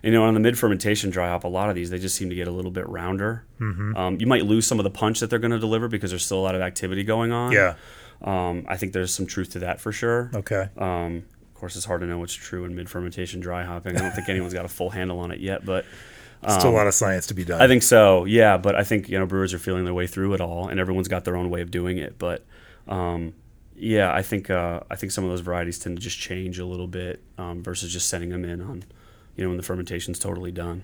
and, 0.03 0.13
you 0.13 0.19
know, 0.19 0.25
on 0.25 0.35
the 0.35 0.39
mid 0.39 0.55
fermentation 0.59 1.09
dry 1.09 1.29
hop, 1.29 1.45
a 1.45 1.47
lot 1.47 1.69
of 1.69 1.75
these 1.75 1.89
they 1.89 1.97
just 1.97 2.15
seem 2.15 2.29
to 2.29 2.35
get 2.35 2.47
a 2.47 2.51
little 2.51 2.69
bit 2.69 2.87
rounder. 2.87 3.43
Mm-hmm. 3.59 3.97
Um, 3.97 4.19
you 4.19 4.27
might 4.27 4.45
lose 4.45 4.67
some 4.67 4.79
of 4.79 4.83
the 4.83 4.91
punch 4.91 5.19
that 5.21 5.31
they're 5.31 5.39
going 5.39 5.49
to 5.49 5.57
deliver 5.57 5.87
because 5.87 6.11
there's 6.11 6.23
still 6.23 6.37
a 6.37 6.45
lot 6.45 6.53
of 6.53 6.61
activity 6.61 7.03
going 7.03 7.31
on. 7.31 7.51
yeah. 7.53 7.73
Um, 8.21 8.65
I 8.67 8.77
think 8.77 8.93
there's 8.93 9.11
some 9.11 9.25
truth 9.25 9.49
to 9.53 9.59
that 9.59 9.81
for 9.81 9.91
sure. 9.91 10.29
Okay. 10.35 10.69
Um, 10.77 11.23
of 11.47 11.53
course, 11.59 11.75
it's 11.75 11.85
hard 11.85 12.01
to 12.01 12.07
know 12.07 12.19
what's 12.19 12.33
true 12.35 12.65
in 12.65 12.75
mid 12.75 12.87
fermentation 12.87 13.39
dry 13.39 13.63
hopping. 13.63 13.97
I 13.97 14.01
don't 14.01 14.11
think 14.13 14.29
anyone's 14.29 14.53
got 14.53 14.65
a 14.65 14.67
full 14.69 14.91
handle 14.91 15.17
on 15.19 15.31
it 15.31 15.39
yet, 15.39 15.65
but 15.65 15.85
Still 16.51 16.69
a 16.69 16.71
lot 16.71 16.87
of 16.87 16.93
science 16.93 17.27
to 17.27 17.33
be 17.33 17.43
done. 17.43 17.57
um, 17.57 17.63
I 17.63 17.67
think 17.67 17.83
so. 17.83 18.25
Yeah, 18.25 18.57
but 18.57 18.75
I 18.75 18.83
think 18.83 19.09
you 19.09 19.17
know 19.17 19.25
brewers 19.25 19.53
are 19.53 19.59
feeling 19.59 19.85
their 19.85 19.93
way 19.93 20.07
through 20.07 20.33
it 20.33 20.41
all, 20.41 20.67
and 20.67 20.79
everyone's 20.79 21.07
got 21.07 21.25
their 21.25 21.35
own 21.35 21.49
way 21.49 21.61
of 21.61 21.71
doing 21.71 21.97
it. 21.97 22.17
But 22.19 22.45
um, 22.87 23.33
yeah, 23.75 24.13
I 24.13 24.21
think 24.21 24.49
uh, 24.49 24.81
I 24.89 24.95
think 24.95 25.11
some 25.11 25.23
of 25.23 25.29
those 25.29 25.41
varieties 25.41 25.79
tend 25.79 25.97
to 25.97 26.03
just 26.03 26.17
change 26.17 26.59
a 26.59 26.65
little 26.65 26.87
bit 26.87 27.21
um, 27.37 27.63
versus 27.63 27.91
just 27.91 28.09
sending 28.09 28.29
them 28.29 28.45
in 28.45 28.61
on 28.61 28.83
you 29.35 29.43
know 29.43 29.49
when 29.49 29.57
the 29.57 29.63
fermentation's 29.63 30.19
totally 30.19 30.51
done. 30.51 30.83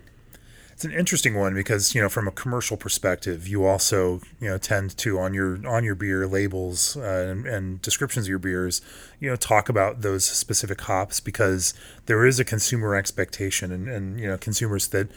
It's 0.74 0.86
an 0.86 0.92
interesting 0.94 1.36
one 1.36 1.54
because 1.54 1.94
you 1.94 2.02
know 2.02 2.10
from 2.10 2.28
a 2.28 2.32
commercial 2.32 2.76
perspective, 2.76 3.48
you 3.48 3.66
also 3.66 4.20
you 4.40 4.50
know 4.50 4.58
tend 4.58 4.98
to 4.98 5.20
on 5.20 5.34
your 5.34 5.66
on 5.68 5.84
your 5.84 5.96
beer 5.96 6.26
labels 6.28 6.98
uh, 6.98 7.28
and, 7.30 7.46
and 7.46 7.82
descriptions 7.82 8.26
of 8.26 8.30
your 8.30 8.40
beers, 8.40 8.82
you 9.20 9.30
know 9.30 9.36
talk 9.36 9.70
about 9.70 10.02
those 10.02 10.26
specific 10.26 10.82
hops 10.82 11.20
because 11.20 11.74
there 12.08 12.26
is 12.26 12.40
a 12.40 12.44
consumer 12.44 12.96
expectation 12.96 13.72
and, 13.72 13.88
and 13.88 14.20
you 14.20 14.28
know 14.28 14.38
consumers 14.38 14.88
that 14.88 15.10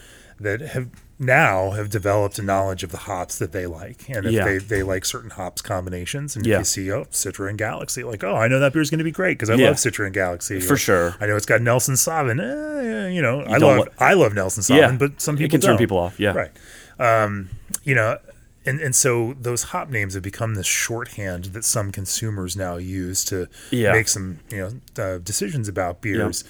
that 0.44 0.60
have 0.60 0.88
now 1.18 1.70
have 1.72 1.90
developed 1.90 2.38
a 2.38 2.42
knowledge 2.42 2.82
of 2.82 2.90
the 2.90 2.96
hops 2.98 3.38
that 3.38 3.52
they 3.52 3.66
like, 3.66 4.08
and 4.08 4.24
if 4.26 4.32
Yeah. 4.32 4.44
they, 4.44 4.58
they 4.58 4.82
like 4.82 5.04
certain 5.04 5.30
hops 5.30 5.60
combinations, 5.62 6.36
and 6.36 6.44
Yeah. 6.46 6.56
if 6.56 6.60
you 6.60 6.64
see 6.64 6.92
oh 6.92 7.04
Citra 7.06 7.48
and 7.48 7.58
Galaxy, 7.58 8.02
like 8.04 8.22
oh 8.24 8.36
I 8.36 8.48
know 8.48 8.58
that 8.60 8.72
beer's 8.72 8.90
going 8.90 8.98
to 8.98 9.04
be 9.04 9.10
great 9.12 9.38
because 9.38 9.50
I 9.50 9.54
Yeah. 9.54 9.68
love 9.68 9.76
Citra 9.76 10.06
and 10.06 10.14
Galaxy 10.14 10.60
For 10.60 10.74
Or, 10.74 10.76
sure. 10.76 11.14
I 11.20 11.26
know 11.26 11.36
it's 11.36 11.46
got 11.46 11.60
Nelson 11.60 11.94
Sauvin. 11.96 12.38
Eh, 12.40 13.08
you 13.10 13.22
know 13.22 13.40
I 13.42 13.58
love 13.58 13.78
li- 13.80 13.92
I 13.98 14.14
love 14.14 14.34
Nelson 14.34 14.62
Sauvin, 14.62 14.98
but 14.98 15.20
some 15.20 15.34
It 15.36 15.38
people 15.38 15.50
can 15.52 15.60
turn 15.60 15.70
don't. 15.72 15.78
people 15.78 15.98
off, 15.98 16.18
yeah. 16.18 16.32
right. 16.32 16.52
Um, 16.98 17.50
you 17.84 17.94
know, 17.94 18.18
and 18.66 18.80
and 18.80 18.94
so 18.94 19.34
those 19.40 19.64
hop 19.64 19.90
names 19.90 20.14
have 20.14 20.22
become 20.22 20.54
this 20.54 20.66
shorthand 20.66 21.46
that 21.46 21.64
some 21.64 21.92
consumers 21.92 22.56
now 22.56 22.76
use 22.76 23.24
to 23.26 23.46
make 23.72 24.08
some 24.08 24.38
you 24.50 24.58
know 24.96 25.02
uh, 25.02 25.18
decisions 25.18 25.68
about 25.68 26.00
beers. 26.00 26.44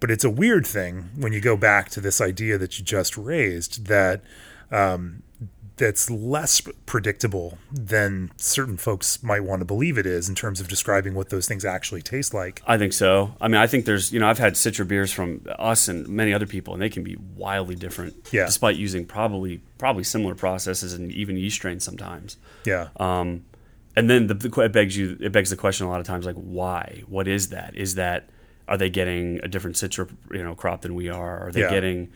But 0.00 0.10
it's 0.10 0.24
a 0.24 0.30
weird 0.30 0.66
thing 0.66 1.10
when 1.16 1.32
you 1.32 1.40
go 1.40 1.56
back 1.56 1.88
to 1.90 2.00
this 2.00 2.20
idea 2.20 2.58
that 2.58 2.78
you 2.78 2.84
just 2.84 3.16
raised 3.16 3.86
that 3.86 4.22
um, 4.70 5.22
that's 5.76 6.08
less 6.08 6.60
predictable 6.86 7.58
than 7.72 8.30
certain 8.36 8.76
folks 8.76 9.22
might 9.22 9.42
want 9.42 9.60
to 9.60 9.64
believe 9.64 9.98
it 9.98 10.06
is 10.06 10.28
in 10.28 10.34
terms 10.34 10.60
of 10.60 10.68
describing 10.68 11.14
what 11.14 11.30
those 11.30 11.48
things 11.48 11.64
actually 11.64 12.02
taste 12.02 12.32
like. 12.32 12.62
I 12.66 12.78
think 12.78 12.92
so. 12.92 13.34
I 13.40 13.48
mean, 13.48 13.60
I 13.60 13.66
think 13.66 13.84
there's, 13.84 14.12
you 14.12 14.20
know, 14.20 14.28
I've 14.28 14.38
had 14.38 14.54
Citra 14.54 14.86
beers 14.86 15.12
from 15.12 15.44
us 15.58 15.88
and 15.88 16.08
many 16.08 16.32
other 16.32 16.46
people, 16.46 16.74
and 16.74 16.82
they 16.82 16.90
can 16.90 17.02
be 17.02 17.16
wildly 17.36 17.74
different. 17.74 18.28
Yeah. 18.32 18.46
Despite 18.46 18.76
using 18.76 19.06
probably 19.06 19.62
probably 19.78 20.04
similar 20.04 20.34
processes 20.34 20.92
and 20.94 21.10
even 21.12 21.36
yeast 21.36 21.56
strains 21.56 21.84
sometimes. 21.84 22.36
Yeah. 22.64 22.88
Um, 22.96 23.44
and 23.96 24.08
then 24.08 24.28
the, 24.28 24.34
the 24.34 24.60
it 24.60 24.72
begs 24.72 24.96
you 24.96 25.16
it 25.20 25.32
begs 25.32 25.50
the 25.50 25.56
question 25.56 25.86
a 25.86 25.90
lot 25.90 26.00
of 26.00 26.06
times 26.06 26.24
like 26.24 26.36
why? 26.36 27.02
What 27.08 27.26
is 27.26 27.48
that? 27.48 27.74
Is 27.74 27.96
that 27.96 28.28
are 28.68 28.76
they 28.78 28.90
getting 28.90 29.40
a 29.42 29.48
different 29.48 29.76
Citra 29.76 30.10
you 30.32 30.42
know 30.42 30.54
crop 30.54 30.82
than 30.82 30.94
we 30.94 31.08
are? 31.08 31.48
Are 31.48 31.52
they 31.52 31.60
Yeah. 31.60 31.70
getting 31.70 32.10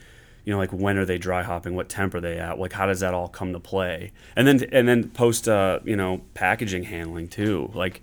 you 0.44 0.52
know 0.52 0.58
like 0.58 0.72
when 0.72 0.96
are 0.98 1.04
they 1.04 1.18
dry 1.18 1.42
hopping? 1.42 1.74
What 1.74 1.88
temp 1.88 2.14
are 2.14 2.20
they 2.20 2.38
at? 2.38 2.58
Like 2.58 2.72
how 2.72 2.86
does 2.86 3.00
that 3.00 3.14
all 3.14 3.28
come 3.28 3.52
to 3.52 3.60
play? 3.60 4.12
And 4.36 4.46
then 4.46 4.64
and 4.72 4.88
then 4.88 5.10
post 5.10 5.48
uh, 5.48 5.80
you 5.84 5.96
know 5.96 6.22
packaging 6.34 6.84
handling 6.84 7.28
too 7.28 7.70
like 7.74 8.02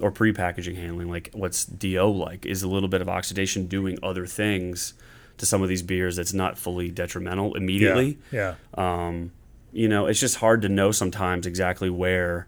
or 0.00 0.10
pre-packaging 0.10 0.74
handling 0.74 1.08
like 1.08 1.30
what's 1.32 1.64
do 1.64 2.10
like 2.10 2.44
is 2.46 2.62
a 2.62 2.68
little 2.68 2.88
bit 2.88 3.00
of 3.02 3.08
oxidation 3.08 3.66
doing 3.66 3.98
other 4.02 4.26
things 4.26 4.94
to 5.38 5.46
some 5.46 5.62
of 5.62 5.68
these 5.68 5.82
beers 5.82 6.16
that's 6.16 6.32
not 6.32 6.58
fully 6.58 6.90
detrimental 6.90 7.54
immediately 7.54 8.18
Yeah. 8.32 8.54
um, 8.74 9.30
you 9.74 9.88
know, 9.88 10.06
it's 10.06 10.20
just 10.20 10.36
hard 10.36 10.60
to 10.62 10.68
know 10.68 10.90
sometimes 10.92 11.46
exactly 11.46 11.88
where 11.88 12.46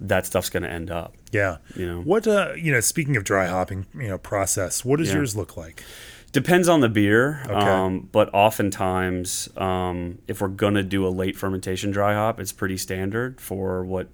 that 0.00 0.26
stuff's 0.26 0.50
going 0.50 0.62
to 0.64 0.70
end 0.70 0.90
up. 0.90 1.14
Yeah. 1.32 1.58
You 1.76 1.86
know. 1.86 2.00
What 2.02 2.26
uh 2.26 2.52
you 2.56 2.72
know, 2.72 2.80
speaking 2.80 3.16
of 3.16 3.24
dry 3.24 3.46
hopping, 3.46 3.86
you 3.94 4.08
know, 4.08 4.18
process, 4.18 4.84
what 4.84 4.98
does 4.98 5.08
Yeah. 5.08 5.16
yours 5.16 5.36
look 5.36 5.56
like? 5.56 5.82
Depends 6.32 6.68
on 6.68 6.80
the 6.80 6.88
beer, 6.88 7.42
Okay. 7.44 7.54
um, 7.54 8.08
but 8.10 8.28
oftentimes, 8.34 9.48
um, 9.56 10.18
if 10.26 10.40
we're 10.40 10.48
going 10.48 10.74
to 10.74 10.82
do 10.82 11.06
a 11.06 11.08
late 11.08 11.36
fermentation 11.36 11.92
dry 11.92 12.14
hop, 12.14 12.40
it's 12.40 12.50
pretty 12.50 12.76
standard 12.76 13.40
for 13.40 13.84
what 13.84 14.08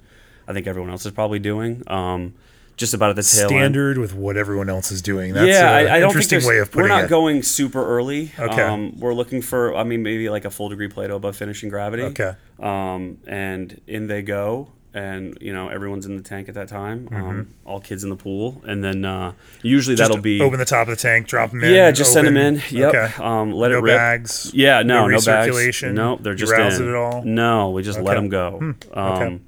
I 0.46 0.52
think 0.52 0.66
everyone 0.66 0.90
else 0.90 1.06
is 1.06 1.12
probably 1.12 1.38
doing. 1.38 1.82
Um, 1.86 2.34
just 2.76 2.92
about 2.94 3.10
at 3.10 3.16
the 3.16 3.22
tail 3.22 3.42
end. 3.42 3.50
Standard 3.50 3.98
with 3.98 4.14
what 4.14 4.36
everyone 4.36 4.68
else 4.70 4.90
is 4.90 5.00
doing. 5.02 5.32
That's 5.34 5.48
yeah, 5.48 5.78
an 5.78 5.86
I, 5.86 5.96
I 5.96 6.00
don't 6.00 6.10
interesting 6.10 6.40
think 6.40 6.48
way 6.50 6.58
of 6.58 6.70
putting 6.70 6.82
We're 6.84 6.88
not 6.88 7.04
it. 7.04 7.10
going 7.10 7.42
super 7.42 7.84
early. 7.86 8.32
Okay. 8.38 8.62
Um, 8.62 8.98
we're 8.98 9.14
looking 9.14 9.40
for, 9.42 9.74
I 9.76 9.84
mean, 9.84 10.02
maybe 10.02 10.28
like 10.30 10.44
a 10.44 10.50
full 10.50 10.68
degree 10.70 10.88
Plato 10.88 11.16
above 11.16 11.36
finishing 11.36 11.68
gravity. 11.68 12.02
Okay. 12.04 12.32
Um, 12.58 13.18
and 13.26 13.80
in 13.86 14.06
they 14.08 14.22
go, 14.22 14.68
and 14.92 15.37
you 15.40 15.53
know 15.53 15.68
everyone's 15.68 16.07
in 16.07 16.16
the 16.16 16.22
tank 16.22 16.48
at 16.48 16.55
that 16.55 16.68
time. 16.68 17.09
Um, 17.12 17.48
all 17.64 17.81
kids 17.81 18.03
in 18.05 18.11
the 18.11 18.16
pool, 18.16 18.61
and 18.66 18.83
then 18.83 19.05
uh, 19.05 19.33
usually 19.62 19.94
Mm-hmm. 19.94 19.98
Just 19.98 20.11
that'll 20.11 20.22
be 20.22 20.40
open 20.40 20.59
the 20.59 20.64
top 20.64 20.88
of 20.88 20.96
the 20.96 21.00
tank, 21.03 21.26
drop 21.29 21.50
them 21.50 21.62
in. 21.64 21.72
yeah, 21.74 21.90
just 21.90 22.12
send 22.12 22.26
them 22.26 22.37
in. 22.37 22.62
Yep. 22.70 22.94
Okay. 22.94 23.22
Um, 23.22 23.53
let 23.53 23.70
no 23.70 23.79
it 23.79 23.83
rip. 23.83 23.96
bags. 23.96 24.50
Yeah, 24.55 24.83
no, 24.83 25.07
no, 25.07 25.16
recirculation. 25.16 25.88
bags. 25.88 25.96
No, 25.96 26.16
they're 26.20 26.35
just 26.35 26.53
in. 26.53 26.61
it 26.61 26.88
at 26.88 26.94
all. 26.94 27.22
No, 27.24 27.70
we 27.70 27.83
just 27.83 28.00
let 28.00 28.16
Okay. 28.16 28.26
Hmm. 28.26 28.31
them 28.31 28.76
go. 28.90 29.00
Um, 29.00 29.12
Okay. 29.22 29.38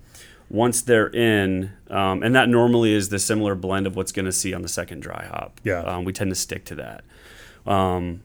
Once 0.50 0.82
they're 0.82 1.08
in, 1.08 1.72
um, 1.88 2.22
and 2.22 2.34
that 2.34 2.46
normally 2.46 2.92
is 2.92 3.08
the 3.08 3.18
similar 3.18 3.54
blend 3.54 3.86
of 3.86 3.96
what's 3.96 4.12
going 4.12 4.26
to 4.26 4.32
see 4.32 4.52
on 4.52 4.60
the 4.60 4.68
second 4.68 5.00
dry 5.00 5.24
hop. 5.24 5.58
Yeah. 5.64 5.78
um, 5.80 6.04
we 6.04 6.12
tend 6.12 6.30
to 6.30 6.34
stick 6.34 6.66
to 6.66 6.74
that. 6.74 7.04
Um, 7.66 8.20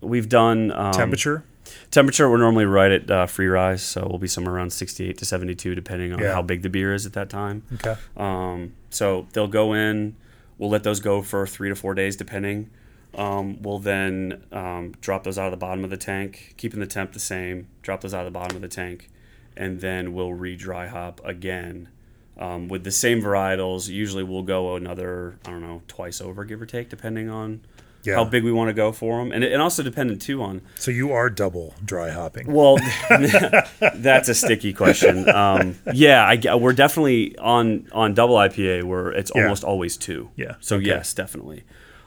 we've 0.00 0.28
done 0.28 0.70
um, 0.70 0.92
Temperature. 0.92 1.42
Temperature, 1.90 2.30
we're 2.30 2.36
normally 2.38 2.64
right 2.64 2.90
at 2.90 3.10
uh, 3.10 3.26
free 3.26 3.46
rise, 3.46 3.82
so 3.82 4.06
we'll 4.08 4.18
be 4.18 4.28
somewhere 4.28 4.54
around 4.54 4.70
68 4.72 5.16
to 5.18 5.24
72, 5.24 5.74
depending 5.74 6.12
on 6.12 6.18
Yeah. 6.18 6.32
how 6.32 6.42
big 6.42 6.62
the 6.62 6.68
beer 6.68 6.92
is 6.94 7.06
at 7.06 7.12
that 7.14 7.30
time. 7.30 7.62
Okay. 7.74 7.96
Um, 8.16 8.74
so 8.90 9.26
they'll 9.32 9.46
go 9.48 9.72
in. 9.72 10.16
We'll 10.58 10.70
let 10.70 10.82
those 10.84 11.00
go 11.00 11.22
for 11.22 11.46
three 11.46 11.68
to 11.68 11.74
four 11.74 11.94
days, 11.94 12.16
depending. 12.16 12.70
Um, 13.14 13.62
we'll 13.62 13.78
then 13.78 14.42
um, 14.52 14.92
drop 15.00 15.24
those 15.24 15.38
out 15.38 15.46
of 15.46 15.50
the 15.50 15.56
bottom 15.56 15.84
of 15.84 15.90
the 15.90 15.96
tank, 15.96 16.54
keeping 16.56 16.80
the 16.80 16.86
temp 16.86 17.12
the 17.12 17.20
same. 17.20 17.68
Drop 17.82 18.00
those 18.02 18.12
out 18.14 18.26
of 18.26 18.32
the 18.32 18.38
bottom 18.38 18.56
of 18.56 18.62
the 18.62 18.68
tank, 18.68 19.10
and 19.56 19.80
then 19.80 20.12
we'll 20.12 20.34
re-dry 20.34 20.86
hop 20.86 21.20
again 21.24 21.88
um, 22.38 22.68
with 22.68 22.84
the 22.84 22.90
same 22.90 23.22
varietals. 23.22 23.88
Usually, 23.88 24.22
we'll 24.22 24.42
go 24.42 24.76
another 24.76 25.38
I 25.46 25.50
don't 25.50 25.62
know 25.62 25.82
twice 25.88 26.20
over, 26.20 26.44
give 26.44 26.60
or 26.60 26.66
take, 26.66 26.90
depending 26.90 27.30
on 27.30 27.60
Yeah. 28.06 28.14
how 28.14 28.24
big 28.24 28.44
we 28.44 28.52
want 28.52 28.68
to 28.68 28.74
go 28.74 28.92
for 28.92 29.18
them, 29.18 29.32
and 29.32 29.42
it, 29.44 29.52
and 29.52 29.60
also 29.60 29.82
dependent 29.82 30.22
too 30.22 30.42
on 30.42 30.62
So 30.76 30.90
you 30.90 31.12
are 31.12 31.28
double 31.28 31.74
dry 31.84 32.10
hopping. 32.10 32.46
well, 32.52 32.76
that's 33.94 34.28
a 34.28 34.34
sticky 34.34 34.72
question. 34.72 35.28
Um, 35.28 35.76
yeah, 35.92 36.24
I, 36.24 36.54
we're 36.54 36.72
definitely 36.72 37.36
on 37.38 37.88
on 37.92 38.14
double 38.14 38.36
IPA 38.36 38.84
where 38.84 39.10
it's 39.10 39.30
Yeah. 39.34 39.42
almost 39.42 39.64
always 39.64 39.96
two. 39.96 40.30
Yeah, 40.36 40.54
So 40.60 40.76
okay. 40.76 40.86
yes, 40.86 41.12
definitely. 41.14 41.64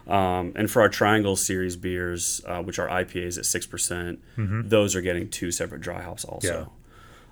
Um, 0.08 0.54
and 0.56 0.72
for 0.72 0.82
our 0.82 0.90
Triangle 0.90 1.36
Series 1.36 1.76
beers, 1.76 2.42
uh, 2.48 2.64
which 2.64 2.80
are 2.80 2.88
IPAs 2.88 3.38
at 3.38 3.46
six 3.46 3.68
percent, 3.68 4.20
those 4.38 4.96
are 4.96 5.02
getting 5.02 5.30
two 5.30 5.52
separate 5.52 5.82
dry 5.82 6.02
hops 6.02 6.26
also. 6.26 6.72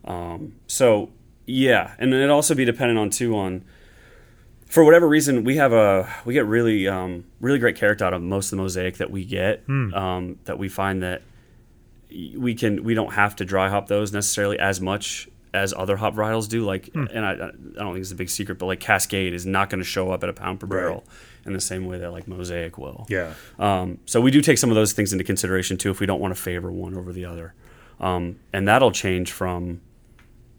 Um, 0.05 0.53
so 0.67 1.09
yeah, 1.45 1.95
and 1.97 2.13
it'd 2.13 2.29
also 2.29 2.53
be 2.55 2.65
dependent 2.65 2.99
on 2.99 3.09
too 3.09 3.35
on 3.35 3.63
for 4.69 4.83
whatever 4.83 5.07
reason 5.07 5.43
we 5.43 5.55
have 5.55 5.73
a 5.73 6.07
we 6.25 6.33
get 6.33 6.45
really 6.45 6.87
um, 6.87 7.23
really 7.39 7.59
great 7.59 7.75
character 7.75 8.03
out 8.05 8.13
of 8.13 8.21
most 8.21 8.47
of 8.47 8.51
the 8.57 8.63
mosaic 8.63 8.97
that 8.97 9.09
we 9.11 9.23
get 9.25 9.61
Hmm. 9.65 9.93
um, 9.93 10.39
that 10.45 10.57
we 10.59 10.69
find 10.69 11.01
that 11.03 11.21
we 12.37 12.55
can 12.55 12.83
we 12.83 12.93
don't 12.93 13.13
have 13.13 13.35
to 13.37 13.45
dry 13.45 13.69
hop 13.69 13.87
those 13.87 14.13
necessarily 14.13 14.57
as 14.59 14.79
much 14.81 15.27
as 15.53 15.73
other 15.75 15.95
hop 15.97 16.15
varietals 16.15 16.47
do 16.49 16.63
like 16.65 16.89
Hmm. 16.93 17.05
and 17.13 17.25
I, 17.25 17.31
I 17.31 17.37
don't 17.37 17.93
think 17.93 17.97
it's 17.99 18.11
a 18.11 18.15
big 18.15 18.29
secret 18.29 18.57
but 18.59 18.65
like 18.65 18.79
Cascade 18.79 19.33
is 19.33 19.45
not 19.45 19.69
going 19.69 19.79
to 19.79 19.85
show 19.85 20.11
up 20.11 20.23
at 20.23 20.29
a 20.29 20.33
pound 20.33 20.59
per 20.59 20.67
barrel 20.67 21.03
in 21.45 21.53
the 21.53 21.61
same 21.61 21.85
way 21.85 21.97
that 21.99 22.11
like 22.11 22.27
Mosaic 22.27 22.77
will 22.77 23.05
Yeah. 23.09 23.33
um, 23.57 23.99
so 24.05 24.19
we 24.21 24.31
do 24.31 24.41
take 24.41 24.57
some 24.57 24.69
of 24.69 24.75
those 24.75 24.91
things 24.93 25.11
into 25.13 25.23
consideration 25.23 25.77
too 25.77 25.89
if 25.91 25.99
we 25.99 26.05
don't 26.05 26.19
want 26.19 26.35
to 26.35 26.41
favor 26.41 26.71
one 26.71 26.93
over 26.95 27.13
the 27.13 27.25
other 27.25 27.53
um, 27.99 28.37
and 28.53 28.67
that'll 28.67 28.91
change 28.91 29.31
from 29.31 29.81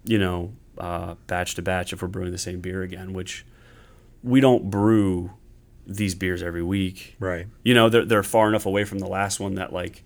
you 0.04 0.18
know 0.18 0.52
uh, 0.78 1.14
batch 1.26 1.54
to 1.56 1.62
batch 1.62 1.92
if 1.92 2.00
we're 2.02 2.08
brewing 2.08 2.30
the 2.32 2.38
same 2.38 2.60
beer 2.60 2.82
again 2.82 3.12
which 3.12 3.44
we 4.22 4.40
don't 4.40 4.70
brew 4.70 5.32
these 5.86 6.14
beers 6.14 6.42
every 6.42 6.62
week. 6.62 7.16
Right. 7.18 7.46
you 7.62 7.74
know 7.74 7.88
they're, 7.88 8.04
they're 8.04 8.22
far 8.22 8.48
enough 8.48 8.66
away 8.66 8.84
from 8.84 8.98
the 8.98 9.06
last 9.06 9.40
one 9.40 9.54
that 9.54 9.72
like 9.72 10.04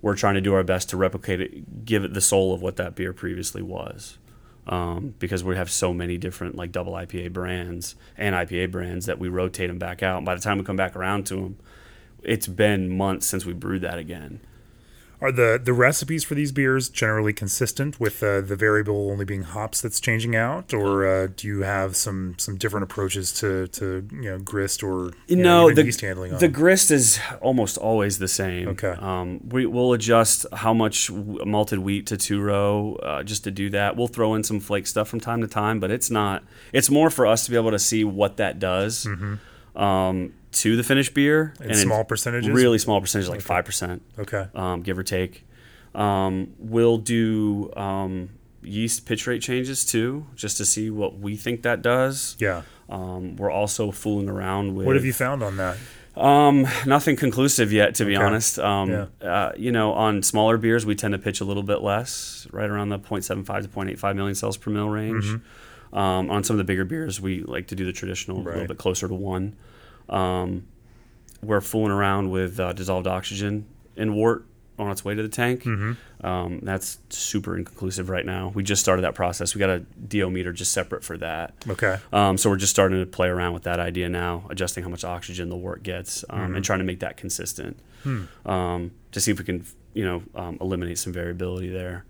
we're 0.00 0.16
trying 0.16 0.34
to 0.34 0.40
do 0.40 0.54
our 0.54 0.62
best 0.62 0.90
to 0.90 0.96
replicate 0.96 1.40
it 1.40 1.84
give 1.84 2.04
it 2.04 2.14
the 2.14 2.20
soul 2.20 2.54
of 2.54 2.62
what 2.62 2.76
that 2.76 2.94
beer 2.94 3.12
previously 3.12 3.62
was. 3.62 4.18
Um, 4.66 5.14
because 5.18 5.42
we 5.42 5.56
have 5.56 5.70
so 5.70 5.94
many 5.94 6.18
different 6.18 6.54
like 6.54 6.72
double 6.72 6.92
ipa 6.92 7.32
brands 7.32 7.96
and 8.18 8.34
ipa 8.34 8.70
brands 8.70 9.06
that 9.06 9.18
we 9.18 9.28
rotate 9.28 9.68
them 9.68 9.78
back 9.78 10.02
out. 10.02 10.18
And 10.18 10.26
by 10.26 10.34
the 10.34 10.42
time 10.42 10.58
we 10.58 10.64
come 10.64 10.76
back 10.76 10.94
around 10.94 11.26
to 11.26 11.36
them 11.36 11.56
it's 12.22 12.46
been 12.46 12.96
months 12.96 13.26
since 13.26 13.44
we 13.44 13.52
brewed 13.52 13.82
that 13.82 13.98
again 13.98 14.40
Are 15.20 15.32
the 15.32 15.60
the 15.62 15.72
recipes 15.72 16.22
for 16.22 16.34
these 16.34 16.52
beers 16.52 16.88
generally 16.88 17.32
consistent 17.32 17.98
with 17.98 18.22
uh, 18.22 18.40
the 18.40 18.54
variable 18.54 19.10
only 19.10 19.24
being 19.24 19.42
hops 19.42 19.80
that's 19.80 19.98
changing 19.98 20.36
out, 20.36 20.72
or 20.72 21.06
uh, 21.06 21.28
do 21.34 21.48
you 21.48 21.62
have 21.62 21.96
some 21.96 22.36
some 22.38 22.56
different 22.56 22.84
approaches 22.84 23.32
to 23.40 23.66
to 23.68 24.06
you 24.12 24.30
know 24.30 24.38
grist 24.38 24.82
or 24.82 25.12
you 25.26 25.36
no, 25.36 25.64
even 25.64 25.74
the, 25.74 25.84
yeast 25.86 26.02
handling? 26.02 26.34
On 26.34 26.38
the 26.38 26.46
grist 26.46 26.92
is 26.92 27.18
almost 27.40 27.78
always 27.78 28.18
the 28.18 28.28
same. 28.28 28.68
Okay. 28.68 28.94
Um, 29.00 29.40
we, 29.48 29.66
we'll 29.66 29.92
adjust 29.92 30.46
how 30.52 30.72
much 30.72 31.10
malted 31.10 31.80
wheat 31.80 32.06
to 32.06 32.16
two 32.16 32.40
row 32.40 32.94
uh, 33.02 33.24
just 33.24 33.42
to 33.44 33.50
do 33.50 33.70
that. 33.70 33.96
We'll 33.96 34.06
throw 34.06 34.34
in 34.34 34.44
some 34.44 34.60
flake 34.60 34.86
stuff 34.86 35.08
from 35.08 35.18
time 35.18 35.40
to 35.40 35.48
time, 35.48 35.80
but 35.80 35.90
it's 35.90 36.10
not. 36.10 36.44
It's 36.72 36.90
more 36.90 37.10
for 37.10 37.26
us 37.26 37.44
to 37.46 37.50
be 37.50 37.56
able 37.56 37.72
to 37.72 37.78
see 37.80 38.04
what 38.04 38.36
that 38.36 38.60
does 38.60 39.06
um, 39.78 40.34
to 40.52 40.76
the 40.76 40.82
finished 40.82 41.14
beer. 41.14 41.54
In 41.60 41.70
Mm-hmm. 41.70 41.74
small 41.82 42.04
percentages? 42.04 42.50
Really 42.50 42.78
small 42.78 43.00
percentage, 43.00 43.28
like 43.28 43.40
five 43.40 43.64
percent, 43.64 44.02
okay, 44.18 44.48
um, 44.54 44.82
give 44.82 44.98
or 44.98 45.02
take. 45.02 45.44
Um, 45.94 46.52
we'll 46.58 46.98
do 46.98 47.72
um, 47.76 48.30
yeast 48.62 49.06
pitch 49.06 49.26
rate 49.26 49.40
changes 49.42 49.84
too, 49.84 50.26
just 50.34 50.56
to 50.58 50.64
see 50.64 50.90
what 50.90 51.18
we 51.18 51.36
think 51.36 51.62
that 51.62 51.80
does. 51.82 52.36
yeah. 52.38 52.62
Um, 52.90 53.36
we're 53.36 53.50
also 53.50 53.90
fooling 53.90 54.28
around 54.30 54.74
with 54.74 54.86
What 54.86 54.96
have 54.96 55.04
you 55.04 55.12
found 55.12 55.42
on 55.42 55.58
that? 55.58 55.76
um, 56.16 56.66
nothing 56.86 57.16
conclusive 57.16 57.70
yet, 57.72 57.94
to 57.96 58.04
be 58.06 58.16
Okay. 58.16 58.24
honest. 58.24 58.58
Um, 58.58 58.90
Yeah. 58.90 59.06
uh, 59.20 59.52
you 59.58 59.70
know, 59.70 59.92
on 59.92 60.22
smaller 60.22 60.56
beers, 60.56 60.86
we 60.86 60.94
tend 60.94 61.12
to 61.12 61.18
pitch 61.18 61.40
a 61.42 61.44
little 61.44 61.62
bit 61.62 61.82
less, 61.82 62.46
right 62.50 62.68
around 62.70 62.88
the 62.88 62.98
0.75 62.98 63.62
to 63.62 63.68
0.85 63.68 64.16
million 64.16 64.34
cells 64.34 64.56
per 64.56 64.70
mil 64.70 64.88
range. 64.88 65.26
Um, 65.92 66.30
on 66.30 66.44
some 66.44 66.54
of 66.54 66.58
the 66.58 66.64
bigger 66.64 66.84
beers, 66.86 67.20
we 67.20 67.42
like 67.42 67.66
to 67.68 67.74
do 67.74 67.84
the 67.84 67.92
traditional, 67.92 68.38
a 68.38 68.40
little 68.40 68.52
Mm-hmm. 68.60 68.66
Bit 68.68 68.78
closer 68.78 69.06
to 69.08 69.14
one. 69.14 69.54
Um, 70.08 70.66
we're 71.42 71.60
fooling 71.60 71.92
around 71.92 72.30
with 72.30 72.58
uh, 72.58 72.72
dissolved 72.72 73.06
oxygen 73.06 73.66
in 73.96 74.14
wort 74.14 74.44
on 74.78 74.90
its 74.92 75.04
way 75.04 75.14
to 75.14 75.22
the 75.22 75.28
tank. 75.28 75.64
Um, 76.24 76.60
that's 76.62 76.98
super 77.10 77.56
inconclusive 77.56 78.08
right 78.08 78.24
now. 78.24 78.52
We 78.54 78.62
just 78.62 78.80
started 78.80 79.02
that 79.02 79.14
process. 79.14 79.54
We 79.54 79.58
got 79.58 79.70
a 79.70 79.80
DO 79.80 80.30
meter 80.30 80.52
just 80.52 80.72
separate 80.72 81.02
for 81.04 81.16
that. 81.18 81.54
Okay. 81.68 81.96
Um, 82.12 82.38
so 82.38 82.48
we're 82.50 82.56
just 82.56 82.70
starting 82.70 82.98
to 83.00 83.06
play 83.06 83.28
around 83.28 83.54
with 83.54 83.64
that 83.64 83.80
idea 83.80 84.08
now, 84.08 84.44
adjusting 84.50 84.84
how 84.84 84.88
much 84.90 85.04
oxygen 85.04 85.48
the 85.48 85.56
wort 85.56 85.82
gets, 85.82 86.24
um, 86.30 86.54
and 86.56 86.64
trying 86.64 86.78
to 86.78 86.84
make 86.84 87.00
that 87.00 87.16
consistent 87.16 87.78
um, 88.46 88.92
to 89.12 89.20
see 89.20 89.32
if 89.32 89.38
we 89.38 89.44
can, 89.44 89.64
you 89.94 90.04
know, 90.04 90.22
um, 90.34 90.58
eliminate 90.60 90.98
some 90.98 91.12
variability 91.12 91.68
there. 91.70 92.04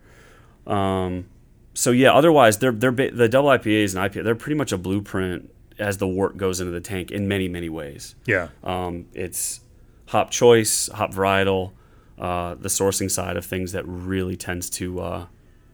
Um, 0.66 1.26
so 1.74 1.90
yeah, 1.90 2.12
otherwise 2.12 2.59
they're 2.59 2.72
they're 2.72 2.92
ba- 2.92 3.11
the 3.12 3.28
double 3.28 3.49
IPAs 3.51 3.94
and 3.96 4.12
IPA 4.12 4.24
they're 4.24 4.34
pretty 4.34 4.57
much 4.57 4.72
a 4.72 4.78
blueprint 4.78 5.51
as 5.79 5.99
the 5.99 6.09
wort 6.09 6.37
goes 6.37 6.61
into 6.61 6.72
the 6.72 6.81
tank 6.81 7.11
in 7.11 7.29
many 7.29 7.49
many 7.49 7.68
ways. 7.68 8.14
Yeah. 8.26 8.49
Um, 8.64 9.07
it's 9.14 9.61
hop 10.09 10.31
choice, 10.31 10.89
hop 10.89 11.12
varietal, 11.12 11.72
uh, 12.18 12.55
the 12.55 12.68
sourcing 12.68 13.11
side 13.11 13.37
of 13.37 13.45
things 13.47 13.72
that 13.72 13.85
really 13.87 14.37
tends 14.37 14.68
to 14.70 15.01
uh, 15.01 15.26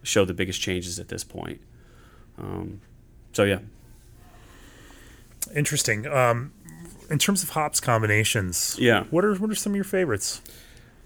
show 0.02 0.24
the 0.24 0.34
biggest 0.34 0.60
changes 0.60 0.98
at 0.98 1.08
this 1.08 1.24
point. 1.24 1.60
Um, 2.38 2.80
so 3.32 3.44
yeah, 3.44 3.60
Interesting. 5.54 6.06
Um, 6.06 6.52
in 7.10 7.18
terms 7.18 7.42
of 7.42 7.50
hops 7.50 7.80
combinations, 7.80 8.76
Yeah. 8.78 9.04
What 9.10 9.24
are 9.24 9.34
what 9.34 9.50
are 9.50 9.54
some 9.54 9.72
of 9.72 9.76
your 9.76 9.84
favorites? 9.84 10.40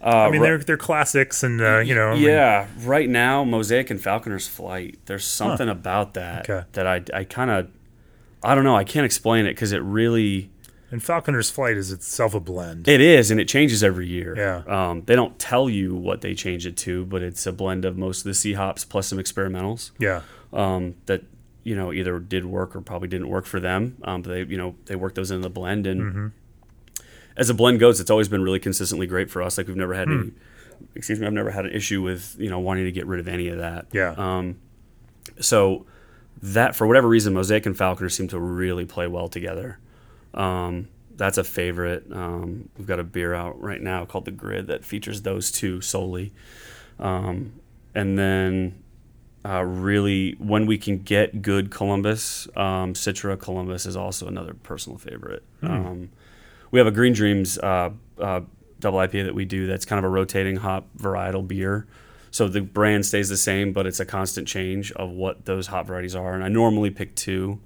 uh, 0.01 0.05
I 0.05 0.31
mean, 0.31 0.39
ri- 0.41 0.47
they're 0.47 0.57
they're 0.59 0.77
classics, 0.77 1.43
and 1.43 1.59
uh, 1.61 1.79
you 1.79 1.93
know. 1.93 2.11
I 2.11 2.13
mean, 2.13 2.23
yeah, 2.23 2.67
right 2.83 3.09
now 3.09 3.43
Mosaic 3.43 3.89
and 3.89 3.99
Falconer's 4.01 4.47
Flight. 4.47 4.97
There's 5.05 5.25
something 5.25 5.67
about 5.67 6.13
that 6.13 6.49
Okay. 6.49 6.65
that 6.71 6.87
I 6.87 7.03
I 7.13 7.23
kind 7.25 7.51
of 7.51 7.67
I 8.43 8.55
don't 8.55 8.63
know. 8.63 8.75
I 8.75 8.83
can't 8.83 9.05
explain 9.05 9.45
it 9.45 9.51
because 9.51 9.71
it 9.71 9.81
really 9.83 10.49
and 10.91 11.01
Falconer's 11.01 11.51
Flight 11.51 11.77
is 11.77 11.91
itself 11.91 12.33
a 12.33 12.39
blend. 12.39 12.87
it 12.87 13.01
is, 13.01 13.29
and 13.29 13.39
it 13.39 13.47
changes 13.47 13.83
every 13.83 14.07
year. 14.07 14.35
Yeah. 14.35 14.63
Um, 14.89 15.03
they 15.05 15.15
don't 15.15 15.37
tell 15.37 15.69
you 15.69 15.93
what 15.93 16.21
they 16.21 16.33
change 16.33 16.65
it 16.65 16.77
to, 16.77 17.05
but 17.05 17.21
it's 17.21 17.45
a 17.45 17.51
blend 17.51 17.85
of 17.85 17.97
most 17.97 18.19
of 18.19 18.23
the 18.25 18.33
C 18.33 18.53
hops 18.53 18.85
plus 18.85 19.07
some 19.07 19.19
experimentals. 19.19 19.91
yeah. 19.99 20.21
um, 20.53 20.95
that 21.05 21.23
you 21.63 21.75
know 21.75 21.91
either 21.93 22.17
did 22.19 22.45
work 22.45 22.75
or 22.75 22.81
probably 22.81 23.07
didn't 23.07 23.29
work 23.29 23.45
for 23.45 23.59
them. 23.59 23.97
Um, 24.03 24.21
but 24.23 24.31
they 24.31 24.43
you 24.43 24.57
know 24.57 24.75
they 24.85 24.95
worked 24.95 25.15
those 25.15 25.29
into 25.29 25.43
the 25.43 25.49
blend, 25.49 25.85
and 25.85 26.31
as 27.37 27.49
a 27.49 27.53
blend 27.53 27.79
goes, 27.79 27.99
it's 27.99 28.09
always 28.09 28.27
been 28.27 28.41
really 28.41 28.59
consistently 28.59 29.05
great 29.05 29.29
for 29.29 29.41
us. 29.41 29.57
Like 29.57 29.67
we've 29.67 29.75
never 29.77 29.93
had 29.93 30.09
any, 30.09 30.31
excuse 30.95 31.19
me, 31.19 31.27
I've 31.27 31.33
never 31.33 31.51
had 31.51 31.65
an 31.65 31.71
issue 31.71 32.01
with 32.01 32.35
you 32.39 32.49
know 32.49 32.59
wanting 32.59 32.85
to 32.85 32.91
get 32.91 33.05
rid 33.05 33.19
of 33.19 33.27
any 33.27 33.49
of 33.49 33.59
that. 33.59 33.85
Yeah. 33.91 34.15
Um, 34.17 34.57
so 35.39 35.85
that 36.41 36.75
for 36.75 36.87
whatever 36.87 37.07
reason, 37.07 37.33
Mosaic 37.33 37.65
and 37.65 37.77
Falconer 37.77 38.09
seem 38.09 38.27
to 38.29 38.39
really 38.39 38.85
play 38.85 39.07
well 39.07 39.27
together. 39.27 39.79
Um, 40.33 40.87
that's 41.15 41.37
a 41.37 41.43
favorite. 41.43 42.05
Um, 42.11 42.69
we've 42.77 42.87
got 42.87 42.99
a 42.99 43.03
beer 43.03 43.33
out 43.33 43.61
right 43.61 43.81
now 43.81 44.05
called 44.05 44.25
the 44.25 44.31
Grid 44.31 44.67
that 44.67 44.85
features 44.85 45.23
those 45.23 45.51
two 45.51 45.81
solely. 45.81 46.31
Um, 46.97 47.53
and 47.93 48.17
then 48.17 48.81
uh, 49.45 49.63
really, 49.63 50.35
when 50.39 50.65
we 50.65 50.77
can 50.77 50.99
get 50.99 51.41
good 51.41 51.71
Columbus, 51.71 52.47
um, 52.55 52.93
Citra 52.93 53.37
Columbus 53.39 53.85
is 53.85 53.95
also 53.95 54.27
another 54.27 54.53
personal 54.53 54.97
favorite. 54.97 55.43
Um, 55.61 56.09
we 56.71 56.79
have 56.79 56.87
a 56.87 56.91
Green 56.91 57.13
Dreams 57.13 57.57
uh, 57.57 57.91
uh, 58.17 58.41
double 58.79 58.99
IPA 58.99 59.25
that 59.25 59.35
we 59.35 59.45
do 59.45 59.67
that's 59.67 59.85
kind 59.85 59.97
of 59.97 60.05
a 60.05 60.09
rotating 60.09 60.57
hop 60.57 60.87
varietal 60.97 61.45
beer. 61.47 61.87
So 62.31 62.47
the 62.47 62.61
brand 62.61 63.05
stays 63.05 63.29
the 63.29 63.37
same, 63.37 63.73
but 63.73 63.85
it's 63.87 63.99
a 63.99 64.05
constant 64.05 64.47
change 64.47 64.91
of 64.93 65.09
what 65.09 65.45
those 65.45 65.67
hop 65.67 65.87
varieties 65.87 66.15
are. 66.15 66.33
And 66.33 66.43
I 66.43 66.47
normally 66.47 66.89
pick 66.91 67.15
two. 67.15 67.59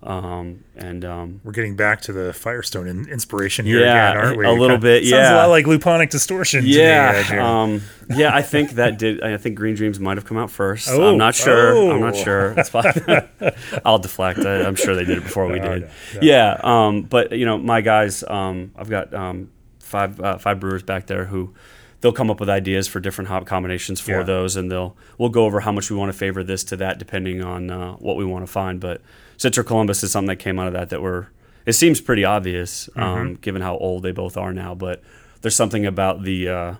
Um, 0.00 0.62
and 0.76 1.04
um, 1.04 1.40
We're 1.42 1.50
getting 1.50 1.74
back 1.74 2.02
to 2.02 2.12
the 2.12 2.32
Firestone 2.32 2.86
in- 2.86 3.08
inspiration 3.08 3.66
here 3.66 3.80
Yeah, 3.80 4.10
again, 4.10 4.24
aren't 4.24 4.38
we? 4.38 4.46
a 4.46 4.52
little 4.52 4.78
bit, 4.78 5.02
Sounds 5.02 5.10
yeah. 5.10 5.34
a 5.34 5.38
lot 5.38 5.48
like 5.48 5.64
Luponic 5.66 6.10
Distortion. 6.10 6.62
to 6.62 6.68
me, 6.68 6.76
yeah, 6.76 7.24
um, 7.62 7.82
yeah, 8.08 8.32
I 8.32 8.42
think 8.42 8.72
that 8.72 8.96
did. 8.96 9.20
I 9.24 9.36
think 9.38 9.56
Green 9.56 9.74
Dreams 9.74 9.98
might 9.98 10.16
have 10.16 10.24
come 10.24 10.36
out 10.36 10.52
first. 10.52 10.88
Oh, 10.88 11.10
I'm 11.10 11.18
not 11.18 11.34
sure. 11.34 11.90
I'm 11.90 12.00
not 12.00 12.14
oh. 12.14 12.22
sure. 12.22 12.52
It's 12.56 12.68
fine. 12.68 13.28
I'll 13.84 13.98
deflect. 13.98 14.38
I, 14.38 14.62
I'm 14.62 14.76
sure 14.76 14.94
they 14.94 15.04
did 15.04 15.18
it 15.18 15.24
before 15.24 15.48
we 15.48 15.58
did. 15.58 15.82
Okay, 15.82 15.90
Yeah, 16.22 16.60
um, 16.62 17.02
but 17.02 17.32
you 17.32 17.44
know, 17.44 17.58
my 17.58 17.80
guys, 17.80 18.22
um, 18.22 18.70
I've 18.76 18.88
got 18.88 19.12
um, 19.12 19.50
five 19.80 20.20
uh, 20.20 20.38
five 20.38 20.60
brewers 20.60 20.84
back 20.84 21.06
there 21.06 21.24
who 21.24 21.54
they'll 22.00 22.12
come 22.12 22.30
up 22.30 22.38
with 22.40 22.48
ideas 22.48 22.86
for 22.88 23.00
different 23.00 23.28
hop 23.28 23.44
combinations 23.46 24.00
for 24.00 24.12
Yeah. 24.12 24.22
those, 24.22 24.56
and 24.56 24.70
they'll 24.70 24.96
we'll 25.18 25.28
go 25.30 25.44
over 25.44 25.60
how 25.60 25.72
much 25.72 25.90
we 25.90 25.96
want 25.96 26.12
to 26.12 26.16
favor 26.18 26.42
this 26.44 26.62
to 26.64 26.76
that 26.76 26.98
depending 26.98 27.42
on 27.42 27.70
uh, 27.70 27.92
what 27.94 28.16
we 28.16 28.24
want 28.24 28.44
to 28.46 28.50
find. 28.52 28.80
But 28.80 29.00
Citra 29.36 29.64
Columbus 29.66 30.02
is 30.02 30.10
something 30.12 30.28
that 30.28 30.36
came 30.36 30.58
out 30.58 30.66
of 30.68 30.72
that 30.74 30.90
that 30.90 31.02
we're. 31.02 31.26
It 31.66 31.72
seems 31.74 32.00
pretty 32.00 32.24
obvious, 32.24 32.88
um, 32.96 33.34
given 33.36 33.60
how 33.60 33.76
old 33.76 34.02
they 34.02 34.12
both 34.12 34.36
are 34.38 34.54
now, 34.54 34.74
but 34.74 35.02
there's 35.42 35.54
something 35.56 35.84
about 35.84 36.22
the 36.22 36.48
uh, 36.48 36.74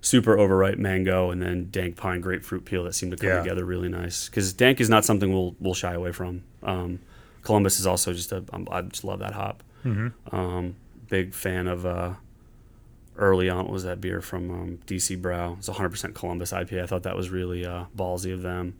super 0.00 0.38
overripe 0.38 0.78
mango 0.78 1.30
and 1.30 1.42
then 1.42 1.68
dank 1.70 1.96
pine 1.96 2.20
grapefruit 2.22 2.64
peel 2.64 2.82
that 2.84 2.94
seem 2.94 3.10
to 3.10 3.16
come 3.16 3.28
Yeah. 3.28 3.42
together 3.42 3.64
really 3.64 3.88
nice. 3.90 4.28
Because 4.30 4.52
dank 4.54 4.80
is 4.80 4.88
not 4.88 5.04
something 5.04 5.32
we'll 5.32 5.54
we'll 5.60 5.74
shy 5.74 5.92
away 5.92 6.12
from. 6.12 6.42
Um, 6.62 7.00
Columbus 7.42 7.78
is 7.78 7.86
also 7.86 8.12
just 8.14 8.32
a 8.32 8.42
I 8.70 8.80
just 8.82 9.04
love 9.04 9.18
that 9.18 9.34
hop. 9.34 9.62
Um, 10.30 10.76
big 11.08 11.34
fan 11.34 11.66
of 11.68 11.84
uh, 11.84 12.12
early 13.16 13.48
on. 13.48 13.64
What 13.64 13.72
was 13.72 13.84
that 13.84 14.00
beer 14.00 14.20
from 14.20 14.50
um, 14.50 14.78
DC 14.86 15.20
Brau? 15.20 15.56
It's 15.58 15.68
100% 15.68 16.14
Columbus 16.14 16.52
IPA. 16.52 16.82
I 16.82 16.86
thought 16.86 17.02
that 17.04 17.16
was 17.16 17.30
really 17.30 17.64
uh, 17.66 17.84
ballsy 17.96 18.32
of 18.32 18.42
them. 18.42 18.78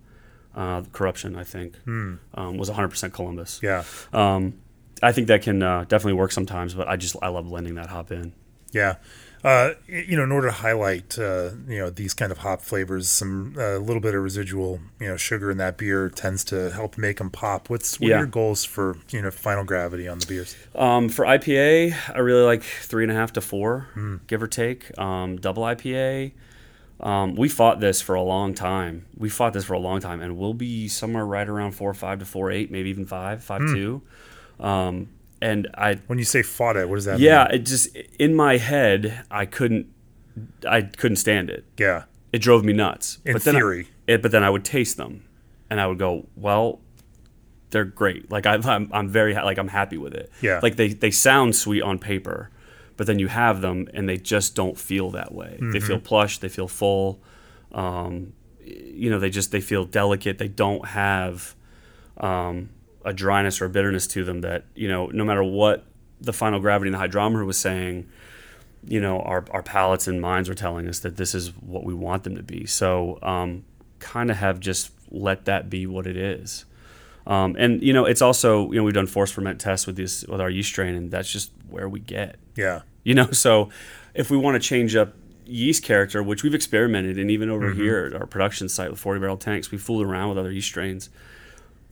Uh, 0.54 0.82
Corruption, 0.92 1.34
I 1.36 1.44
think, 1.44 1.76
um, 1.86 2.18
was 2.34 2.68
100% 2.70 3.12
Columbus. 3.12 3.60
yeah, 3.62 3.84
Um, 4.12 4.54
I 5.02 5.10
think 5.12 5.26
that 5.28 5.42
can 5.42 5.62
uh, 5.62 5.84
definitely 5.88 6.12
work 6.12 6.30
sometimes, 6.32 6.74
but 6.74 6.86
I 6.88 6.96
just 6.96 7.16
I 7.22 7.28
love 7.28 7.46
blending 7.48 7.74
that 7.76 7.86
hop 7.88 8.12
in. 8.12 8.32
yeah. 8.72 8.96
Uh, 9.44 9.70
you 9.88 10.16
know, 10.16 10.22
in 10.22 10.30
order 10.30 10.46
to 10.46 10.52
highlight, 10.52 11.18
uh, 11.18 11.50
you 11.66 11.78
know, 11.78 11.90
these 11.90 12.14
kind 12.14 12.30
of 12.30 12.38
hop 12.38 12.60
flavors, 12.62 13.08
some 13.08 13.54
a 13.58 13.76
little 13.78 14.00
bit 14.00 14.14
of 14.14 14.22
residual, 14.22 14.78
you 15.00 15.08
know, 15.08 15.16
sugar 15.16 15.50
in 15.50 15.56
that 15.58 15.76
beer 15.76 16.08
tends 16.08 16.44
to 16.44 16.70
help 16.70 16.96
make 16.96 17.16
them 17.18 17.28
pop. 17.28 17.68
What's 17.68 17.98
what 17.98 18.08
Yeah. 18.08 18.16
are 18.16 18.18
your 18.20 18.26
goals 18.28 18.64
for 18.64 18.96
you 19.10 19.20
know 19.20 19.32
final 19.32 19.64
gravity 19.64 20.06
on 20.06 20.20
the 20.20 20.26
beers? 20.26 20.54
Um, 20.76 21.08
for 21.08 21.24
IPA, 21.26 21.92
I 22.14 22.18
really 22.20 22.42
like 22.44 22.62
three 22.62 23.02
and 23.02 23.10
a 23.10 23.16
half 23.16 23.32
to 23.32 23.40
four, 23.40 23.88
give 24.28 24.42
or 24.42 24.46
take. 24.46 24.96
Um, 24.96 25.36
double 25.38 25.64
IPA, 25.64 26.32
um, 27.00 27.34
we 27.34 27.48
fought 27.48 27.80
this 27.80 28.00
for 28.00 28.14
a 28.14 28.22
long 28.22 28.54
time. 28.54 29.06
We 29.16 29.28
fought 29.28 29.54
this 29.54 29.64
for 29.64 29.74
a 29.74 29.78
long 29.80 30.00
time, 30.00 30.20
and 30.22 30.36
we'll 30.36 30.54
be 30.54 30.86
somewhere 30.86 31.26
right 31.26 31.48
around 31.48 31.72
four 31.72 31.92
five 31.94 32.20
to 32.20 32.24
four 32.24 32.52
eight, 32.52 32.70
maybe 32.70 32.90
even 32.90 33.06
five 33.06 33.42
five 33.42 33.62
two. 33.62 34.02
And 35.42 35.68
I, 35.74 35.94
When 36.06 36.18
you 36.18 36.24
say 36.24 36.42
fought 36.42 36.76
it, 36.76 36.88
what 36.88 36.96
does 36.96 37.04
that 37.06 37.18
yeah, 37.18 37.42
mean? 37.44 37.48
Yeah, 37.50 37.56
it 37.56 37.66
just 37.66 37.96
in 38.18 38.34
my 38.34 38.56
head, 38.58 39.24
I 39.30 39.44
couldn't, 39.44 39.86
I 40.68 40.82
couldn't 40.82 41.16
stand 41.16 41.50
it. 41.50 41.64
Yeah. 41.78 42.04
It 42.32 42.38
drove 42.40 42.64
me 42.64 42.72
nuts. 42.72 43.18
In 43.24 43.32
but 43.34 43.42
then 43.42 43.56
I- 43.56 43.58
theory. 43.58 43.88
it, 44.06 44.22
but 44.22 44.30
then 44.30 44.42
I 44.44 44.50
would 44.50 44.64
taste 44.64 44.96
them, 44.96 45.24
and 45.68 45.80
I 45.80 45.86
would 45.86 45.98
go, 45.98 46.26
well, 46.36 46.80
they're 47.70 47.84
great. 47.84 48.30
Like 48.30 48.46
I, 48.46 48.54
I'm, 48.54 48.88
I'm 48.92 49.08
very 49.08 49.34
ha- 49.34 49.44
like 49.44 49.58
I'm 49.58 49.68
happy 49.68 49.98
with 49.98 50.14
it. 50.14 50.30
Yeah. 50.40 50.60
Like 50.62 50.76
they, 50.76 50.88
they 50.94 51.10
sound 51.10 51.56
sweet 51.56 51.82
on 51.82 51.98
paper, 51.98 52.50
but 52.96 53.06
then 53.06 53.18
you 53.18 53.28
have 53.28 53.60
them, 53.62 53.88
and 53.94 54.08
they 54.08 54.18
just 54.18 54.54
don't 54.54 54.78
feel 54.78 55.10
that 55.10 55.34
way. 55.34 55.58
They 55.60 55.80
feel 55.80 55.96
Mm-hmm. 55.96 56.04
plush. 56.06 56.38
They 56.38 56.48
feel 56.48 56.68
full. 56.68 57.20
Um, 57.72 58.32
you 58.64 59.10
know, 59.10 59.18
they 59.18 59.30
just 59.30 59.50
they 59.50 59.60
feel 59.60 59.84
delicate. 59.86 60.38
They 60.38 60.48
don't 60.48 60.86
have 60.88 61.54
um, 62.18 62.68
a 63.04 63.12
dryness 63.12 63.60
or 63.60 63.66
a 63.66 63.70
bitterness 63.70 64.06
to 64.08 64.24
them 64.24 64.40
that 64.42 64.64
you 64.74 64.88
know, 64.88 65.06
no 65.06 65.24
matter 65.24 65.42
what 65.42 65.84
the 66.20 66.32
final 66.32 66.60
gravity 66.60 66.88
and 66.88 66.94
the 66.94 66.98
hydrometer 66.98 67.44
was 67.44 67.58
saying, 67.58 68.08
you 68.84 69.00
know, 69.00 69.20
our, 69.20 69.44
our 69.50 69.62
palates 69.62 70.06
and 70.08 70.20
minds 70.20 70.48
were 70.48 70.54
telling 70.54 70.88
us 70.88 71.00
that 71.00 71.16
this 71.16 71.34
is 71.34 71.48
what 71.60 71.84
we 71.84 71.94
want 71.94 72.24
them 72.24 72.36
to 72.36 72.42
be. 72.42 72.66
So, 72.66 73.18
um, 73.22 73.64
kind 73.98 74.30
of 74.30 74.36
have 74.36 74.60
just 74.60 74.90
let 75.10 75.44
that 75.44 75.70
be 75.70 75.86
what 75.86 76.06
it 76.06 76.16
is. 76.16 76.64
Um, 77.26 77.54
and 77.58 77.82
you 77.82 77.92
know, 77.92 78.04
it's 78.04 78.22
also 78.22 78.70
you 78.72 78.78
know 78.78 78.84
we've 78.84 78.94
done 78.94 79.06
force 79.06 79.30
ferment 79.30 79.60
tests 79.60 79.86
with 79.86 79.96
this 79.96 80.24
with 80.26 80.40
our 80.40 80.50
yeast 80.50 80.70
strain, 80.70 80.94
and 80.94 81.10
that's 81.10 81.30
just 81.30 81.52
where 81.68 81.88
we 81.88 82.00
get. 82.00 82.36
Yeah. 82.56 82.82
You 83.04 83.14
know, 83.14 83.30
so 83.30 83.70
if 84.14 84.30
we 84.30 84.36
want 84.36 84.60
to 84.60 84.68
change 84.68 84.96
up 84.96 85.14
yeast 85.44 85.82
character, 85.82 86.22
which 86.22 86.42
we've 86.42 86.54
experimented, 86.54 87.18
and 87.18 87.30
even 87.30 87.50
over 87.50 87.72
here 87.72 88.10
at 88.12 88.20
our 88.20 88.26
production 88.26 88.68
site 88.68 88.90
with 88.90 89.00
40 89.00 89.20
barrel 89.20 89.36
tanks, 89.36 89.70
we 89.70 89.78
fooled 89.78 90.04
around 90.04 90.30
with 90.30 90.38
other 90.38 90.50
yeast 90.50 90.68
strains. 90.68 91.10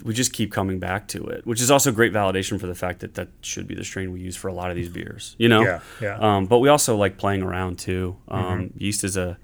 We 0.05 0.15
just 0.15 0.33
keep 0.33 0.51
coming 0.53 0.79
back 0.79 1.09
to 1.09 1.25
it, 1.27 1.47
which 1.47 1.61
is 1.61 1.71
also 1.71 1.93
great 1.93 2.13
validation 2.13 2.59
for 2.61 2.67
the 2.67 2.75
fact 2.75 3.01
that 3.01 3.15
that 3.15 3.29
should 3.43 3.67
be 3.67 3.75
the 3.75 3.85
strain 3.85 4.13
we 4.13 4.21
use 4.21 4.37
for 4.37 4.49
a 4.49 4.53
lot 4.53 4.71
of 4.71 4.77
these 4.77 4.89
beers. 4.89 5.37
You 5.39 5.49
know, 5.49 5.63
Yeah, 5.63 5.81
yeah. 6.01 6.19
Um, 6.19 6.47
but 6.47 6.59
we 6.59 6.69
also 6.69 6.97
like 6.97 7.19
playing 7.19 7.43
around 7.43 7.79
too. 7.79 8.17
Um, 8.29 8.73
Yeast 8.77 9.05
is 9.05 9.17
a 9.17 9.39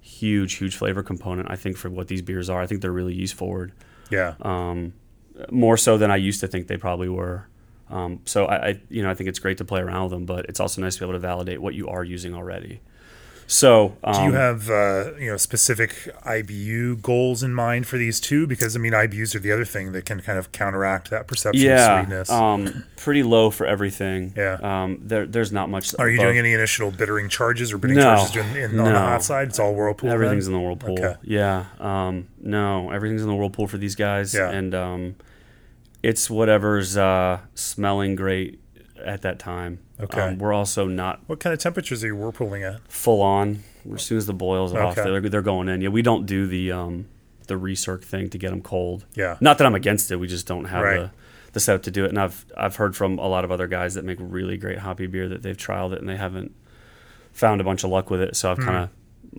huge, 0.00 0.54
huge 0.54 0.76
flavor 0.76 1.02
component. 1.02 1.50
I 1.50 1.56
think 1.56 1.76
for 1.76 1.90
what 1.90 2.08
these 2.08 2.22
beers 2.22 2.48
are, 2.48 2.60
I 2.60 2.66
think 2.66 2.80
they're 2.82 2.92
really 2.92 3.14
yeast 3.14 3.34
forward 3.34 3.72
Yeah. 4.10 4.34
um, 4.42 4.92
more 5.50 5.76
so 5.76 5.98
than 5.98 6.10
I 6.10 6.16
used 6.16 6.40
to 6.40 6.46
think 6.46 6.68
they 6.68 6.76
probably 6.76 7.08
were. 7.08 7.48
Um, 7.90 8.20
so 8.24 8.46
I, 8.46 8.68
I, 8.68 8.80
you 8.88 9.02
know, 9.02 9.10
I 9.10 9.14
think 9.14 9.28
it's 9.28 9.38
great 9.38 9.58
to 9.58 9.64
play 9.64 9.80
around 9.80 10.04
with 10.04 10.12
them, 10.12 10.26
but 10.26 10.46
it's 10.46 10.60
also 10.60 10.80
nice 10.80 10.94
to 10.94 11.00
be 11.00 11.04
able 11.06 11.14
to 11.14 11.18
validate 11.20 11.60
what 11.60 11.74
you 11.74 11.88
are 11.88 12.02
using 12.04 12.34
already. 12.34 12.80
So, 13.48 13.96
um, 14.02 14.14
Do 14.14 14.22
you 14.24 14.32
have 14.32 14.68
uh, 14.68 15.12
you 15.20 15.30
know 15.30 15.36
specific 15.36 15.90
IBU 16.24 17.00
goals 17.00 17.42
in 17.44 17.54
mind 17.54 17.86
for 17.86 17.96
these 17.96 18.18
two? 18.18 18.46
Because 18.46 18.74
I 18.74 18.80
mean, 18.80 18.92
IBUs 18.92 19.34
are 19.34 19.38
the 19.38 19.52
other 19.52 19.64
thing 19.64 19.92
that 19.92 20.04
can 20.04 20.20
kind 20.20 20.36
of 20.38 20.50
counteract 20.50 21.10
that 21.10 21.28
perception 21.28 21.62
of 21.64 21.70
yeah, 21.78 22.00
sweetness. 22.00 22.30
um, 22.30 22.84
pretty 22.96 23.22
low 23.22 23.50
for 23.50 23.64
everything. 23.64 24.32
Yeah. 24.36 24.54
um, 24.62 24.98
there, 25.00 25.26
there's 25.26 25.52
not 25.52 25.68
much. 25.70 25.94
Are 25.98 26.08
you 26.08 26.16
above- 26.16 26.26
doing 26.26 26.38
any 26.38 26.52
initial 26.54 26.90
bittering 26.90 27.28
charges 27.28 27.72
or 27.72 27.78
bidding 27.78 27.96
No, 27.98 28.16
charges 28.16 28.36
in, 28.36 28.56
in, 28.56 28.78
on 28.80 28.92
the 28.92 28.98
hot 28.98 29.22
side? 29.22 29.48
It's 29.48 29.60
all 29.60 29.74
whirlpool. 29.74 30.08
then? 30.08 30.14
Everything's 30.14 30.48
in 30.48 30.52
the 30.52 30.60
whirlpool. 30.60 30.98
Okay. 30.98 31.14
Yeah. 31.22 31.66
Um, 31.78 32.26
no, 32.40 32.90
everything's 32.90 33.22
in 33.22 33.28
the 33.28 33.34
whirlpool 33.34 33.68
for 33.68 33.78
these 33.78 33.94
guys. 33.94 34.34
Yeah. 34.34 34.50
And 34.50 34.74
um, 34.74 35.14
it's 36.02 36.28
whatever's 36.28 36.96
uh, 36.96 37.40
smelling 37.54 38.16
great 38.16 38.60
at 39.04 39.22
that 39.22 39.38
time. 39.38 39.78
Okay. 40.00 40.20
Um, 40.20 40.38
we're 40.38 40.52
also 40.52 40.86
not 40.86 41.20
What 41.26 41.40
kind 41.40 41.54
of 41.54 41.58
temperatures 41.58 42.04
are 42.04 42.08
you 42.08 42.16
whirlpooling 42.16 42.62
at? 42.62 42.80
full 42.90 43.22
on. 43.22 43.60
As 43.94 44.02
soon 44.02 44.18
as 44.18 44.26
the 44.26 44.34
boils 44.34 44.74
off, 44.74 44.98
Okay. 44.98 45.08
they're, 45.08 45.20
they're 45.20 45.42
going 45.42 45.68
in. 45.68 45.80
Yeah, 45.80 45.88
we 45.90 46.02
don't 46.02 46.26
do 46.26 46.46
the 46.46 46.72
um, 46.72 47.06
the 47.46 47.54
recirc 47.54 48.02
thing 48.04 48.28
to 48.30 48.38
get 48.38 48.50
them 48.50 48.60
cold. 48.60 49.04
Yeah. 49.14 49.36
Not 49.40 49.58
that 49.58 49.66
I'm 49.66 49.74
against 49.76 50.10
it. 50.10 50.16
We 50.16 50.26
just 50.26 50.46
don't 50.46 50.64
have 50.66 50.82
Right. 50.82 50.96
the, 51.00 51.10
the 51.52 51.60
setup 51.60 51.82
to 51.84 51.90
do 51.92 52.04
it. 52.04 52.08
And 52.08 52.18
I've 52.18 52.44
I've 52.56 52.76
heard 52.76 52.96
from 52.96 53.18
a 53.18 53.26
lot 53.28 53.44
of 53.44 53.50
other 53.52 53.66
guys 53.68 53.94
that 53.94 54.04
make 54.04 54.18
really 54.20 54.56
great 54.56 54.78
hoppy 54.80 55.06
beer 55.06 55.28
that 55.28 55.42
they've 55.42 55.56
trialed 55.56 55.92
it 55.92 56.00
and 56.00 56.08
they 56.08 56.16
haven't 56.16 56.52
found 57.32 57.60
a 57.60 57.64
bunch 57.64 57.84
of 57.84 57.90
luck 57.90 58.10
with 58.10 58.20
it. 58.20 58.34
So 58.36 58.50
I've 58.50 58.58
kind 58.58 58.76
of 58.76 58.90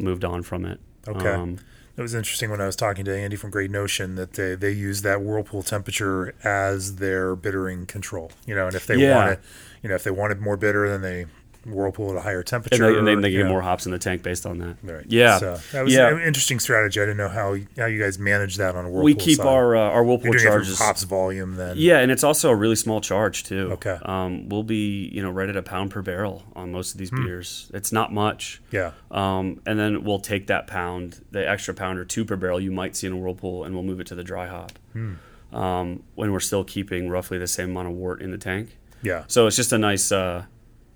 moved 0.02 0.24
on 0.24 0.42
from 0.44 0.66
it. 0.66 0.80
Okay. 1.08 1.30
Um, 1.34 1.58
It 1.98 2.02
was 2.02 2.14
interesting 2.14 2.52
when 2.52 2.62
I 2.62 2.68
was 2.68 2.76
talking 2.76 3.06
to 3.06 3.18
Andy 3.18 3.36
from 3.36 3.50
Great 3.50 3.72
Notion 3.72 4.16
that 4.16 4.34
they, 4.34 4.54
they 4.54 4.70
use 4.70 5.02
that 5.02 5.22
whirlpool 5.22 5.64
temperature 5.64 6.36
as 6.44 6.98
their 6.98 7.36
bittering 7.36 7.88
control. 7.88 8.32
You 8.46 8.54
know, 8.54 8.68
and 8.68 8.76
if 8.76 8.86
they 8.86 8.98
Yeah. 8.98 9.16
want 9.16 9.30
to, 9.42 9.48
you 9.82 9.90
know, 9.90 9.96
if 9.96 10.04
they 10.04 10.12
wanted 10.12 10.40
more 10.40 10.58
bitter, 10.58 10.88
then 10.88 11.02
they 11.02 11.26
whirlpool 11.68 12.12
at 12.12 12.18
a 12.18 12.22
higher 12.22 12.44
temperature. 12.44 12.86
and 12.98 13.08
they, 13.08 13.14
and 13.14 13.24
they, 13.24 13.30
they 13.30 13.36
get 13.36 13.44
know. 13.44 13.50
more 13.50 13.62
hops 13.62 13.86
in 13.86 13.92
the 13.92 14.00
tank 14.00 14.24
based 14.24 14.46
on 14.46 14.58
that. 14.60 14.78
Right. 14.84 15.06
Yeah. 15.08 15.38
So 15.38 15.60
that 15.74 15.84
was 15.84 15.94
yeah. 15.94 16.10
an 16.10 16.22
interesting 16.22 16.60
strategy. 16.60 17.00
I 17.02 17.04
didn't 17.04 17.18
know 17.18 17.30
how 17.30 17.56
how 17.78 17.86
you 17.86 18.00
guys 18.02 18.18
manage 18.20 18.56
that 18.58 18.76
on 18.76 18.86
a 18.86 18.90
whirlpool. 18.90 19.04
we 19.04 19.16
keep 19.16 19.38
side. 19.38 19.48
our 19.48 19.76
uh, 19.76 19.82
our 19.82 20.04
whirlpool 20.04 20.34
charges. 20.34 20.80
hops 20.80 21.04
volume 21.04 21.56
then. 21.56 21.76
Yeah, 21.78 22.00
and 22.00 22.12
it's 22.12 22.24
also 22.24 22.50
a 22.50 22.56
really 22.56 22.76
small 22.76 23.02
charge 23.02 23.44
too. 23.44 23.72
Okay. 23.74 23.98
Um, 24.04 24.50
we'll 24.50 24.64
be 24.64 25.10
you 25.14 25.22
know 25.22 25.32
right 25.32 25.50
at 25.50 25.56
a 25.58 25.64
pound 25.64 25.92
per 25.92 26.02
barrel 26.02 26.44
on 26.56 26.72
most 26.72 26.94
of 26.94 26.98
these 26.98 27.10
Hmm. 27.10 27.24
beers. 27.26 27.72
It's 27.74 27.92
not 27.92 28.12
much. 28.14 28.62
Yeah. 28.72 28.92
Um, 29.12 29.62
and 29.66 29.80
then 29.80 30.04
we'll 30.04 30.20
take 30.20 30.48
that 30.48 30.68
pound, 30.68 31.24
the 31.32 31.48
extra 31.48 31.74
pound 31.74 32.00
or 32.00 32.06
two 32.06 32.26
per 32.26 32.36
barrel 32.36 32.60
you 32.60 32.72
might 32.72 32.96
see 32.96 33.08
in 33.08 33.14
a 33.14 33.18
whirlpool, 33.18 33.64
and 33.64 33.74
we'll 33.74 33.84
move 33.84 34.00
it 34.00 34.08
to 34.08 34.16
the 34.16 34.24
dry 34.24 34.48
hop. 34.48 34.72
Hmm. 34.94 35.14
Um, 35.54 36.04
when 36.16 36.32
we're 36.34 36.42
still 36.42 36.64
keeping 36.66 37.10
roughly 37.10 37.38
the 37.38 37.48
same 37.48 37.70
amount 37.72 37.88
of 37.88 37.94
wort 37.94 38.22
in 38.22 38.32
the 38.32 38.38
tank. 38.38 38.78
Yeah. 39.02 39.24
So 39.28 39.48
it's 39.48 39.56
just 39.56 39.72
a 39.72 39.78
nice 39.78 40.12
uh, 40.12 40.44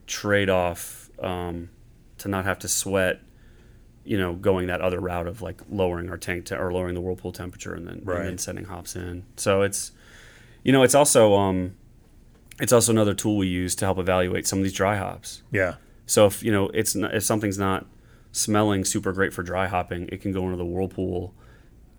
trade 0.07 0.49
off 0.49 1.09
um, 1.19 1.69
to 2.19 2.27
not 2.27 2.45
have 2.45 2.59
to 2.59 2.67
sweat, 2.67 3.19
you 4.03 4.17
know, 4.17 4.33
going 4.33 4.67
that 4.67 4.81
other 4.81 4.99
route 4.99 5.27
of 5.27 5.41
like 5.41 5.61
lowering 5.69 6.09
our 6.09 6.17
tank 6.17 6.45
te- 6.45 6.55
or 6.55 6.71
lowering 6.73 6.95
the 6.95 7.01
whirlpool 7.01 7.31
temperature 7.31 7.73
and 7.73 7.87
then, 7.87 8.01
Right. 8.03 8.19
and 8.21 8.27
then 8.29 8.37
sending 8.37 8.65
hops 8.65 8.95
in. 8.95 9.23
So 9.37 9.61
it's, 9.61 9.91
you 10.63 10.71
know, 10.71 10.83
it's 10.83 10.95
also 10.95 11.35
um, 11.35 11.75
it's 12.59 12.73
also 12.73 12.91
another 12.91 13.13
tool 13.13 13.37
we 13.37 13.47
use 13.47 13.75
to 13.75 13.85
help 13.85 13.97
evaluate 13.97 14.45
some 14.47 14.59
of 14.59 14.63
these 14.63 14.73
dry 14.73 14.97
hops. 14.97 15.43
Yeah. 15.51 15.75
So 16.05 16.25
if 16.25 16.43
you 16.43 16.51
know 16.51 16.69
it's 16.69 16.95
not, 16.95 17.15
if 17.15 17.23
something's 17.23 17.57
not 17.57 17.85
smelling 18.31 18.85
super 18.85 19.11
great 19.13 19.33
for 19.33 19.43
dry 19.43 19.67
hopping, 19.67 20.07
it 20.09 20.21
can 20.21 20.31
go 20.31 20.45
into 20.45 20.57
the 20.57 20.65
whirlpool 20.65 21.33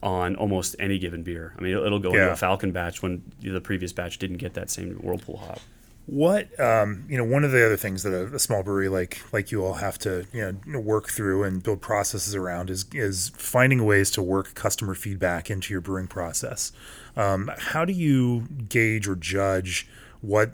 on 0.03 0.34
almost 0.36 0.74
any 0.78 0.98
given 0.98 1.22
beer. 1.22 1.55
I 1.57 1.62
mean, 1.62 1.72
it'll, 1.72 1.84
it'll 1.86 1.98
go 2.00 2.11
into 2.11 2.32
a 2.32 2.36
Falcon 2.36 2.72
batch 2.72 3.03
when 3.03 3.22
the 3.40 3.61
previous 3.61 3.92
batch 3.92 4.18
didn't 4.18 4.38
get 4.38 4.55
that 4.55 4.68
same 4.70 4.94
whirlpool 4.96 5.36
hop. 5.38 5.61
What 6.07 6.59
um, 6.59 7.05
you 7.09 7.16
know, 7.16 7.24
one 7.24 7.44
of 7.44 7.53
the 7.53 7.64
other 7.64 7.76
things 7.76 8.03
that 8.03 8.12
a, 8.12 8.34
a 8.34 8.38
small 8.38 8.62
brewery 8.62 8.88
like 8.88 9.22
like 9.32 9.53
you 9.53 9.64
all 9.64 9.74
have 9.74 9.98
to 10.00 10.26
you 10.32 10.59
know 10.66 10.80
work 10.80 11.09
through 11.09 11.44
and 11.44 11.62
build 11.62 11.80
processes 11.80 12.34
around 12.34 12.70
is 12.70 12.86
is 12.92 13.30
finding 13.36 13.84
ways 13.84 14.11
to 14.12 14.22
work 14.22 14.55
customer 14.55 14.94
feedback 14.94 15.50
into 15.50 15.72
your 15.72 15.80
brewing 15.80 16.09
process. 16.09 16.72
Um, 17.16 17.50
how 17.57 17.84
do 17.84 17.92
you 17.92 18.48
gauge 18.68 19.07
or 19.07 19.14
judge 19.14 19.86
what 20.20 20.53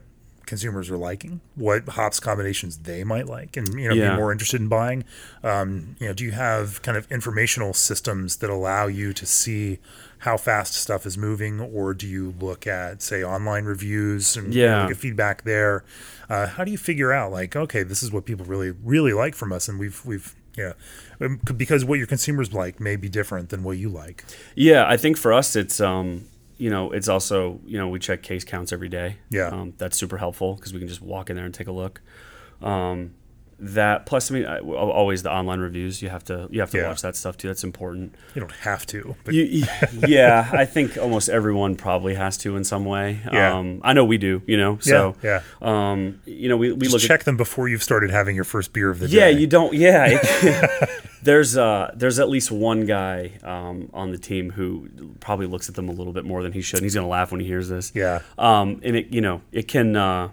consumers 0.48 0.90
are 0.90 0.96
liking, 0.96 1.40
what 1.54 1.88
hops 1.90 2.18
combinations 2.18 2.78
they 2.78 3.04
might 3.04 3.26
like, 3.28 3.56
and 3.56 3.78
you 3.80 3.88
know 3.88 3.94
Yeah. 3.94 4.10
be 4.10 4.16
more 4.16 4.32
interested 4.32 4.60
in 4.60 4.66
buying? 4.68 5.04
Um, 5.44 5.94
you 6.00 6.08
know, 6.08 6.12
do 6.14 6.24
you 6.24 6.32
have 6.32 6.82
kind 6.82 6.96
of 6.98 7.06
informational 7.12 7.72
systems 7.74 8.36
that 8.36 8.50
allow 8.50 8.88
you 8.88 9.12
to 9.12 9.24
see 9.26 9.78
how 10.22 10.36
fast 10.36 10.74
stuff 10.74 11.06
is 11.06 11.16
moving, 11.16 11.60
or 11.60 11.94
do 11.94 12.06
you 12.08 12.34
look 12.40 12.66
at 12.66 13.02
say 13.02 13.22
online 13.22 13.64
reviews 13.64 14.36
and 14.36 14.52
you 14.52 14.64
know, 14.66 14.88
Yeah. 14.88 14.94
feedback 14.94 15.44
there? 15.44 15.84
Uh, 16.28 16.46
how 16.48 16.64
do 16.64 16.72
you 16.72 16.78
figure 16.78 17.12
out 17.12 17.30
like, 17.30 17.54
okay, 17.54 17.84
this 17.84 18.02
is 18.02 18.10
what 18.10 18.24
people 18.24 18.44
really 18.44 18.72
really 18.84 19.12
like 19.12 19.34
from 19.36 19.52
us, 19.52 19.68
and 19.68 19.78
we've 19.78 20.04
we've 20.04 20.34
yeah, 20.56 20.72
um, 21.20 21.40
because 21.56 21.84
what 21.84 21.98
your 21.98 22.08
consumers 22.08 22.52
like 22.52 22.80
may 22.80 22.96
be 22.96 23.08
different 23.08 23.50
than 23.50 23.62
what 23.62 23.78
you 23.78 23.88
like. 23.88 24.24
Yeah, 24.56 24.88
I 24.88 24.96
think 24.96 25.16
for 25.16 25.32
us, 25.32 25.54
it's 25.54 25.80
um, 25.80 26.24
you 26.58 26.68
know, 26.70 26.90
it's 26.92 27.08
also 27.08 27.60
you 27.66 27.78
know 27.78 27.88
we 27.88 27.98
check 27.98 28.22
case 28.22 28.44
counts 28.44 28.72
every 28.72 28.88
day. 28.88 29.16
Yeah. 29.30 29.48
um, 29.48 29.72
that's 29.78 29.96
super 29.96 30.18
helpful 30.18 30.54
because 30.56 30.72
we 30.74 30.78
can 30.80 30.88
just 30.88 31.00
walk 31.00 31.30
in 31.30 31.36
there 31.36 31.44
and 31.46 31.54
take 31.54 31.68
a 31.68 31.72
look. 31.72 32.00
Um, 32.60 33.14
that 33.60 34.06
plus, 34.06 34.30
I 34.30 34.34
mean, 34.34 34.44
I, 34.46 34.60
always 34.60 35.24
the 35.24 35.32
online 35.32 35.58
reviews. 35.58 36.00
You 36.00 36.10
have 36.10 36.22
to 36.24 36.46
you 36.50 36.60
have 36.60 36.70
to 36.70 36.78
Yeah. 36.78 36.88
watch 36.88 37.02
that 37.02 37.16
stuff 37.16 37.36
too. 37.36 37.48
That's 37.48 37.64
important. 37.64 38.14
You 38.36 38.40
don't 38.40 38.52
have 38.52 38.86
to, 38.86 39.16
but 39.24 39.34
You, 39.34 39.64
yeah, 40.06 40.48
I 40.52 40.64
think 40.64 40.96
almost 40.96 41.28
everyone 41.28 41.74
probably 41.74 42.14
has 42.14 42.36
to 42.38 42.56
in 42.56 42.62
some 42.62 42.84
way. 42.84 43.18
Yeah. 43.32 43.56
Um, 43.56 43.80
I 43.82 43.94
know 43.94 44.04
we 44.04 44.16
do. 44.16 44.42
You 44.46 44.58
know, 44.58 44.78
so 44.78 45.16
yeah, 45.24 45.42
um, 45.60 46.20
you 46.24 46.48
know, 46.48 46.56
we, 46.56 46.70
we 46.70 46.82
Just 46.86 46.92
look 46.92 47.02
check 47.02 47.24
them 47.24 47.36
before 47.36 47.68
you've 47.68 47.82
started 47.82 48.10
having 48.10 48.36
your 48.36 48.44
first 48.44 48.72
beer 48.72 48.90
of 48.90 49.00
the 49.00 49.06
at 49.06 49.10
yeah, 49.10 49.24
day. 49.30 49.32
you 49.40 49.48
don't 49.48 49.74
yeah. 49.74 50.06
it- 50.20 50.90
there's 51.22 51.56
uh 51.56 51.92
there's 51.94 52.18
at 52.18 52.28
least 52.28 52.50
one 52.50 52.86
guy 52.86 53.32
um, 53.42 53.90
on 53.92 54.10
the 54.10 54.18
team 54.18 54.50
who 54.50 54.88
probably 55.20 55.46
looks 55.46 55.68
at 55.68 55.74
them 55.74 55.88
a 55.88 55.92
little 55.92 56.12
bit 56.12 56.24
more 56.24 56.42
than 56.42 56.52
he 56.52 56.60
should. 56.62 56.78
And 56.78 56.84
he's 56.84 56.94
gonna 56.94 57.08
laugh 57.08 57.30
when 57.30 57.40
he 57.40 57.46
hears 57.46 57.68
this. 57.68 57.92
Yeah. 57.94 58.20
Um, 58.36 58.80
and 58.82 58.96
it 58.96 59.08
you 59.08 59.20
know 59.20 59.42
it 59.52 59.68
can 59.68 59.96
uh, 59.96 60.30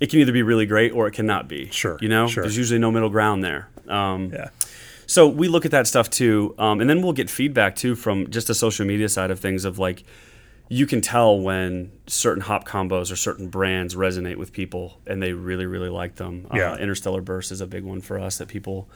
it 0.00 0.10
can 0.10 0.20
either 0.20 0.32
be 0.32 0.42
really 0.42 0.66
great 0.66 0.92
or 0.92 1.06
it 1.06 1.12
cannot 1.12 1.48
be. 1.48 1.70
Sure, 1.70 1.98
You 2.00 2.08
know, 2.08 2.26
sure. 2.26 2.42
there's 2.42 2.56
usually 2.56 2.80
no 2.80 2.90
middle 2.90 3.10
ground 3.10 3.44
there. 3.44 3.68
Um, 3.88 4.32
yeah, 4.32 4.48
so 5.06 5.28
we 5.28 5.48
look 5.48 5.64
at 5.64 5.70
that 5.70 5.86
stuff 5.86 6.10
too, 6.10 6.54
um, 6.58 6.80
and 6.80 6.88
then 6.88 7.02
we'll 7.02 7.12
get 7.12 7.30
feedback 7.30 7.76
too 7.76 7.94
from 7.94 8.30
just 8.30 8.46
the 8.48 8.54
social 8.54 8.86
media 8.86 9.08
side 9.08 9.30
of 9.30 9.38
things. 9.38 9.64
Of 9.64 9.78
like, 9.78 10.04
you 10.68 10.86
can 10.86 11.00
tell 11.00 11.38
when 11.38 11.92
certain 12.06 12.42
hop 12.42 12.66
combos 12.66 13.12
or 13.12 13.16
certain 13.16 13.48
brands 13.48 13.94
resonate 13.94 14.36
with 14.36 14.52
people, 14.52 14.98
and 15.06 15.22
they 15.22 15.32
really, 15.32 15.66
really 15.66 15.90
like 15.90 16.16
them. 16.16 16.46
Yeah. 16.52 16.72
Uh, 16.72 16.76
Interstellar 16.78 17.20
Burst 17.20 17.52
is 17.52 17.60
a 17.60 17.66
big 17.66 17.84
one 17.84 18.00
for 18.00 18.18
us 18.18 18.38
that 18.38 18.48
people 18.48 18.88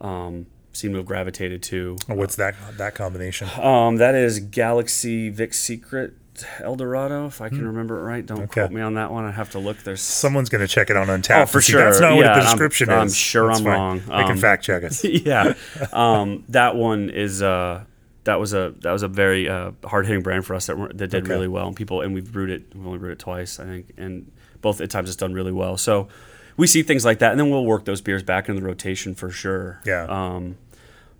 um, 0.00 0.46
seem 0.74 0.90
to 0.92 0.98
have 0.98 1.06
gravitated 1.06 1.62
to. 1.64 1.96
What's 2.08 2.36
that 2.36 2.54
that 2.76 2.94
combination? 2.94 3.48
Um, 3.60 3.96
that 3.96 4.14
is 4.14 4.38
Galaxy 4.40 5.30
Vic 5.30 5.54
Secret 5.54 6.12
Eldorado, 6.60 7.26
if 7.26 7.40
I 7.40 7.48
can 7.48 7.64
remember 7.66 7.98
it 8.00 8.02
right. 8.02 8.26
Don't 8.26 8.38
Hmm. 8.38 8.42
Okay. 8.44 8.60
quote 8.62 8.72
me 8.72 8.80
on 8.80 8.94
that 8.94 9.12
one. 9.12 9.24
I 9.24 9.30
have 9.30 9.50
to 9.52 9.58
look. 9.60 9.78
There's 9.84 10.02
Someone's 10.02 10.48
going 10.48 10.60
to 10.62 10.68
check 10.68 10.90
it 10.90 10.96
on 10.96 11.06
Untappd. 11.06 11.42
Oh, 11.42 11.46
for 11.46 11.60
sure. 11.60 11.84
That's 11.84 12.00
not 12.00 12.16
what 12.16 12.24
Yeah, 12.24 12.34
the 12.34 12.40
I'm- 12.40 12.44
description 12.50 12.90
I'm 12.90 13.08
sure 13.10 13.46
That's 13.48 13.60
I'm 13.60 13.64
fine. 13.64 13.72
wrong. 13.74 13.98
They 14.00 14.22
can 14.24 14.30
Um, 14.32 14.38
fact 14.38 14.64
check 14.64 14.82
us. 14.84 15.04
yeah, 15.04 15.54
um, 15.92 16.44
that 16.48 16.74
one 16.76 17.08
is 17.10 17.40
uh, 17.42 17.84
that 18.24 18.40
was 18.40 18.52
a 18.52 18.74
that 18.80 18.90
was 18.90 19.02
a 19.04 19.08
very 19.08 19.48
uh, 19.48 19.70
hard 19.84 20.06
hitting 20.06 20.22
brand 20.22 20.44
for 20.44 20.54
us 20.56 20.66
that 20.66 20.76
that 20.98 21.10
did 21.10 21.14
Okay. 21.24 21.30
really 21.30 21.48
well, 21.48 21.68
and 21.68 21.76
people 21.76 22.00
and 22.00 22.12
we've 22.14 22.30
brewed 22.32 22.50
it. 22.50 22.64
We've 22.74 22.86
only 22.86 22.98
brewed 22.98 23.12
it 23.12 23.18
twice, 23.20 23.60
I 23.60 23.64
think, 23.66 23.92
and 23.96 24.30
both 24.60 24.80
at 24.80 24.90
times 24.90 25.08
it's 25.08 25.16
done 25.16 25.34
really 25.34 25.52
well. 25.52 25.76
So 25.76 26.08
we 26.56 26.66
see 26.66 26.82
things 26.82 27.04
like 27.04 27.18
that, 27.20 27.32
and 27.32 27.38
then 27.40 27.50
we'll 27.50 27.64
work 27.64 27.84
those 27.84 28.00
beers 28.00 28.22
back 28.22 28.48
into 28.48 28.60
the 28.60 28.66
rotation 28.66 29.14
for 29.14 29.30
sure. 29.30 29.80
Yeah. 29.84 30.06
Um, 30.08 30.56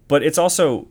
but 0.09 0.23
it's 0.23 0.39
also 0.39 0.89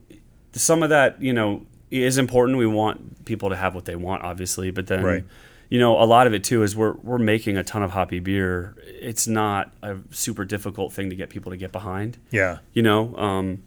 some 0.54 0.84
of 0.84 0.90
that 0.90 1.22
you 1.22 1.34
know 1.34 1.66
is 1.92 2.18
important. 2.18 2.58
We 2.58 2.68
want 2.68 3.26
people 3.26 3.50
to 3.50 3.56
have 3.56 3.76
what 3.76 3.86
they 3.86 3.96
want, 3.96 4.24
obviously, 4.24 4.72
but 4.72 4.88
then. 4.88 5.04
Right. 5.04 5.26
You 5.70 5.80
know, 5.80 6.00
a 6.00 6.06
lot 6.06 6.28
of 6.28 6.36
it 6.36 6.44
too 6.44 6.62
is 6.62 6.76
we're 6.76 6.94
we're 7.02 7.18
making 7.18 7.58
a 7.58 7.64
ton 7.64 7.82
of 7.82 7.90
hoppy 7.92 8.20
beer. 8.20 8.76
It's 8.86 9.28
not 9.28 9.72
a 9.82 9.98
super 10.12 10.46
difficult 10.46 10.94
thing 10.94 11.10
to 11.10 11.16
get 11.16 11.32
people 11.32 11.52
to 11.52 11.58
get 11.58 11.72
behind 11.72 12.20
Yeah, 12.30 12.60
you 12.74 12.84
know 12.84 13.16
um, 13.18 13.64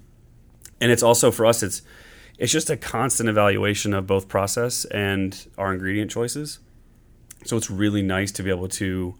and 0.81 0.93
it's 0.93 1.03
also 1.03 1.31
for 1.31 1.47
us 1.47 1.63
it's 1.63 1.83
it's 2.39 2.53
just 2.53 2.71
a 2.71 2.77
constant 2.77 3.29
evaluation 3.29 3.95
of 3.95 4.07
both 4.07 4.29
process 4.29 4.85
and 4.87 5.47
our 5.57 5.73
ingredient 5.73 6.11
choices 6.11 6.59
so 7.45 7.57
it's 7.57 7.71
really 7.71 8.03
nice 8.03 8.31
to 8.33 8.43
be 8.43 8.51
able 8.51 8.69
to 8.69 9.15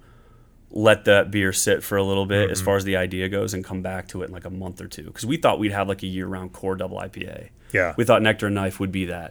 let 0.71 1.05
that 1.05 1.31
beer 1.31 1.53
sit 1.53 1.83
for 1.83 1.97
a 1.97 2.03
little 2.03 2.27
bit 2.27 2.51
as 2.51 2.61
far 2.61 2.77
as 2.77 2.85
the 2.85 2.97
idea 2.97 3.29
goes 3.29 3.55
and 3.55 3.65
come 3.65 3.83
back 3.83 4.09
to 4.09 4.23
it 4.23 4.27
in 4.27 4.33
like 4.33 4.45
a 4.45 4.51
month 4.51 4.81
or 4.81 4.89
two. 4.89 5.05
Because 5.05 5.25
we 5.25 5.37
thought 5.37 5.59
we'd 5.59 5.73
have 5.73 5.89
like 5.89 6.03
a 6.03 6.07
year-round 6.07 6.53
core 6.53 6.75
double 6.77 6.99
ipa 6.99 7.49
Yeah. 7.73 7.95
we 7.97 8.05
thought 8.05 8.21
nectar 8.23 8.47
and 8.47 8.55
knife 8.55 8.81
would 8.81 8.93
be 8.93 9.07
that. 9.07 9.29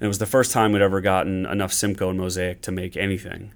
And 0.00 0.06
it 0.06 0.08
was 0.08 0.18
the 0.18 0.26
first 0.26 0.50
time 0.52 0.72
we'd 0.72 0.82
ever 0.82 1.00
gotten 1.00 1.46
enough 1.46 1.72
simcoe 1.72 2.10
and 2.10 2.18
mosaic 2.18 2.60
to 2.62 2.72
make 2.72 2.96
anything. 2.96 3.52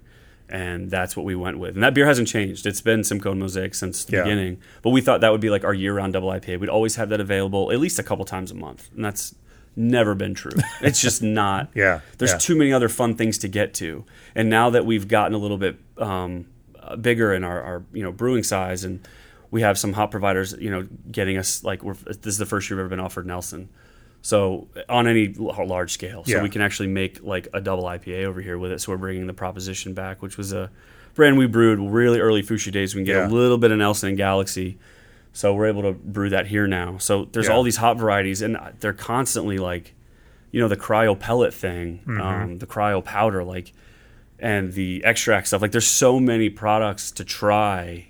And 0.49 0.89
that's 0.89 1.17
what 1.17 1.25
we 1.25 1.35
went 1.35 1.59
with. 1.59 1.75
And 1.75 1.83
that 1.83 1.93
beer 1.93 2.05
hasn't 2.05 2.29
changed. 2.29 2.65
It's 2.65 2.79
been 2.79 3.03
simcoe 3.03 3.31
and 3.31 3.39
mosaic 3.41 3.75
since 3.75 4.05
the 4.05 4.15
Yeah. 4.17 4.23
beginning. 4.23 4.57
But 4.81 4.91
we 4.91 5.01
thought 5.01 5.19
that 5.21 5.31
would 5.33 5.41
be 5.41 5.49
like 5.49 5.65
our 5.65 5.73
year-round 5.73 6.13
double 6.13 6.29
ipa 6.29 6.57
we'd 6.59 6.69
always 6.69 6.95
have 6.95 7.09
that 7.09 7.19
available 7.19 7.71
at 7.73 7.79
least 7.79 7.99
a 7.99 8.03
couple 8.03 8.23
times 8.23 8.49
a 8.51 8.55
month. 8.55 8.89
And 8.95 9.03
that's 9.03 9.35
never 9.75 10.15
been 10.15 10.33
true. 10.33 10.51
It's 10.81 11.01
just 11.01 11.21
not. 11.21 11.69
Yeah, 11.75 11.99
there's 12.17 12.31
yeah. 12.31 12.37
too 12.37 12.55
many 12.55 12.71
other 12.71 12.87
fun 12.87 13.15
things 13.15 13.37
to 13.39 13.49
get 13.49 13.73
to. 13.75 14.05
And 14.33 14.49
now 14.49 14.69
that 14.69 14.85
we've 14.85 15.09
gotten 15.09 15.33
a 15.33 15.37
little 15.37 15.57
bit 15.57 15.75
um, 15.97 16.45
uh, 16.87 16.95
bigger 16.95 17.33
in 17.33 17.43
our, 17.43 17.61
our 17.61 17.83
you 17.93 18.03
know 18.03 18.11
brewing 18.11 18.43
size 18.43 18.83
and 18.83 19.05
we 19.49 19.61
have 19.61 19.77
some 19.77 19.93
hop 19.93 20.11
providers, 20.11 20.53
you 20.59 20.69
know, 20.69 20.87
getting 21.11 21.37
us 21.37 21.63
like 21.63 21.81
we're 21.83 21.93
this 21.93 22.25
is 22.25 22.37
the 22.37 22.45
first 22.45 22.69
year 22.69 22.77
we've 22.77 22.81
ever 22.85 22.89
been 22.89 22.99
offered 22.99 23.25
Nelson. 23.25 23.69
So 24.21 24.67
on 24.89 25.07
any 25.07 25.29
large 25.29 25.93
scale, 25.93 26.23
so 26.25 26.31
Yeah. 26.37 26.43
we 26.43 26.49
can 26.49 26.61
actually 26.61 26.89
make 26.89 27.23
like 27.23 27.47
a 27.53 27.61
double 27.61 27.83
IPA 27.85 28.25
over 28.25 28.41
here 28.41 28.57
with 28.57 28.71
it. 28.71 28.81
So 28.81 28.91
we're 28.91 28.97
bringing 28.97 29.25
the 29.27 29.33
proposition 29.33 29.93
back, 29.93 30.21
which 30.21 30.37
was 30.37 30.51
a 30.51 30.69
brand 31.13 31.37
we 31.37 31.47
brewed 31.47 31.79
really 31.79 32.19
early 32.19 32.43
Foushee 32.43 32.71
days. 32.71 32.93
We 32.93 32.99
can 32.99 33.05
get 33.05 33.15
Yeah. 33.15 33.27
a 33.27 33.29
little 33.29 33.57
bit 33.57 33.71
of 33.71 33.77
Nelson 33.77 34.09
and 34.09 34.17
Galaxy, 34.17 34.77
so 35.31 35.53
we're 35.53 35.67
able 35.67 35.83
to 35.83 35.93
brew 35.93 36.29
that 36.29 36.47
here 36.47 36.67
now. 36.67 36.97
So 36.97 37.25
there's 37.31 37.47
Yeah. 37.47 37.53
all 37.53 37.63
these 37.63 37.77
hop 37.77 37.97
varieties, 37.99 38.41
and 38.41 38.57
they're 38.81 38.91
constantly 38.93 39.57
like, 39.59 39.93
you 40.51 40.59
know, 40.59 40.67
the 40.67 40.75
cryo 40.77 41.17
pellet 41.17 41.53
thing, 41.53 41.99
Mm-hmm. 42.05 42.21
um, 42.21 42.57
the 42.57 42.67
cryo 42.67 43.03
powder, 43.03 43.43
like, 43.45 43.71
and 44.39 44.73
the 44.73 45.03
extract 45.03 45.47
stuff. 45.47 45.61
Like, 45.61 45.71
there's 45.71 45.87
so 45.87 46.19
many 46.19 46.49
products 46.49 47.11
to 47.11 47.23
try 47.23 48.09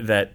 that 0.00 0.34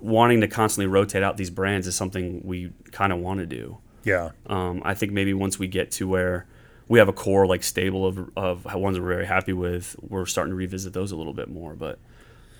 wanting 0.00 0.40
to 0.40 0.48
constantly 0.48 0.86
rotate 0.86 1.22
out 1.22 1.36
these 1.36 1.50
brands 1.50 1.86
is 1.86 1.94
something 1.94 2.40
we 2.44 2.72
kind 2.90 3.12
of 3.12 3.18
want 3.18 3.40
to 3.40 3.46
do. 3.46 3.78
Yeah. 4.04 4.30
Um, 4.46 4.82
I 4.84 4.94
think 4.94 5.12
maybe 5.12 5.34
once 5.34 5.58
we 5.58 5.68
get 5.68 5.90
to 5.92 6.08
where 6.08 6.46
we 6.88 6.98
have 6.98 7.08
a 7.08 7.12
core 7.12 7.46
like 7.46 7.62
stable 7.62 8.06
of 8.06 8.30
of 8.36 8.74
ones 8.74 8.98
we're 8.98 9.06
very 9.06 9.26
happy 9.26 9.52
with, 9.52 9.94
we're 10.00 10.26
starting 10.26 10.50
to 10.52 10.56
revisit 10.56 10.92
those 10.92 11.12
a 11.12 11.16
little 11.16 11.34
bit 11.34 11.48
more. 11.48 11.74
But 11.74 11.98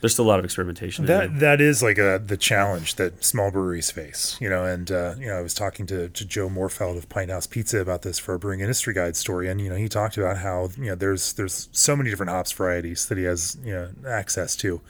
there's 0.00 0.12
still 0.12 0.24
a 0.24 0.28
lot 0.28 0.38
of 0.38 0.44
experimentation. 0.44 1.06
That 1.06 1.40
that 1.40 1.60
is 1.60 1.82
like 1.82 1.98
a 1.98 2.22
the 2.24 2.36
challenge 2.36 2.96
that 2.96 3.24
small 3.24 3.50
breweries 3.50 3.90
face, 3.90 4.36
you 4.40 4.48
know. 4.48 4.64
And 4.64 4.90
uh, 4.90 5.14
you 5.18 5.26
know, 5.26 5.34
I 5.34 5.40
was 5.40 5.54
talking 5.54 5.86
to, 5.86 6.08
to 6.08 6.24
Joe 6.24 6.48
Mohrfeld 6.48 6.96
of 6.96 7.08
Pinthouse 7.08 7.48
Pizza 7.48 7.80
about 7.80 8.02
this 8.02 8.18
for 8.18 8.34
a 8.34 8.38
Brewing 8.38 8.60
Industry 8.60 8.94
Guide 8.94 9.16
story, 9.16 9.48
and 9.48 9.60
you 9.60 9.68
know, 9.68 9.76
he 9.76 9.88
talked 9.88 10.16
about 10.16 10.38
how 10.38 10.70
you 10.76 10.86
know 10.86 10.94
there's 10.94 11.34
there's 11.34 11.68
so 11.72 11.94
many 11.96 12.10
different 12.10 12.30
hops 12.30 12.52
varieties 12.52 13.06
that 13.08 13.18
he 13.18 13.24
has 13.24 13.58
you 13.64 13.72
know 13.72 13.90
access 14.06 14.56
to, 14.56 14.80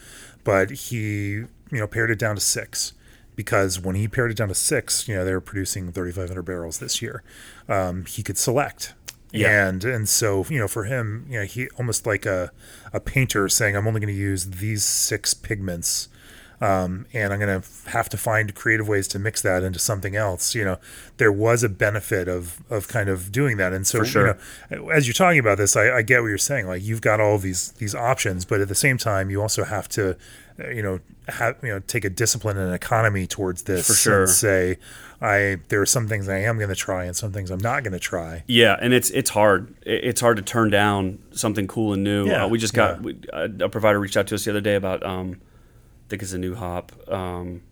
but 0.45 0.71
he 0.71 1.01
you 1.33 1.49
know 1.71 1.87
pared 1.87 2.11
it 2.11 2.19
down 2.19 2.37
to 2.37 2.41
six 2.41 2.93
because 3.41 3.81
when 3.81 3.95
he 3.95 4.07
pared 4.07 4.31
it 4.31 4.37
down 4.37 4.49
to 4.49 4.55
six, 4.55 5.09
you 5.09 5.15
know, 5.15 5.25
they 5.25 5.33
were 5.33 5.41
producing 5.41 5.91
3,500 5.93 6.43
barrels 6.43 6.79
this 6.79 7.01
year. 7.01 7.23
Um, 7.71 8.05
he 8.05 8.23
could 8.23 8.37
select. 8.37 8.93
Yeah. 9.33 9.69
And 9.69 9.85
and 9.85 10.09
so 10.09 10.45
you 10.49 10.59
know 10.59 10.69
for 10.69 10.85
him 10.85 11.27
you 11.29 11.39
know 11.39 11.45
he 11.45 11.69
almost 11.79 12.07
like 12.07 12.27
a 12.27 12.51
a 12.93 13.01
painter 13.01 13.49
saying 13.49 13.77
I'm 13.77 13.87
only 13.87 14.01
going 14.01 14.13
to 14.13 14.21
use 14.21 14.47
these 14.47 14.85
six 14.85 15.35
pigments 15.35 16.09
um, 16.63 17.07
and 17.15 17.33
I'm 17.33 17.39
going 17.39 17.63
to 17.63 17.91
have 17.91 18.11
to 18.11 18.19
find 18.19 18.55
creative 18.55 18.87
ways 18.87 19.09
to 19.09 19.19
mix 19.19 19.41
that 19.43 19.63
into 19.63 19.79
something 19.79 20.15
else. 20.15 20.55
You 20.55 20.65
know, 20.65 20.79
there 21.17 21.33
was 21.33 21.63
a 21.63 21.71
benefit 21.71 22.29
of 22.29 22.63
of 22.69 22.87
kind 22.87 23.09
of 23.09 23.33
doing 23.33 23.57
that, 23.57 23.73
and 23.73 23.87
so 23.87 24.05
sure. 24.05 24.39
you 24.71 24.77
know, 24.77 24.89
as 24.91 25.07
you're 25.07 25.15
talking 25.15 25.39
about 25.39 25.57
this, 25.57 25.75
I, 25.75 25.91
I 25.91 26.03
get 26.03 26.21
what 26.21 26.29
you're 26.29 26.39
saying. 26.39 26.67
Like 26.67 26.83
you've 26.83 27.01
got 27.01 27.19
all 27.19 27.39
these 27.39 27.73
these 27.73 27.95
options, 27.95 28.45
but 28.45 28.61
at 28.61 28.69
the 28.69 28.75
same 28.75 28.99
time, 28.99 29.31
you 29.31 29.41
also 29.41 29.65
have 29.65 29.89
to, 29.91 30.19
uh, 30.63 30.69
you 30.69 30.83
know, 30.83 31.01
have 31.29 31.57
you 31.63 31.71
know 31.71 31.79
take 31.79 32.05
a 32.05 32.11
discipline 32.11 32.59
and 32.59 32.69
an 32.69 32.75
economy 32.75 33.27
towards 33.27 33.63
this. 33.63 33.87
For 33.87 33.95
sure. 33.95 34.21
and 34.23 34.29
say, 34.31 34.77
I 35.23 35.59
there 35.69 35.81
are 35.83 35.87
some 35.87 36.09
things 36.09 36.29
I 36.29 36.39
am 36.39 36.57
going 36.57 36.71
to 36.71 36.75
try 36.75 37.05
and 37.05 37.15
some 37.15 37.31
things 37.33 37.51
I'm 37.51 37.59
not 37.61 37.83
going 37.83 37.93
to 37.93 37.99
try. 37.99 38.43
Yeah, 38.47 38.77
and 38.81 38.95
it's 38.95 39.11
it's 39.11 39.31
hard. 39.31 39.75
It's 39.83 40.21
hard 40.21 40.39
to 40.39 40.43
turn 40.43 40.71
down 40.71 41.19
something 41.33 41.67
cool 41.67 41.93
and 41.93 42.03
new. 42.03 42.27
Yeah, 42.27 42.45
uh, 42.45 42.49
we 42.49 42.59
just 42.59 42.73
got 42.75 42.97
yeah. 42.97 43.03
we, 43.03 43.21
a, 43.33 43.65
a 43.67 43.69
provider 43.69 44.01
reached 44.01 44.17
out 44.17 44.27
to 44.29 44.35
us 44.35 44.45
the 44.45 44.51
other 44.51 44.61
day 44.63 44.77
about 44.77 45.05
um, 45.05 45.33
I 45.37 46.09
think 46.09 46.23
it's 46.23 46.33
a 46.33 46.39
new 46.39 46.55
hop. 46.55 46.93
Um, 47.09 47.63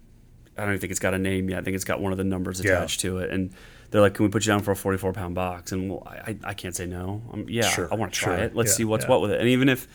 I 0.57 0.62
don't 0.62 0.70
even 0.70 0.80
think 0.80 0.90
it's 0.90 1.01
got 1.01 1.14
a 1.14 1.18
name 1.18 1.49
yet. 1.49 1.61
I 1.61 1.62
think 1.62 1.74
it's 1.76 1.84
got 1.84 2.01
one 2.01 2.12
of 2.12 2.18
the 2.18 2.24
numbers 2.24 2.62
Yeah. 2.62 2.72
attached 2.72 3.01
to 3.01 3.18
it, 3.18 3.30
and 3.30 3.51
they're 3.90 4.03
like, 4.03 4.14
"Can 4.14 4.24
we 4.26 4.30
put 4.30 4.44
you 4.44 4.53
down 4.53 4.61
for 4.61 4.72
a 4.72 4.76
44 4.76 5.14
pound 5.14 5.34
box?" 5.34 5.72
And 5.72 5.88
well, 5.88 6.03
I, 6.07 6.36
I 6.44 6.53
can't 6.53 6.76
say 6.76 6.84
no. 6.84 7.22
Um, 7.32 7.46
yeah, 7.49 7.68
Sure, 7.70 7.88
I 7.90 7.94
want 7.94 8.12
to 8.12 8.18
try 8.20 8.36
sure. 8.36 8.44
it. 8.44 8.55
Let's 8.57 8.72
Yeah, 8.72 8.76
see 8.76 8.84
what's 8.84 9.05
yeah. 9.05 9.11
what 9.11 9.20
with 9.22 9.30
it. 9.30 9.40
And 9.40 9.49
even 9.49 9.68
if 9.70 9.88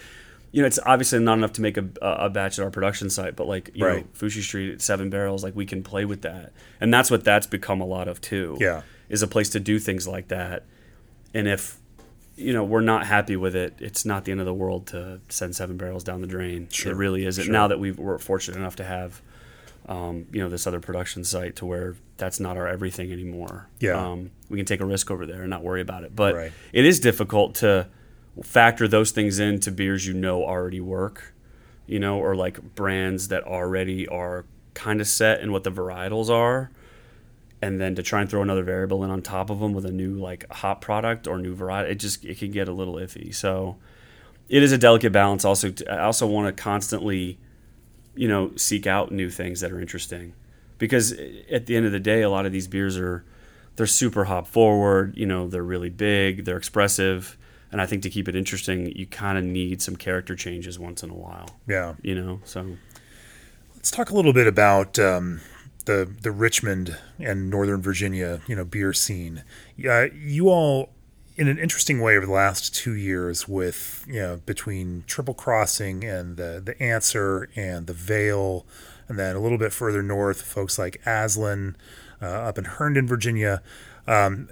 you 0.54 0.62
know, 0.62 0.68
it's 0.68 0.80
obviously 0.86 1.20
not 1.20 1.38
enough 1.38 1.52
to 1.54 1.62
make 1.62 1.76
a, 1.78 1.86
a 2.02 2.30
batch 2.30 2.58
at 2.60 2.64
our 2.64 2.72
production 2.72 3.10
site, 3.10 3.36
but 3.36 3.48
like 3.48 3.72
you 3.74 3.82
know, 3.82 3.88
Right. 3.88 4.14
Foushee 4.14 4.42
Street, 4.42 4.82
seven 4.82 5.10
barrels, 5.10 5.44
like 5.44 5.56
we 5.56 5.66
can 5.66 5.84
play 5.84 6.06
with 6.06 6.22
that, 6.22 6.54
and 6.80 6.94
that's 6.94 7.12
what 7.12 7.26
that's 7.26 7.48
become 7.48 7.82
a 7.82 7.86
lot 7.86 8.08
of 8.08 8.22
too 8.22 8.56
Yeah. 8.62 8.84
is 9.10 9.22
a 9.22 9.28
place 9.28 9.50
to 9.50 9.60
do 9.60 9.80
things 9.80 10.08
like 10.08 10.30
that. 10.30 10.64
And 11.34 11.48
if 11.48 11.78
you 12.36 12.54
know 12.54 12.64
we're 12.64 12.82
not 12.82 13.06
happy 13.08 13.36
with 13.36 13.56
it, 13.56 13.74
it's 13.80 14.06
not 14.06 14.26
the 14.26 14.32
end 14.32 14.40
of 14.42 14.46
the 14.46 14.54
world 14.54 14.88
to 14.88 15.20
send 15.28 15.56
seven 15.56 15.76
barrels 15.78 16.04
down 16.04 16.22
the 16.22 16.28
drain. 16.28 16.68
Sure, 16.72 16.92
It 16.92 16.96
really 16.96 17.26
isn't. 17.26 17.44
sure. 17.46 17.52
Now 17.52 17.68
that 17.68 17.80
we've, 17.80 17.98
we're 17.98 18.18
fortunate 18.20 18.58
enough 18.58 18.76
to 18.78 18.84
have, 18.84 19.22
um, 19.88 20.26
you 20.32 20.42
know, 20.42 20.50
this 20.50 20.66
other 20.68 20.80
production 20.80 21.24
site 21.24 21.56
to 21.58 21.66
where 21.66 21.96
that's 22.18 22.40
not 22.40 22.58
our 22.58 22.68
everything 22.68 23.12
anymore. 23.12 23.68
Yeah. 23.80 23.94
um, 24.00 24.30
we 24.50 24.58
can 24.58 24.66
take 24.68 24.82
a 24.82 24.86
risk 24.86 25.10
over 25.10 25.26
there 25.26 25.42
and 25.42 25.50
not 25.50 25.64
worry 25.64 25.82
about 25.82 26.04
it. 26.04 26.16
But 26.16 26.36
Right. 26.36 26.52
it 26.72 26.86
is 26.86 27.00
difficult 27.00 27.56
to 27.56 27.88
factor 28.42 28.88
those 28.88 29.12
things 29.12 29.40
into 29.40 29.72
beers 29.72 30.08
you 30.08 30.14
know 30.14 30.44
already 30.44 30.80
work, 30.80 31.34
you 31.86 32.00
know, 32.00 32.20
or 32.20 32.36
like 32.36 32.76
brands 32.76 33.28
that 33.28 33.44
already 33.44 34.08
are 34.08 34.46
kind 34.74 35.00
of 35.02 35.08
set 35.08 35.42
in 35.42 35.52
what 35.52 35.64
the 35.64 35.72
varietals 35.72 36.30
are 36.30 36.72
and 37.64 37.80
then 37.80 37.96
to 37.96 38.04
try 38.04 38.20
and 38.20 38.30
throw 38.30 38.42
another 38.42 38.64
variable 38.64 39.06
in 39.06 39.10
on 39.10 39.22
top 39.22 39.50
of 39.50 39.60
them 39.60 39.72
with 39.74 39.86
a 39.86 39.92
new 39.92 40.16
like 40.16 40.46
hop 40.52 40.82
product 40.82 41.28
or 41.28 41.38
new 41.38 41.56
variety, 41.56 41.92
it 41.92 41.96
just 41.96 42.26
it 42.26 42.38
can 42.38 42.52
get 42.52 42.68
a 42.68 42.74
little 42.74 42.96
iffy. 42.96 43.34
So 43.34 43.78
it 44.50 44.62
is 44.62 44.74
a 44.74 44.78
delicate 44.78 45.14
balance. 45.14 45.46
Also, 45.46 45.72
I 45.90 46.00
also 46.00 46.28
want 46.28 46.54
to 46.54 46.62
constantly, 46.62 47.40
you 48.16 48.28
know, 48.28 48.52
seek 48.58 48.86
out 48.86 49.14
new 49.14 49.30
things 49.30 49.62
that 49.62 49.72
are 49.72 49.80
interesting, 49.80 50.34
because 50.78 51.14
at 51.50 51.66
the 51.66 51.78
end 51.78 51.86
of 51.86 51.94
the 51.94 52.02
day, 52.02 52.22
a 52.22 52.30
lot 52.30 52.46
of 52.46 52.52
these 52.52 52.68
beers 52.68 52.98
are 52.98 53.24
they're 53.78 53.88
super 53.88 54.26
hop 54.26 54.46
forward. 54.46 55.14
You 55.16 55.26
know, 55.26 55.48
they're 55.48 55.64
really 55.64 55.90
big, 55.90 56.44
they're 56.44 56.58
expressive, 56.58 57.38
and 57.74 57.82
I 57.82 57.86
think 57.86 58.04
to 58.04 58.10
keep 58.10 58.30
it 58.30 58.36
interesting, 58.38 58.96
you 58.96 59.06
kind 59.06 59.38
of 59.38 59.44
need 59.44 59.82
some 59.82 59.98
character 59.98 60.38
changes 60.38 60.80
once 60.80 61.04
in 61.04 61.10
a 61.10 61.16
while. 61.16 61.50
Yeah. 61.68 61.96
You 62.02 62.16
know, 62.16 62.40
so 62.46 62.78
Let's 63.84 63.92
talk 63.92 64.12
a 64.12 64.16
little 64.16 64.32
bit 64.32 64.48
about 64.48 64.98
um, 64.98 65.42
the 65.84 66.10
the 66.22 66.32
Richmond 66.32 66.98
and 67.20 67.50
Northern 67.50 67.82
Virginia, 67.82 68.40
you 68.48 68.56
know, 68.56 68.64
beer 68.64 68.94
scene. 68.94 69.44
Uh, 69.86 70.06
you 70.16 70.48
all, 70.48 70.94
in 71.36 71.50
an 71.50 71.58
interesting 71.58 72.00
way, 72.00 72.16
over 72.16 72.26
the 72.26 72.32
last 72.32 72.74
two 72.74 72.94
years, 72.94 73.46
with 73.46 74.06
you 74.08 74.22
know, 74.22 74.38
between 74.46 75.04
Triple 75.06 75.34
Crossing 75.34 76.06
and 76.06 76.38
the 76.38 76.62
the 76.64 76.82
Answer 76.82 77.50
and 77.58 77.86
the 77.86 77.94
Veil, 77.94 78.66
and 79.10 79.20
then 79.20 79.36
a 79.36 79.40
little 79.42 79.58
bit 79.58 79.74
further 79.74 80.02
north, 80.02 80.44
folks 80.44 80.80
like 80.80 81.02
Aslin, 81.06 81.76
uh, 82.22 82.26
up 82.26 82.58
in 82.58 82.64
Herndon, 82.64 83.06
Virginia. 83.06 83.62
Um, 84.08 84.48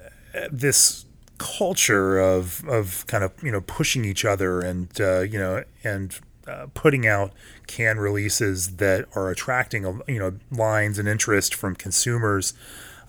this 0.51 1.05
culture 1.41 2.19
of 2.19 2.63
of 2.67 3.05
kind 3.07 3.23
of 3.23 3.31
you 3.43 3.51
know 3.51 3.61
pushing 3.61 4.05
each 4.05 4.23
other 4.23 4.59
and 4.59 4.87
uh, 5.01 5.21
you 5.21 5.39
know 5.39 5.63
and 5.83 6.19
uh, 6.47 6.67
putting 6.75 7.07
out 7.07 7.33
can 7.65 7.97
releases 7.97 8.75
that 8.77 9.05
are 9.15 9.29
attracting 9.31 10.01
you 10.07 10.19
know 10.19 10.33
lines 10.51 10.99
and 10.99 11.07
interest 11.09 11.55
from 11.55 11.75
consumers 11.75 12.53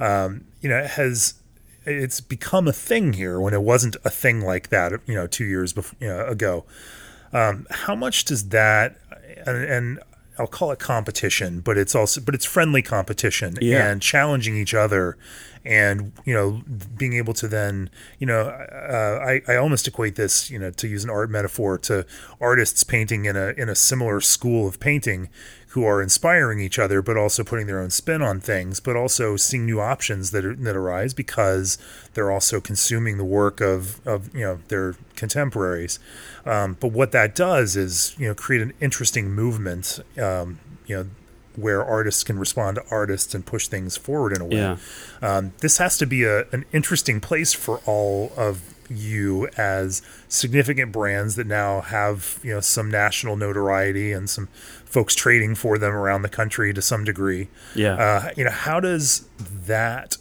um, 0.00 0.44
you 0.62 0.68
know 0.70 0.82
has 0.86 1.34
it's 1.84 2.20
become 2.22 2.66
a 2.68 2.72
thing 2.72 3.12
here 3.12 3.38
when 3.38 3.52
it 3.52 3.62
wasn't 3.62 3.96
a 4.04 4.10
thing 4.10 4.40
like 4.40 4.70
that 4.70 4.92
you 5.06 5.14
know 5.14 5.26
two 5.26 5.44
years 5.44 5.72
before, 5.74 5.96
you 6.00 6.08
know, 6.08 6.24
ago 6.26 6.64
um, 7.34 7.66
how 7.70 7.94
much 7.94 8.24
does 8.24 8.48
that 8.48 8.96
and, 9.46 9.64
and 9.64 10.00
I'll 10.38 10.46
call 10.46 10.70
it 10.72 10.78
competition, 10.78 11.60
but 11.60 11.76
it's 11.76 11.94
also 11.94 12.20
but 12.20 12.34
it's 12.34 12.46
friendly 12.46 12.80
competition 12.80 13.58
Yeah. 13.60 13.88
and 13.90 14.00
challenging 14.00 14.56
each 14.56 14.72
other, 14.72 15.18
and 15.64 16.12
you 16.24 16.34
know 16.34 16.62
being 16.96 17.12
able 17.12 17.34
to 17.34 17.48
then 17.48 17.90
you 18.18 18.26
know 18.26 18.40
uh, 18.40 19.24
I 19.24 19.42
I 19.46 19.56
almost 19.56 19.86
equate 19.86 20.16
this 20.16 20.50
you 20.50 20.58
know 20.58 20.70
to 20.70 20.88
use 20.88 21.04
an 21.04 21.10
art 21.10 21.30
metaphor 21.30 21.78
to 21.78 22.04
artists 22.40 22.82
painting 22.84 23.24
in 23.24 23.36
a 23.36 23.48
in 23.56 23.68
a 23.68 23.74
similar 23.74 24.20
school 24.20 24.66
of 24.66 24.80
painting 24.80 25.28
who 25.72 25.84
are 25.86 26.02
inspiring 26.02 26.60
each 26.60 26.78
other, 26.78 27.00
but 27.00 27.16
also 27.16 27.42
putting 27.42 27.66
their 27.66 27.80
own 27.80 27.88
spin 27.88 28.20
on 28.20 28.38
things, 28.40 28.78
but 28.78 28.94
also 28.94 29.36
seeing 29.36 29.64
new 29.64 29.80
options 29.80 30.30
that 30.30 30.44
are, 30.44 30.54
that 30.54 30.76
arise 30.76 31.14
because 31.14 31.78
they're 32.12 32.30
also 32.30 32.60
consuming 32.60 33.16
the 33.16 33.24
work 33.24 33.60
of 33.60 34.06
of 34.06 34.34
you 34.34 34.42
know 34.42 34.58
their 34.68 34.96
contemporaries. 35.16 35.98
Um, 36.44 36.76
but 36.78 36.88
what 36.88 37.12
that 37.12 37.34
does 37.34 37.74
is 37.74 38.14
you 38.18 38.28
know 38.28 38.34
create 38.34 38.60
an 38.60 38.74
interesting 38.80 39.30
movement. 39.30 39.98
Um, 40.18 40.60
you 40.86 40.96
know 40.96 41.06
where 41.56 41.84
artists 41.84 42.24
can 42.24 42.38
respond 42.38 42.76
to 42.76 42.84
artists 42.90 43.34
and 43.34 43.44
push 43.44 43.68
things 43.68 43.96
forward 43.96 44.32
in 44.32 44.40
a 44.40 44.44
way. 44.46 44.56
Yeah. 44.56 44.76
Um, 45.20 45.52
this 45.58 45.78
has 45.78 45.98
to 45.98 46.06
be 46.06 46.24
a, 46.24 46.46
an 46.50 46.64
interesting 46.72 47.20
place 47.20 47.52
for 47.52 47.78
all 47.86 48.32
of 48.36 48.74
you 48.90 49.48
as 49.56 50.02
significant 50.28 50.92
brands 50.92 51.36
that 51.36 51.46
now 51.46 51.80
have 51.80 52.38
you 52.42 52.52
know 52.52 52.60
some 52.60 52.90
national 52.90 53.36
notoriety 53.36 54.12
and 54.12 54.28
some 54.28 54.48
folks 54.84 55.14
trading 55.14 55.54
for 55.54 55.78
them 55.78 55.94
around 55.94 56.22
the 56.22 56.28
country 56.28 56.72
to 56.74 56.82
some 56.82 57.04
degree. 57.04 57.48
Yeah. 57.74 57.94
Uh, 57.94 58.30
you 58.36 58.44
know, 58.44 58.50
how 58.50 58.80
does 58.80 59.26
that 59.38 60.16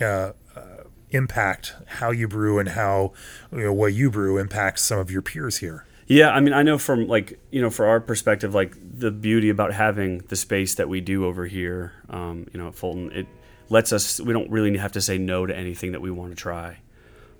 uh, 0.00 0.32
uh, 0.54 0.84
impact 1.10 1.74
how 1.86 2.10
you 2.10 2.28
brew 2.28 2.58
and 2.58 2.70
how 2.70 3.12
you 3.52 3.64
know 3.64 3.72
what 3.72 3.94
you 3.94 4.10
brew 4.10 4.38
impacts 4.38 4.82
some 4.82 4.98
of 4.98 5.10
your 5.10 5.22
peers 5.22 5.58
here? 5.58 5.86
Yeah, 6.10 6.30
I 6.30 6.40
mean, 6.40 6.52
I 6.52 6.64
know 6.64 6.76
from 6.76 7.06
like 7.06 7.38
you 7.52 7.62
know, 7.62 7.70
for 7.70 7.86
our 7.86 8.00
perspective, 8.00 8.52
like 8.52 8.74
the 8.98 9.12
beauty 9.12 9.48
about 9.48 9.72
having 9.72 10.18
the 10.26 10.34
space 10.34 10.74
that 10.74 10.88
we 10.88 11.00
do 11.00 11.24
over 11.24 11.46
here, 11.46 11.92
um, 12.08 12.48
you 12.52 12.58
know, 12.58 12.66
at 12.66 12.74
Fulton, 12.74 13.12
it 13.12 13.28
lets 13.68 13.92
us. 13.92 14.20
We 14.20 14.32
don't 14.32 14.50
really 14.50 14.76
have 14.76 14.90
to 14.92 15.00
say 15.00 15.18
no 15.18 15.46
to 15.46 15.56
anything 15.56 15.92
that 15.92 16.00
we 16.00 16.10
want 16.10 16.32
to 16.32 16.36
try. 16.36 16.78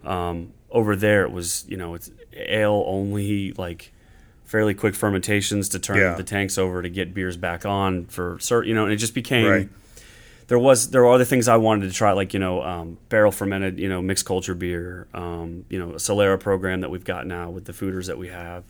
Um, 0.05 0.53
over 0.71 0.95
there, 0.95 1.25
it 1.25 1.33
was 1.33 1.64
you 1.68 1.77
know, 1.77 1.95
it's 1.95 2.12
ale 2.33 2.85
only, 2.87 3.53
like 3.55 3.93
fairly 4.45 4.75
quick 4.75 4.95
fermentations 4.95 5.68
to 5.71 5.81
turn 5.81 5.99
Yeah. 5.99 6.14
the 6.14 6.23
tanks 6.23 6.57
over 6.57 6.81
to 6.81 6.89
get 6.89 7.12
beers 7.12 7.37
back 7.37 7.66
on 7.66 8.05
for 8.07 8.39
certain, 8.39 8.68
you 8.68 8.75
know, 8.77 8.85
and 8.85 8.93
it 8.93 8.97
just 8.99 9.14
became. 9.14 9.49
Right. 9.51 9.68
There 10.51 10.59
was 10.59 10.90
there 10.90 11.03
were 11.03 11.12
other 11.12 11.24
things 11.24 11.46
I 11.46 11.59
wanted 11.59 11.86
to 11.86 11.94
try, 11.94 12.11
like 12.11 12.34
you 12.34 12.40
know, 12.40 12.61
um, 12.61 12.98
barrel 13.09 13.30
fermented, 13.30 13.78
you 13.78 13.88
know, 13.88 14.03
mixed 14.03 14.26
culture 14.26 14.57
beer, 14.57 15.07
um, 15.14 15.64
you 15.70 15.78
know, 15.78 15.92
a 15.92 15.98
Solera 15.98 16.40
program 16.40 16.80
that 16.80 16.90
we've 16.90 17.05
got 17.05 17.24
now 17.24 17.51
with 17.51 17.66
the 17.66 17.72
foeders 17.72 18.09
that 18.09 18.18
we 18.18 18.26
have. 18.26 18.64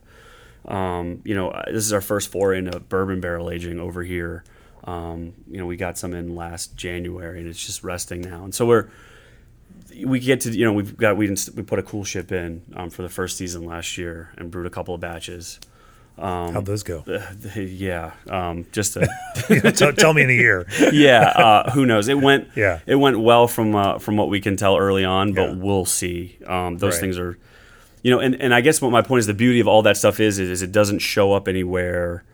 Um, 0.68 1.22
you 1.24 1.34
know, 1.34 1.58
this 1.68 1.86
is 1.86 1.94
our 1.94 2.02
first 2.02 2.30
foray 2.30 2.58
into 2.58 2.78
bourbon 2.80 3.22
barrel 3.22 3.50
aging 3.50 3.80
over 3.80 4.02
here. 4.02 4.44
Um, 4.84 5.32
you 5.50 5.56
know, 5.56 5.64
we 5.64 5.78
got 5.78 5.96
some 5.96 6.12
in 6.12 6.36
last 6.36 6.76
January, 6.76 7.38
and 7.40 7.48
it's 7.48 7.64
just 7.64 7.82
resting 7.82 8.20
now. 8.20 8.44
And 8.44 8.54
so 8.54 8.66
we're 8.66 8.90
we 10.04 10.20
get 10.20 10.42
to 10.42 10.50
you 10.50 10.66
know 10.66 10.74
we've 10.74 10.98
got 10.98 11.16
we 11.16 11.30
we 11.30 11.62
put 11.62 11.78
a 11.78 11.82
coolship 11.82 12.30
in 12.30 12.60
um, 12.76 12.90
for 12.90 13.00
the 13.00 13.08
first 13.08 13.38
season 13.38 13.64
last 13.64 13.96
year 13.96 14.34
and 14.36 14.50
brewed 14.50 14.66
a 14.66 14.70
couple 14.70 14.94
of 14.94 15.00
batches. 15.00 15.58
How'd 16.20 16.66
those 16.66 16.82
go? 16.82 17.04
Uh, 17.08 17.20
yeah, 17.60 18.12
um, 18.28 18.66
just 18.72 18.94
to, 18.94 19.08
tell, 19.76 19.92
tell 19.92 20.12
me 20.14 20.22
in 20.22 20.30
a 20.30 20.34
year. 20.34 20.66
yeah. 20.92 21.22
Uh, 21.28 21.70
who 21.70 21.86
knows? 21.86 22.08
It 22.08 22.18
went 22.20 22.48
Yeah. 22.56 22.80
it 22.86 22.96
went 22.96 23.20
well 23.20 23.48
from 23.48 23.74
uh, 23.74 23.98
from 23.98 24.16
what 24.16 24.28
we 24.28 24.40
can 24.40 24.56
tell 24.56 24.76
early 24.76 25.04
on, 25.04 25.32
but 25.32 25.50
Yeah. 25.50 25.54
we'll 25.56 25.84
see. 25.86 26.36
Um, 26.46 26.78
those 26.78 26.94
Right. 26.94 27.00
things 27.00 27.18
are, 27.18 27.38
you 28.02 28.10
know, 28.10 28.20
and, 28.20 28.40
and 28.40 28.54
I 28.54 28.60
guess 28.60 28.80
what 28.82 28.90
my 28.92 29.02
point 29.02 29.20
is 29.20 29.26
the 29.26 29.34
beauty 29.34 29.60
of 29.60 29.68
all 29.68 29.82
that 29.82 29.96
stuff 29.96 30.20
is, 30.20 30.38
is 30.38 30.50
is 30.50 30.62
it 30.62 30.72
doesn't 30.72 30.98
show 31.00 31.32
up 31.32 31.48
anywhere 31.48 32.24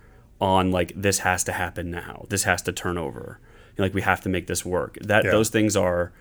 on 0.41 0.70
like 0.70 0.93
this 0.97 1.20
has 1.20 1.45
to 1.45 1.53
happen 1.53 1.91
now. 1.91 2.26
This 2.28 2.43
has 2.45 2.62
to 2.62 2.72
turn 2.72 2.99
over. 2.99 3.39
You 3.76 3.82
know, 3.82 3.84
like 3.84 3.95
we 3.95 4.03
have 4.03 4.20
to 4.22 4.28
make 4.28 4.47
this 4.49 4.64
work. 4.64 4.99
That 5.01 5.24
Yeah. 5.24 5.30
those 5.30 5.49
things 5.49 5.76
are 5.76 6.12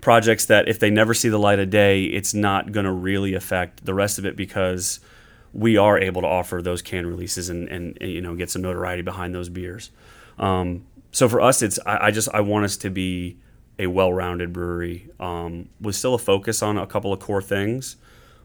projects 0.00 0.46
that 0.46 0.66
if 0.68 0.78
they 0.80 0.90
never 0.90 1.14
see 1.14 1.28
the 1.28 1.38
light 1.38 1.58
of 1.60 1.70
day, 1.70 2.04
it's 2.04 2.34
not 2.34 2.72
going 2.72 2.86
to 2.86 2.90
really 2.92 3.34
affect 3.34 3.84
the 3.84 3.94
rest 3.94 4.18
of 4.18 4.26
it 4.26 4.34
because 4.36 4.98
we 5.52 5.76
are 5.76 5.98
able 5.98 6.22
to 6.22 6.28
offer 6.28 6.62
those 6.62 6.82
can 6.82 7.06
releases 7.06 7.48
and, 7.48 7.68
and, 7.68 7.96
you 8.00 8.20
know 8.20 8.34
get 8.34 8.50
some 8.50 8.62
notoriety 8.62 9.02
behind 9.02 9.34
those 9.34 9.48
beers. 9.48 9.90
Um, 10.38 10.84
so 11.10 11.28
for 11.28 11.40
us, 11.40 11.62
it's 11.62 11.78
I, 11.84 12.06
I 12.06 12.10
just 12.10 12.28
I 12.32 12.40
want 12.40 12.64
us 12.64 12.76
to 12.78 12.90
be 12.90 13.36
a 13.78 13.86
well-rounded 13.86 14.52
brewery 14.52 15.08
um, 15.18 15.68
with 15.80 15.96
still 15.96 16.14
a 16.14 16.18
focus 16.18 16.62
on 16.62 16.78
a 16.78 16.86
couple 16.86 17.12
of 17.12 17.20
core 17.20 17.42
things, 17.42 17.96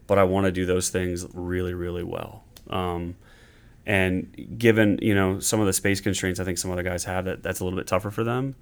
but 0.05 0.17
I 0.17 0.23
want 0.23 0.45
to 0.45 0.51
do 0.51 0.65
those 0.65 0.89
things 0.89 1.25
really 1.33 1.73
really 1.73 2.03
well. 2.03 2.43
Um, 2.69 3.15
and 3.85 4.57
given 4.57 4.99
you 5.01 5.15
know 5.15 5.39
some 5.39 5.59
of 5.61 5.65
the 5.65 5.73
space 5.73 6.01
constraints, 6.01 6.39
I 6.39 6.43
think 6.43 6.57
some 6.57 6.71
other 6.71 6.83
guys 6.83 7.05
have 7.05 7.25
that 7.25 7.41
that's 7.41 7.59
a 7.59 7.63
little 7.63 7.79
bit 7.79 7.87
tougher 7.87 8.11
for 8.11 8.23
them. 8.23 8.55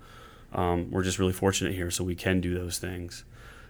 Um, 0.54 0.92
we're 0.92 1.04
just 1.04 1.20
really 1.20 1.34
fortunate 1.34 1.74
here, 1.74 1.90
so 1.90 2.04
we 2.04 2.16
can 2.16 2.40
do 2.42 2.54
those 2.54 2.78
things. 2.78 3.26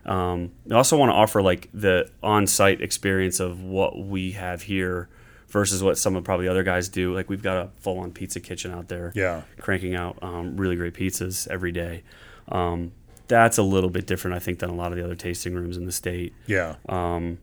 Um, 0.05 0.51
I 0.69 0.75
also 0.75 0.97
want 0.97 1.09
to 1.09 1.15
offer 1.15 1.41
like 1.41 1.69
the 1.73 2.09
on-site 2.21 2.81
experience 2.81 3.39
of 3.39 3.61
what 3.63 3.97
we 3.97 4.31
have 4.33 4.61
here 4.63 5.09
versus 5.47 5.81
what 5.81 5.97
some 5.97 6.15
of 6.15 6.23
probably 6.23 6.47
other 6.47 6.63
guys 6.63 6.89
do. 6.89 7.13
Like 7.15 7.29
we've 7.29 7.41
got 7.41 7.57
a 7.57 7.69
full-on 7.79 8.11
pizza 8.11 8.39
kitchen 8.39 8.71
out 8.71 8.87
there, 8.87 9.11
Yeah. 9.15 9.41
cranking 9.59 9.95
out 9.95 10.17
um, 10.21 10.57
really 10.57 10.75
great 10.75 10.93
pizzas 10.93 11.47
every 11.47 11.71
day. 11.71 12.03
Um, 12.49 12.91
that's 13.27 13.57
a 13.57 13.63
little 13.63 13.89
bit 13.89 14.05
different, 14.05 14.35
I 14.35 14.39
think, 14.39 14.59
than 14.59 14.69
a 14.69 14.75
lot 14.75 14.91
of 14.91 14.97
the 14.97 15.03
other 15.03 15.15
tasting 15.15 15.55
rooms 15.55 15.77
in 15.77 15.85
the 15.85 15.91
state 15.91 16.33
Yeah. 16.45 16.75
Um, 16.87 17.39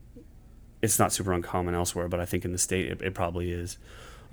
it's 0.81 0.99
not 0.99 1.13
super 1.13 1.33
uncommon 1.33 1.75
elsewhere, 1.75 2.09
but 2.09 2.21
I 2.21 2.25
think 2.27 2.45
in 2.45 2.53
the 2.53 2.59
state 2.59 2.87
it, 2.91 3.01
it 3.03 3.15
probably 3.15 3.51
is. 3.53 3.79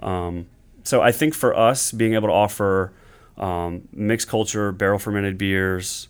Um, 0.01 0.47
so 0.83 1.01
I 1.01 1.11
think 1.11 1.33
for 1.33 1.55
us, 1.55 1.91
being 1.91 2.13
able 2.15 2.27
to 2.27 2.33
offer 2.33 2.91
um, 3.37 3.87
mixed 3.93 4.27
culture, 4.27 4.71
barrel 4.71 4.99
fermented 4.99 5.37
beers 5.37 6.07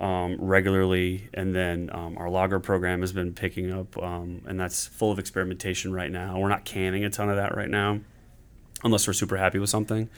um, 0.00 0.36
regularly, 0.40 1.28
and 1.34 1.54
then 1.54 1.90
um, 1.92 2.16
our 2.16 2.30
lager 2.30 2.58
program 2.58 3.02
has 3.02 3.12
been 3.12 3.34
picking 3.34 3.70
up, 3.70 4.02
um, 4.02 4.42
and 4.46 4.58
that's 4.58 4.86
full 4.86 5.12
of 5.12 5.18
experimentation 5.18 5.92
right 5.92 6.10
now. 6.10 6.38
We're 6.38 6.48
not 6.48 6.64
canning 6.64 7.04
a 7.04 7.10
ton 7.10 7.28
of 7.28 7.36
that 7.36 7.54
right 7.54 7.68
now, 7.68 8.00
unless 8.82 9.06
we're 9.06 9.12
super 9.12 9.36
happy 9.36 9.58
with 9.58 9.68
something. 9.68 10.08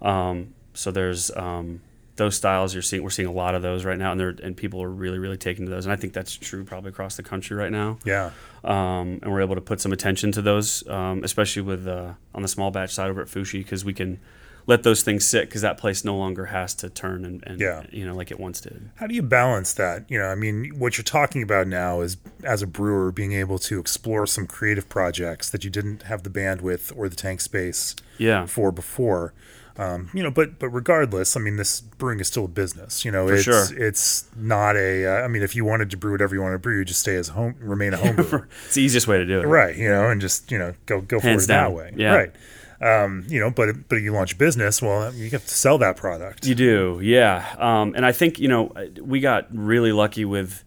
Um, 0.00 0.54
so 0.72 0.90
there's 0.90 1.30
um, 1.36 1.82
those 2.16 2.36
styles 2.36 2.72
you're 2.72 2.82
seeing. 2.82 3.02
We're 3.02 3.10
seeing 3.10 3.28
a 3.28 3.32
lot 3.32 3.54
of 3.54 3.60
those 3.60 3.84
right 3.84 3.98
now, 3.98 4.12
and 4.12 4.20
they're, 4.20 4.34
and 4.42 4.56
people 4.56 4.82
are 4.82 4.88
really 4.88 5.18
really 5.18 5.36
taking 5.36 5.66
to 5.66 5.70
those. 5.70 5.84
And 5.84 5.92
I 5.92 5.96
think 5.96 6.14
that's 6.14 6.34
true 6.34 6.64
probably 6.64 6.88
across 6.88 7.16
the 7.16 7.22
country 7.22 7.54
right 7.54 7.70
now. 7.70 7.98
Yeah. 8.06 8.30
Um, 8.64 9.20
and 9.22 9.30
we're 9.30 9.42
able 9.42 9.56
to 9.56 9.60
put 9.60 9.80
some 9.80 9.92
attention 9.92 10.32
to 10.32 10.42
those, 10.42 10.86
um, 10.88 11.22
especially 11.22 11.62
with 11.62 11.86
uh, 11.86 12.14
on 12.34 12.42
the 12.42 12.48
small 12.48 12.70
batch 12.70 12.94
side 12.94 13.10
over 13.10 13.20
at 13.20 13.28
Foushee, 13.28 13.60
because 13.60 13.84
we 13.84 13.92
can 13.92 14.20
let 14.68 14.82
those 14.84 15.02
things 15.02 15.26
sit 15.26 15.46
because 15.48 15.62
that 15.62 15.78
place 15.78 16.04
no 16.04 16.14
longer 16.16 16.44
has 16.46 16.74
to 16.74 16.88
turn 16.90 17.24
and, 17.24 17.42
and 17.46 17.58
Yeah. 17.60 17.84
you 17.90 18.04
know 18.06 18.14
like 18.14 18.30
it 18.30 18.38
once 18.38 18.60
did. 18.60 18.90
How 18.96 19.06
do 19.08 19.14
you 19.14 19.22
balance 19.22 19.72
that? 19.74 20.04
You 20.08 20.18
know, 20.20 20.26
I 20.26 20.34
mean, 20.36 20.78
what 20.78 20.96
you're 20.96 21.04
talking 21.04 21.42
about 21.42 21.66
now 21.66 22.02
is 22.02 22.18
as 22.44 22.62
a 22.62 22.66
brewer 22.66 23.10
being 23.10 23.32
able 23.32 23.58
to 23.60 23.80
explore 23.80 24.26
some 24.26 24.46
creative 24.46 24.88
projects 24.88 25.50
that 25.50 25.64
you 25.64 25.70
didn't 25.70 26.02
have 26.02 26.22
the 26.22 26.30
bandwidth 26.30 26.92
or 26.96 27.08
the 27.08 27.16
tank 27.16 27.40
space 27.40 27.96
Yeah, 28.18 28.46
for 28.46 28.70
before. 28.70 29.32
Um, 29.78 30.10
you 30.12 30.24
know, 30.24 30.30
but 30.32 30.58
but 30.58 30.70
regardless, 30.70 31.36
I 31.36 31.40
mean, 31.40 31.54
this 31.56 31.80
brewing 31.80 32.18
is 32.18 32.26
still 32.26 32.46
a 32.46 32.48
business. 32.48 33.04
You 33.04 33.12
know, 33.12 33.28
For 33.28 33.34
it's 33.34 33.44
sure. 33.44 33.64
it's 33.78 34.24
not 34.36 34.76
a. 34.76 35.06
Uh, 35.06 35.24
I 35.24 35.28
mean, 35.28 35.42
if 35.44 35.54
you 35.54 35.64
wanted 35.64 35.88
to 35.92 35.96
brew 35.96 36.10
whatever 36.10 36.34
you 36.34 36.42
want 36.42 36.54
to 36.54 36.58
brew, 36.58 36.78
you 36.80 36.84
just 36.84 36.98
stay 36.98 37.14
as 37.14 37.28
home, 37.28 37.54
remain 37.60 37.94
a 37.94 37.96
home 38.04 38.16
brewer, 38.16 38.48
it's 38.66 38.74
the 38.74 38.82
easiest 38.82 39.06
way 39.06 39.18
to 39.18 39.24
do 39.24 39.38
it. 39.40 39.44
right? 39.46 39.76
You 39.76 39.88
know, 39.88 40.10
and 40.10 40.20
just 40.20 40.50
you 40.50 40.58
know 40.58 40.74
go 40.86 41.00
go 41.00 41.20
Hands 41.20 41.46
for 41.46 41.52
it 41.52 41.54
down. 41.54 41.70
that 41.70 41.76
way, 41.76 41.92
Yeah. 41.96 42.12
right? 42.16 42.32
Um, 42.80 43.24
you 43.28 43.40
know, 43.40 43.50
but 43.50 43.88
but 43.88 43.96
you 43.96 44.12
launch 44.12 44.38
business, 44.38 44.80
well, 44.80 45.12
you 45.12 45.30
have 45.30 45.44
to 45.44 45.54
sell 45.54 45.78
that 45.78 45.96
product. 45.96 46.46
You 46.46 46.54
do, 46.54 47.00
yeah. 47.02 47.54
Um, 47.58 47.94
and 47.96 48.06
I 48.06 48.12
think 48.12 48.38
you 48.38 48.48
know 48.48 48.72
we 49.00 49.18
got 49.20 49.46
really 49.50 49.90
lucky 49.92 50.24
with 50.24 50.62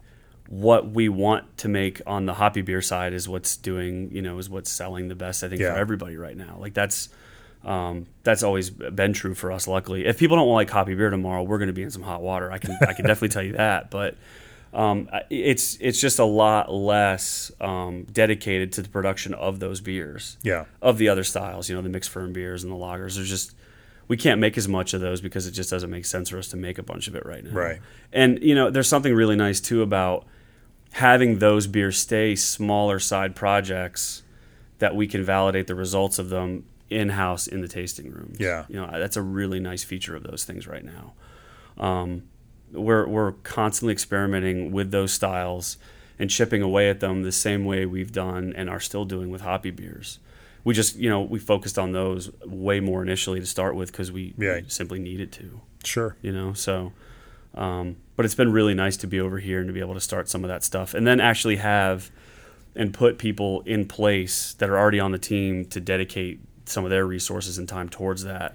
what 0.48 0.90
we 0.90 1.08
want 1.08 1.56
to 1.56 1.68
make 1.68 2.02
on 2.06 2.26
the 2.26 2.34
hoppy 2.34 2.60
beer 2.60 2.82
side 2.82 3.14
is 3.14 3.26
what's 3.26 3.56
doing 3.56 4.10
you 4.12 4.20
know 4.20 4.36
is 4.38 4.50
what's 4.50 4.70
selling 4.70 5.08
the 5.08 5.14
best. 5.14 5.42
I 5.42 5.48
think 5.48 5.62
Yeah. 5.62 5.72
for 5.72 5.78
everybody 5.78 6.16
right 6.18 6.36
now. 6.36 6.56
Like 6.60 6.74
that's 6.74 7.08
um, 7.64 8.06
that's 8.24 8.42
always 8.42 8.68
been 8.68 9.12
true 9.14 9.34
for 9.34 9.50
us. 9.50 9.66
Luckily, 9.66 10.04
if 10.04 10.18
people 10.18 10.36
don't 10.36 10.52
like 10.52 10.68
hoppy 10.68 10.94
beer 10.94 11.08
tomorrow, 11.10 11.42
we're 11.42 11.58
going 11.58 11.68
to 11.68 11.72
be 11.72 11.82
in 11.84 11.90
some 11.90 12.02
hot 12.02 12.20
water. 12.20 12.52
I 12.52 12.58
can 12.58 12.76
I 12.86 12.92
can 12.92 13.06
definitely 13.06 13.28
tell 13.30 13.42
you 13.44 13.52
that. 13.52 13.90
But 13.90 14.16
um, 14.72 15.08
it's 15.28 15.76
it's 15.80 16.00
just 16.00 16.18
a 16.18 16.24
lot 16.24 16.72
less 16.72 17.52
um, 17.60 18.04
dedicated 18.04 18.72
to 18.72 18.82
the 18.82 18.88
production 18.88 19.34
of 19.34 19.60
those 19.60 19.80
beers 19.80 20.38
yeah, 20.42 20.64
of 20.80 20.98
the 20.98 21.08
other 21.08 21.24
styles, 21.24 21.68
you 21.68 21.76
know, 21.76 21.82
the 21.82 21.90
mixed 21.90 22.10
firm 22.10 22.32
beers 22.32 22.64
and 22.64 22.72
the 22.72 22.76
lagers. 22.76 23.16
There's 23.16 23.28
just 23.28 23.54
we 24.08 24.16
can't 24.16 24.40
make 24.40 24.56
as 24.56 24.68
much 24.68 24.94
of 24.94 25.00
those 25.00 25.20
because 25.20 25.46
it 25.46 25.52
just 25.52 25.70
doesn't 25.70 25.90
make 25.90 26.06
sense 26.06 26.30
for 26.30 26.38
us 26.38 26.48
to 26.48 26.56
make 26.56 26.78
a 26.78 26.82
bunch 26.82 27.06
of 27.06 27.14
it 27.14 27.26
right 27.26 27.44
now. 27.44 27.50
Right. 27.50 27.80
And 28.12 28.42
you 28.42 28.54
know, 28.54 28.70
there's 28.70 28.88
something 28.88 29.14
really 29.14 29.36
nice 29.36 29.60
too 29.60 29.82
about 29.82 30.26
having 30.92 31.38
those 31.38 31.66
beers 31.66 31.98
stay 31.98 32.34
smaller 32.34 32.98
side 32.98 33.34
projects 33.34 34.22
that 34.78 34.94
we 34.96 35.06
can 35.06 35.22
validate 35.22 35.66
the 35.66 35.74
results 35.74 36.18
of 36.18 36.28
them 36.28 36.64
in 36.90 37.10
house 37.10 37.46
in 37.46 37.60
the 37.60 37.68
tasting 37.68 38.10
rooms. 38.10 38.38
Yeah. 38.40 38.64
You 38.68 38.76
know, 38.76 38.88
that's 38.90 39.16
a 39.16 39.22
really 39.22 39.60
nice 39.60 39.84
feature 39.84 40.16
of 40.16 40.22
those 40.22 40.44
things 40.44 40.66
right 40.66 40.84
now. 40.84 41.12
Um, 41.78 42.24
we're 42.72 43.06
we're 43.06 43.32
constantly 43.42 43.92
experimenting 43.92 44.72
with 44.72 44.90
those 44.90 45.12
styles 45.12 45.76
and 46.18 46.30
chipping 46.30 46.62
away 46.62 46.88
at 46.88 47.00
them 47.00 47.22
the 47.22 47.32
same 47.32 47.64
way 47.64 47.84
we've 47.86 48.12
done 48.12 48.52
and 48.56 48.70
are 48.70 48.80
still 48.80 49.04
doing 49.04 49.30
with 49.30 49.40
hoppy 49.40 49.70
beers. 49.70 50.18
We 50.64 50.74
just, 50.74 50.94
you 50.96 51.10
know, 51.10 51.20
we 51.22 51.38
focused 51.40 51.78
on 51.78 51.90
those 51.92 52.30
way 52.44 52.78
more 52.80 53.02
initially 53.02 53.40
to 53.40 53.46
start 53.46 53.74
with 53.74 53.90
because 53.90 54.12
we, 54.12 54.32
Yeah. 54.38 54.60
simply 54.68 55.00
needed 55.00 55.32
to, 55.32 55.60
sure, 55.82 56.16
you 56.22 56.30
know. 56.30 56.52
So, 56.52 56.92
um, 57.54 57.96
but 58.14 58.24
it's 58.24 58.36
been 58.36 58.52
really 58.52 58.74
nice 58.74 58.96
to 58.98 59.06
be 59.08 59.18
over 59.20 59.38
here 59.38 59.58
and 59.58 59.66
to 59.66 59.72
be 59.72 59.80
able 59.80 59.94
to 59.94 60.00
start 60.00 60.28
some 60.28 60.44
of 60.44 60.48
that 60.48 60.62
stuff, 60.62 60.94
and 60.94 61.04
then 61.06 61.18
actually 61.20 61.56
have 61.56 62.10
and 62.76 62.94
put 62.94 63.18
people 63.18 63.62
in 63.66 63.86
place 63.86 64.54
that 64.54 64.70
are 64.70 64.78
already 64.78 65.00
on 65.00 65.10
the 65.12 65.18
team 65.18 65.64
to 65.66 65.80
dedicate 65.80 66.38
some 66.64 66.84
of 66.84 66.90
their 66.90 67.04
resources 67.06 67.58
and 67.58 67.68
time 67.68 67.88
towards 67.88 68.22
that, 68.24 68.54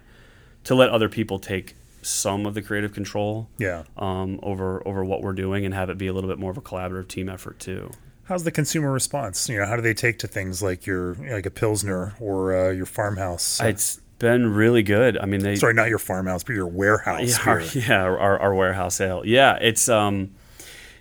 to 0.64 0.74
let 0.74 0.90
other 0.90 1.10
people 1.10 1.38
take 1.40 1.76
some 2.08 2.46
of 2.46 2.54
the 2.54 2.62
creative 2.62 2.94
control 2.94 3.50
yeah. 3.58 3.84
um, 3.98 4.40
over 4.42 4.86
over 4.88 5.04
what 5.04 5.22
we're 5.22 5.34
doing 5.34 5.66
and 5.66 5.74
have 5.74 5.90
it 5.90 5.98
be 5.98 6.08
a 6.08 6.14
little 6.14 6.30
bit 6.30 6.40
more 6.40 6.52
of 6.52 6.58
a 6.58 6.62
collaborative 6.62 7.08
team 7.08 7.30
effort 7.30 7.60
too. 7.60 7.92
How's 8.24 8.44
the 8.44 8.52
consumer 8.52 8.92
response? 8.92 9.48
You 9.48 9.60
know, 9.60 9.66
how 9.66 9.76
do 9.76 9.82
they 9.82 9.94
take 9.94 10.20
to 10.20 10.28
things 10.28 10.62
like 10.62 10.86
your 10.86 11.16
like 11.16 11.46
a 11.46 11.52
pilsner 11.52 12.16
or 12.20 12.56
uh, 12.56 12.72
your 12.72 12.86
farmhouse? 12.86 13.62
It's 13.62 14.02
been 14.20 14.54
really 14.54 14.84
good. 14.84 15.18
I 15.18 15.26
mean, 15.26 15.42
they 15.42 15.56
Sorry, 15.56 15.74
not 15.74 15.90
your 15.90 16.00
farmhouse, 16.00 16.44
but 16.44 16.54
your 16.54 16.68
warehouse. 16.68 17.38
yeah, 17.38 17.52
our, 17.52 17.62
yeah, 17.74 18.02
our, 18.04 18.40
our 18.40 18.56
warehouse 18.56 19.00
ale. 19.00 19.24
Yeah, 19.26 19.58
it's 19.62 19.88
um, 19.90 20.32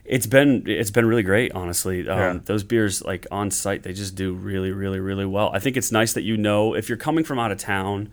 it's 0.05 0.27
been 0.27 0.65
it's 0.67 0.91
been 0.91 1.07
really 1.07 1.23
great. 1.23 1.53
Honestly, 1.53 2.09
um, 2.09 2.19
Yeah. 2.19 2.39
those 2.45 2.63
beers 2.65 3.03
like 3.03 3.27
on 3.31 3.51
site, 3.51 3.83
they 3.83 3.93
just 3.93 4.15
do 4.15 4.33
really, 4.33 4.73
really, 4.73 5.01
really 5.01 5.27
well. 5.27 5.51
I 5.53 5.59
think 5.59 5.77
it's 5.77 5.91
nice 5.93 6.13
that 6.15 6.23
you 6.23 6.37
know 6.37 6.75
if 6.75 6.89
you're 6.89 6.99
coming 6.99 7.25
from 7.25 7.39
out 7.39 7.51
of 7.53 7.59
town 7.59 8.11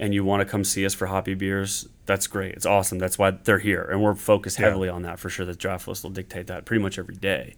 and 0.00 0.12
you 0.12 0.24
want 0.24 0.40
to 0.40 0.44
come 0.44 0.64
see 0.64 0.84
us 0.84 0.94
for 0.94 1.06
hoppy 1.06 1.34
beers, 1.34 1.86
that's 2.06 2.26
great. 2.26 2.54
It's 2.54 2.66
awesome. 2.66 2.98
That's 2.98 3.18
why 3.18 3.30
they're 3.32 3.58
here, 3.60 3.82
and 3.82 4.02
we're 4.02 4.14
focused 4.16 4.58
Yeah. 4.58 4.66
heavily 4.66 4.88
on 4.88 5.02
that 5.02 5.18
for 5.20 5.28
sure. 5.30 5.46
The 5.46 5.54
draft 5.54 5.86
list 5.86 6.02
will 6.02 6.10
dictate 6.10 6.48
that 6.48 6.64
pretty 6.64 6.82
much 6.82 6.98
every 6.98 7.14
day. 7.14 7.54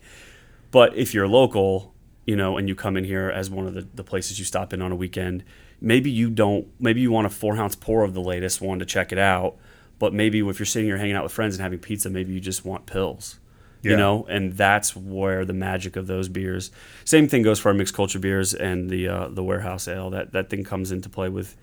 But 0.70 0.94
if 0.96 1.14
you're 1.14 1.28
local, 1.28 1.94
you 2.26 2.36
know, 2.36 2.56
and 2.58 2.68
you 2.68 2.74
come 2.74 2.96
in 2.96 3.04
here 3.04 3.30
as 3.30 3.48
one 3.50 3.66
of 3.66 3.74
the, 3.74 3.86
the 3.94 4.04
places 4.04 4.38
you 4.38 4.44
stop 4.44 4.72
in 4.72 4.82
on 4.82 4.92
a 4.92 4.96
weekend, 4.96 5.44
maybe 5.80 6.10
you 6.10 6.30
don't, 6.30 6.66
maybe 6.80 7.00
you 7.00 7.10
want 7.10 7.26
a 7.26 7.30
four 7.30 7.56
ounce 7.56 7.74
pour 7.76 8.04
of 8.04 8.14
the 8.14 8.20
latest 8.20 8.60
one 8.60 8.78
to 8.78 8.84
check 8.84 9.12
it 9.12 9.18
out. 9.18 9.56
But 9.98 10.12
maybe 10.12 10.40
if 10.40 10.58
you're 10.58 10.66
sitting 10.66 10.88
here 10.88 10.96
hanging 10.98 11.14
out 11.14 11.22
with 11.22 11.32
friends 11.32 11.54
and 11.54 11.62
having 11.62 11.78
pizza, 11.78 12.10
maybe 12.10 12.32
you 12.32 12.40
just 12.40 12.64
want 12.64 12.86
pills. 12.86 13.38
You 13.84 13.96
know, 13.96 14.24
and 14.28 14.52
that's 14.52 14.94
where 14.94 15.44
the 15.44 15.52
magic 15.52 15.96
of 15.96 16.06
those 16.06 16.28
beers. 16.28 16.70
Same 17.04 17.26
thing 17.26 17.42
goes 17.42 17.58
for 17.58 17.68
our 17.70 17.74
mixed 17.74 17.94
culture 17.94 18.20
beers 18.20 18.54
and 18.54 18.88
the 18.88 19.08
uh, 19.08 19.26
the 19.28 19.42
warehouse 19.42 19.88
ale. 19.88 20.08
That 20.10 20.30
that 20.34 20.50
thing 20.50 20.62
comes 20.62 20.92
into 20.92 21.08
play 21.08 21.28
with 21.28 21.56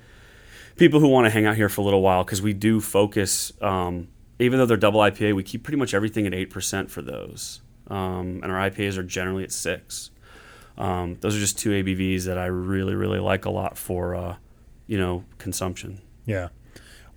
people 0.80 1.00
who 1.00 1.08
want 1.08 1.26
to 1.26 1.30
hang 1.30 1.46
out 1.46 1.56
here 1.56 1.70
for 1.70 1.82
a 1.82 1.84
little 1.84 2.02
while 2.02 2.24
because 2.24 2.42
we 2.42 2.54
do 2.54 2.82
focus. 2.82 3.52
Um, 3.62 4.08
even 4.40 4.58
though 4.58 4.66
they're 4.66 4.78
double 4.78 5.02
IPA, 5.02 5.36
we 5.36 5.44
keep 5.44 5.64
pretty 5.64 5.78
much 5.78 5.94
everything 5.94 6.26
at 6.26 6.34
eight 6.34 6.50
percent 6.50 6.90
for 6.90 7.02
those, 7.02 7.62
um, 7.88 8.40
and 8.42 8.46
our 8.46 8.70
IPAs 8.70 8.98
are 8.98 9.04
generally 9.04 9.44
at 9.44 9.52
six. 9.52 10.10
Um, 10.78 11.18
those 11.20 11.36
are 11.36 11.40
just 11.40 11.60
two 11.60 11.72
ABVs 11.72 12.24
that 12.24 12.38
I 12.38 12.46
really 12.46 12.96
really 12.96 13.20
like 13.20 13.46
a 13.46 13.50
lot 13.50 13.78
for 13.78 14.16
uh, 14.16 14.38
you 14.88 14.98
know 14.98 15.26
consumption. 15.38 16.02
Yeah. 16.26 16.50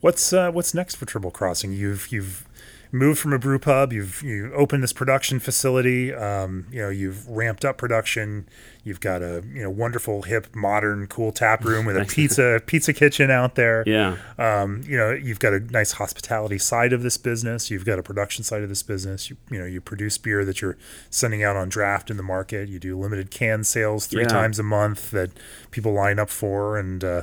What's 0.01 0.33
uh, 0.33 0.51
what's 0.51 0.75
next 0.75 0.97
for 0.97 1.07
Triple 1.07 1.31
Crossing? 1.31 1.73
You've 1.73 2.11
you've 2.11 2.49
moved 2.93 3.19
from 3.19 3.33
a 3.33 3.39
brew 3.39 3.59
pub. 3.59 3.93
You've 3.93 4.23
you 4.23 4.53
opened 4.55 4.83
this 4.83 4.93
production 4.93 5.41
facility. 5.41 6.13
Um, 6.15 6.67
you 6.71 6.83
know 6.83 6.91
you've 6.91 7.27
ramped 7.27 7.65
up 7.65 7.79
production. 7.79 8.47
You've 8.85 9.01
got 9.01 9.23
a 9.23 9.43
you 9.53 9.63
know 9.63 9.71
wonderful, 9.71 10.23
hip, 10.23 10.55
modern, 10.55 11.07
cool 11.07 11.33
tap 11.33 11.65
room 11.65 11.87
with 11.87 11.97
a 11.97 12.05
pizza 12.05 12.61
pizza 12.67 12.93
kitchen 12.93 13.31
out 13.31 13.55
there. 13.55 13.83
Yeah, 13.87 14.17
Um, 14.39 14.83
you 14.85 14.97
know 14.97 15.11
you've 15.13 15.39
got 15.41 15.53
a 15.55 15.61
nice 15.61 15.93
hospitality 15.93 16.59
side 16.59 16.93
of 16.93 17.03
this 17.03 17.17
business. 17.17 17.71
You've 17.71 17.85
got 17.85 17.99
a 17.99 18.03
production 18.03 18.45
side 18.45 18.63
of 18.63 18.69
this 18.69 18.83
business. 18.83 19.31
You, 19.31 19.37
you 19.51 19.59
know 19.59 19.65
you 19.67 19.81
produce 19.81 20.19
beer 20.19 20.45
that 20.45 20.61
you're 20.61 20.77
sending 21.11 21.43
out 21.43 21.57
on 21.57 21.69
draft 21.69 22.11
in 22.11 22.17
the 22.17 22.23
market. 22.23 22.69
You 22.69 22.79
do 22.79 22.99
limited 22.99 23.31
can 23.31 23.65
sales 23.65 24.07
three 24.07 24.23
Yeah. 24.23 24.29
times 24.29 24.59
a 24.59 24.63
month 24.65 25.11
that 25.13 25.31
people 25.71 25.93
line 25.93 26.19
up 26.19 26.29
for, 26.29 26.77
and 26.77 27.03
uh, 27.05 27.23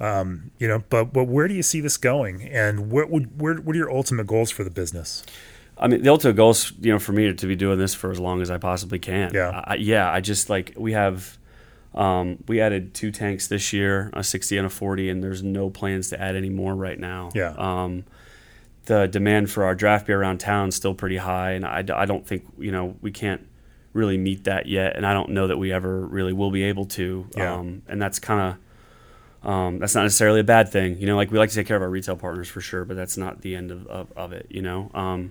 um, 0.00 0.50
you 0.58 0.68
know. 0.68 0.82
But 0.88 1.12
but 1.12 1.24
where 1.24 1.48
do 1.48 1.54
you 1.54 1.62
see 1.62 1.80
this 1.80 1.96
going? 1.96 2.42
And 2.42 2.90
what 2.90 3.10
would 3.10 3.40
where 3.40 3.54
what 3.56 3.74
are 3.74 3.78
your 3.78 3.90
ultimate 3.90 4.26
goals 4.26 4.50
for 4.50 4.64
the 4.64 4.70
business? 4.70 5.24
I 5.80 5.86
mean, 5.86 6.02
the 6.02 6.10
ultimate 6.10 6.36
goal 6.36 6.50
is, 6.50 6.72
you 6.80 6.92
know, 6.92 6.98
for 6.98 7.12
me 7.12 7.32
to 7.32 7.46
be 7.46 7.56
doing 7.56 7.78
this 7.78 7.94
for 7.94 8.10
as 8.10 8.18
long 8.18 8.42
as 8.42 8.50
I 8.50 8.58
possibly 8.58 8.98
can. 8.98 9.32
Yeah. 9.32 9.62
I, 9.64 9.76
yeah. 9.76 10.10
I 10.10 10.20
just 10.20 10.50
like 10.50 10.74
we 10.76 10.92
have, 10.92 11.38
um, 11.94 12.42
we 12.48 12.60
added 12.60 12.94
two 12.94 13.12
tanks 13.12 13.46
this 13.46 13.72
year, 13.72 14.10
a 14.12 14.24
60 14.24 14.56
and 14.56 14.66
a 14.66 14.70
40, 14.70 15.08
and 15.08 15.22
there's 15.22 15.42
no 15.42 15.70
plans 15.70 16.10
to 16.10 16.20
add 16.20 16.34
any 16.34 16.50
more 16.50 16.74
right 16.74 16.98
now. 16.98 17.30
Yeah. 17.34 17.54
Um, 17.56 18.04
the 18.86 19.06
demand 19.06 19.50
for 19.50 19.64
our 19.64 19.74
draft 19.74 20.06
beer 20.06 20.20
around 20.20 20.38
town 20.38 20.68
is 20.68 20.74
still 20.74 20.94
pretty 20.94 21.18
high, 21.18 21.52
and 21.52 21.64
I, 21.64 21.84
I 21.94 22.06
don't 22.06 22.26
think 22.26 22.44
you 22.58 22.72
know 22.72 22.96
we 23.02 23.10
can't 23.10 23.46
really 23.92 24.16
meet 24.16 24.44
that 24.44 24.66
yet, 24.66 24.96
and 24.96 25.06
I 25.06 25.12
don't 25.12 25.30
know 25.30 25.46
that 25.46 25.58
we 25.58 25.72
ever 25.72 26.00
really 26.06 26.32
will 26.32 26.50
be 26.50 26.64
able 26.64 26.86
to. 26.86 27.28
Yeah. 27.36 27.54
Um, 27.54 27.82
and 27.86 28.02
that's 28.02 28.18
kind 28.18 28.40
of. 28.40 28.58
Um, 29.42 29.78
that's 29.78 29.94
not 29.94 30.02
necessarily 30.02 30.40
a 30.40 30.44
bad 30.44 30.68
thing, 30.70 30.98
you 30.98 31.06
know. 31.06 31.16
Like 31.16 31.30
we 31.30 31.38
like 31.38 31.50
to 31.50 31.54
take 31.54 31.66
care 31.66 31.76
of 31.76 31.82
our 31.82 31.88
retail 31.90 32.16
partners 32.16 32.48
for 32.48 32.60
sure, 32.60 32.84
but 32.84 32.96
that's 32.96 33.16
not 33.16 33.40
the 33.42 33.54
end 33.54 33.70
of, 33.70 33.86
of, 33.86 34.12
of 34.16 34.32
it, 34.32 34.46
you 34.50 34.62
know. 34.62 34.90
Um, 34.94 35.30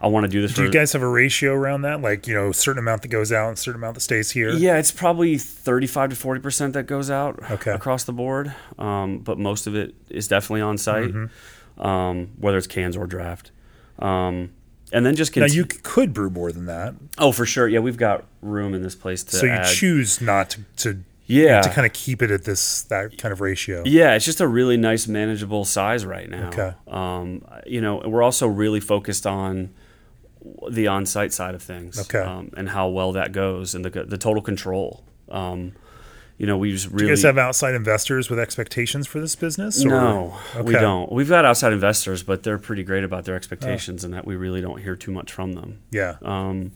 I 0.00 0.08
want 0.08 0.24
to 0.24 0.28
do 0.28 0.42
this 0.42 0.50
Do 0.50 0.56
for 0.56 0.62
you 0.64 0.70
guys 0.70 0.92
have 0.94 1.02
a 1.02 1.08
ratio 1.08 1.52
around 1.54 1.82
that? 1.82 2.02
Like 2.02 2.26
you 2.26 2.34
know, 2.34 2.50
a 2.50 2.54
certain 2.54 2.80
amount 2.80 3.02
that 3.02 3.08
goes 3.08 3.30
out 3.32 3.48
and 3.48 3.56
a 3.56 3.60
certain 3.60 3.80
amount 3.80 3.94
that 3.94 4.00
stays 4.00 4.32
here. 4.32 4.50
Yeah, 4.50 4.76
it's 4.78 4.90
probably 4.90 5.38
35 5.38 6.10
to 6.10 6.16
40 6.16 6.40
percent 6.40 6.72
that 6.74 6.84
goes 6.84 7.10
out 7.10 7.38
Okay. 7.50 7.70
across 7.70 8.04
the 8.04 8.12
board, 8.12 8.52
um, 8.78 9.18
but 9.20 9.38
most 9.38 9.66
of 9.66 9.74
it 9.76 9.94
is 10.10 10.28
definitely 10.28 10.60
on 10.62 10.76
site, 10.76 11.12
Mm-hmm. 11.12 11.82
um, 11.86 12.30
whether 12.38 12.58
it's 12.58 12.66
cans 12.66 12.96
or 12.96 13.06
draft. 13.06 13.50
Um, 13.98 14.50
and 14.92 15.06
then 15.06 15.14
just 15.16 15.34
Now 15.36 15.46
you 15.46 15.64
could 15.64 16.12
brew 16.12 16.28
more 16.28 16.52
than 16.52 16.66
that, 16.66 16.94
oh 17.16 17.32
for 17.32 17.46
sure, 17.46 17.66
yeah, 17.68 17.78
we've 17.78 17.96
got 17.96 18.24
room 18.42 18.74
in 18.74 18.82
this 18.82 18.94
place 18.94 19.22
to 19.24 19.36
so 19.36 19.46
you 19.46 19.52
add. 19.52 19.72
choose 19.72 20.20
not 20.20 20.50
to, 20.50 20.60
to 20.78 20.98
yeah, 21.26 21.60
to 21.60 21.70
kind 21.70 21.86
of 21.86 21.92
keep 21.92 22.22
it 22.22 22.30
at 22.30 22.44
this 22.44 22.82
that 22.82 23.18
kind 23.18 23.32
of 23.32 23.40
ratio. 23.40 23.82
Yeah, 23.84 24.14
it's 24.14 24.24
just 24.24 24.40
a 24.40 24.48
really 24.48 24.76
nice, 24.76 25.06
manageable 25.06 25.64
size 25.64 26.04
right 26.04 26.28
now. 26.28 26.48
Okay. 26.48 26.72
Um, 26.88 27.44
you 27.66 27.80
know, 27.80 28.02
we're 28.04 28.22
also 28.22 28.46
really 28.46 28.80
focused 28.80 29.26
on 29.26 29.74
the 30.70 30.88
on-site 30.88 31.32
side 31.32 31.54
of 31.54 31.62
things. 31.62 31.98
Okay. 32.00 32.18
Um, 32.18 32.50
and 32.56 32.68
how 32.68 32.88
well 32.88 33.12
that 33.12 33.32
goes, 33.32 33.74
and 33.74 33.84
the 33.84 33.90
the 34.04 34.18
total 34.18 34.42
control. 34.42 35.04
Um, 35.28 35.72
you 36.38 36.46
know, 36.46 36.58
we 36.58 36.72
just 36.72 36.86
really 36.86 36.98
Do 36.98 37.04
you 37.04 37.10
guys 37.10 37.22
have 37.22 37.38
outside 37.38 37.74
investors 37.74 38.28
with 38.28 38.40
expectations 38.40 39.06
for 39.06 39.20
this 39.20 39.36
business? 39.36 39.84
Or? 39.84 39.90
no, 39.90 40.38
we 40.60 40.72
don't 40.72 41.12
we've 41.12 41.28
got 41.28 41.44
outside 41.44 41.72
investors, 41.72 42.22
but 42.24 42.42
they're 42.42 42.58
pretty 42.58 42.82
great 42.82 43.04
about 43.04 43.24
their 43.24 43.36
expectations, 43.36 44.02
and 44.02 44.12
that 44.12 44.26
we 44.26 44.34
really 44.34 44.60
don't 44.60 44.80
hear 44.80 44.96
too 44.96 45.12
much 45.12 45.30
from 45.30 45.52
them. 45.52 45.82
Yeah. 45.90 46.16
Um, 46.22 46.72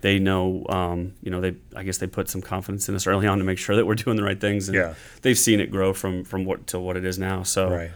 they 0.00 0.18
know, 0.18 0.64
um, 0.68 1.12
you 1.22 1.30
know, 1.30 1.40
they 1.40 1.56
I 1.74 1.82
guess 1.82 1.98
they 1.98 2.06
put 2.06 2.28
some 2.28 2.40
confidence 2.42 2.88
in 2.88 2.94
us 2.94 3.06
early 3.06 3.26
on 3.26 3.38
to 3.38 3.44
make 3.44 3.58
sure 3.58 3.74
that 3.76 3.86
we're 3.86 3.94
doing 3.96 4.16
the 4.16 4.22
right 4.22 4.40
things, 4.40 4.68
and 4.68 4.76
Yeah. 4.76 4.94
they've 5.22 5.38
seen 5.38 5.60
it 5.60 5.70
grow 5.70 5.92
from 5.92 6.24
from 6.24 6.44
what 6.44 6.66
to 6.68 6.78
what 6.78 6.96
it 6.96 7.04
is 7.04 7.18
now. 7.18 7.42
So, 7.42 7.70
Right. 7.70 7.90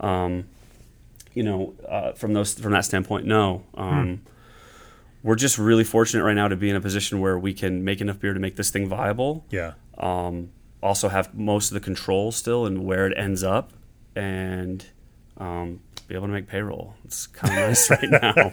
um, 0.00 0.44
you 1.34 1.42
know, 1.42 1.74
uh, 1.88 2.12
from 2.12 2.32
those 2.32 2.54
from 2.54 2.72
that 2.72 2.84
standpoint, 2.84 3.26
no. 3.26 3.64
Um, 3.74 4.20
We're 5.24 5.34
just 5.34 5.58
really 5.58 5.82
fortunate 5.82 6.22
right 6.22 6.36
now 6.36 6.46
to 6.46 6.54
be 6.54 6.70
in 6.70 6.76
a 6.76 6.80
position 6.80 7.18
where 7.18 7.36
we 7.36 7.52
can 7.52 7.82
make 7.84 8.00
enough 8.00 8.20
beer 8.20 8.32
to 8.34 8.38
make 8.40 8.54
this 8.54 8.70
thing 8.70 8.88
viable. 8.88 9.44
Yeah. 9.50 9.72
Um, 9.98 10.50
also 10.80 11.08
have 11.08 11.34
most 11.34 11.70
of 11.70 11.74
the 11.74 11.80
control 11.80 12.30
still 12.30 12.64
and 12.66 12.84
where 12.84 13.04
it 13.08 13.12
ends 13.16 13.42
up, 13.42 13.72
and 14.14 14.86
um, 15.38 15.80
be 16.08 16.14
able 16.14 16.26
to 16.26 16.32
make 16.32 16.46
payroll. 16.48 16.94
It's 17.04 17.26
kind 17.26 17.52
of 17.52 17.68
nice 17.68 17.90
right 17.90 18.10
now. 18.10 18.52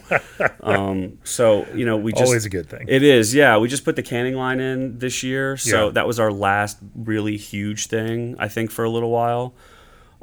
Um, 0.62 1.20
so 1.24 1.66
you 1.74 1.86
know, 1.86 1.98
we 1.98 2.12
just 2.12 2.26
Always 2.26 2.46
a 2.46 2.50
good 2.50 2.70
thing. 2.70 2.86
it 2.88 3.02
is, 3.02 3.34
yeah. 3.34 3.58
We 3.58 3.68
just 3.70 3.86
put 3.86 3.96
the 3.96 4.04
canning 4.04 4.36
line 4.36 4.60
in 4.60 5.00
this 5.00 5.24
year, 5.24 5.56
so 5.58 5.86
Yeah. 5.88 5.92
that 5.94 6.06
was 6.08 6.20
our 6.20 6.32
last 6.32 6.78
really 6.96 7.38
huge 7.38 7.88
thing, 7.88 8.36
I 8.40 8.48
think, 8.50 8.72
for 8.72 8.84
a 8.84 8.90
little 8.90 9.10
while. 9.10 9.56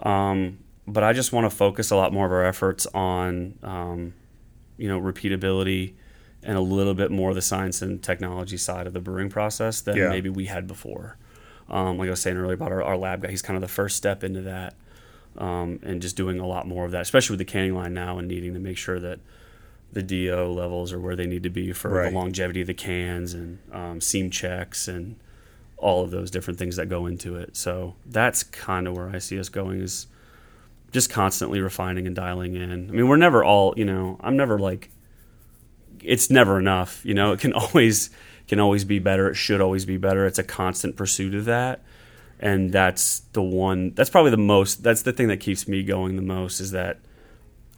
Um, 0.01 0.59
but 0.87 1.03
I 1.05 1.13
just 1.13 1.33
want 1.33 1.51
to 1.51 1.57
focus 1.57 1.91
a 1.91 1.97
lot 1.97 2.13
more 2.13 2.27
of 2.27 2.33
our 2.33 2.45
efforts 2.45 2.87
on, 2.93 3.59
um, 3.63 4.15
you 4.77 4.89
know, 4.89 5.01
repeatability 5.01 5.95
and 6.43 6.57
a 6.59 6.61
little 6.61 6.95
bit 6.95 7.11
more 7.11 7.31
of 7.31 7.37
the 7.37 7.43
science 7.43 7.83
and 7.83 8.03
technology 8.03 8.57
side 8.57 8.87
of 8.87 8.93
the 8.93 9.01
brewing 9.01 9.31
process 9.31 9.81
than 9.81 9.97
Yeah. 9.97 10.09
maybe 10.09 10.29
we 10.29 10.47
had 10.47 10.67
before. 10.67 11.17
Um, 11.71 11.97
like 11.99 12.09
I 12.09 12.11
was 12.11 12.21
saying 12.21 12.37
earlier 12.37 12.55
about 12.55 12.73
our, 12.73 12.83
our 12.83 12.97
lab 12.97 13.23
guy, 13.23 13.31
he's 13.31 13.43
kind 13.43 13.57
of 13.57 13.61
the 13.63 13.69
first 13.69 13.97
step 13.97 14.25
into 14.25 14.43
that, 14.43 14.75
um, 15.39 15.79
and 15.83 16.03
just 16.03 16.17
doing 16.17 16.39
a 16.41 16.47
lot 16.47 16.67
more 16.67 16.85
of 16.85 16.91
that, 16.93 17.03
especially 17.03 17.35
with 17.35 17.39
the 17.47 17.53
canning 17.53 17.75
line 17.75 17.95
now 17.95 18.19
and 18.19 18.29
needing 18.29 18.55
to 18.55 18.61
make 18.61 18.77
sure 18.77 19.01
that 19.01 19.19
the 19.93 20.03
DO 20.03 20.47
levels 20.53 20.93
are 20.93 20.99
where 21.01 21.17
they 21.17 21.27
need 21.27 21.43
to 21.43 21.51
be 21.51 21.73
for 21.73 21.91
Right. 21.91 22.11
the 22.11 22.19
longevity 22.19 22.63
of 22.63 22.67
the 22.67 22.75
cans 22.75 23.35
and 23.35 23.59
um, 23.73 24.01
seam 24.01 24.31
checks 24.31 24.89
and 24.89 25.17
all 25.77 26.03
of 26.03 26.11
those 26.11 26.31
different 26.31 26.59
things 26.59 26.77
that 26.77 26.87
go 26.89 27.07
into 27.07 27.37
it. 27.37 27.57
So 27.57 27.95
that's 28.07 28.43
kind 28.43 28.87
of 28.89 28.97
where 28.97 29.11
I 29.11 29.19
see 29.19 29.39
us 29.39 29.49
going 29.49 29.81
is 29.81 30.07
just 30.93 31.11
constantly 31.11 31.61
refining 31.61 32.07
and 32.07 32.15
dialing 32.17 32.55
in. 32.55 32.71
I 32.71 32.77
mean, 32.93 33.09
we're 33.09 33.17
never 33.17 33.43
all, 33.45 33.75
you 33.77 33.85
know, 33.85 34.17
I'm 34.21 34.37
never 34.37 34.59
like 34.59 34.91
it's 36.03 36.31
never 36.31 36.59
enough, 36.59 37.05
you 37.05 37.15
know. 37.15 37.33
It 37.33 37.41
can 37.41 37.53
always 37.55 38.11
can 38.49 38.61
always 38.61 38.85
be 38.85 38.99
better. 38.99 39.29
It 39.29 39.35
should 39.35 39.61
always 39.61 39.85
be 39.85 39.97
better. 39.97 40.27
It's 40.27 40.39
a 40.39 40.43
constant 40.45 40.97
pursuit 40.97 41.35
of 41.35 41.45
that. 41.47 41.83
And 42.43 42.73
that's 42.73 43.21
the 43.33 43.43
one 43.43 43.95
that's 43.95 44.11
probably 44.11 44.33
the 44.33 44.37
most 44.37 44.83
that's 44.83 45.03
the 45.03 45.13
thing 45.13 45.29
that 45.29 45.39
keeps 45.39 45.69
me 45.69 45.85
going 45.85 46.17
the 46.17 46.23
most 46.23 46.61
is 46.61 46.73
that 46.73 46.99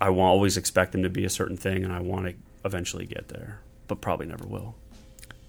I 0.00 0.08
will 0.08 0.22
always 0.22 0.56
expect 0.56 0.92
them 0.92 1.02
to 1.02 1.10
be 1.10 1.24
a 1.24 1.30
certain 1.30 1.56
thing 1.56 1.84
and 1.84 1.92
I 1.92 2.00
want 2.00 2.26
to 2.26 2.34
eventually 2.64 3.04
get 3.04 3.28
there, 3.28 3.60
but 3.88 4.00
probably 4.00 4.26
never 4.26 4.46
will. 4.46 4.74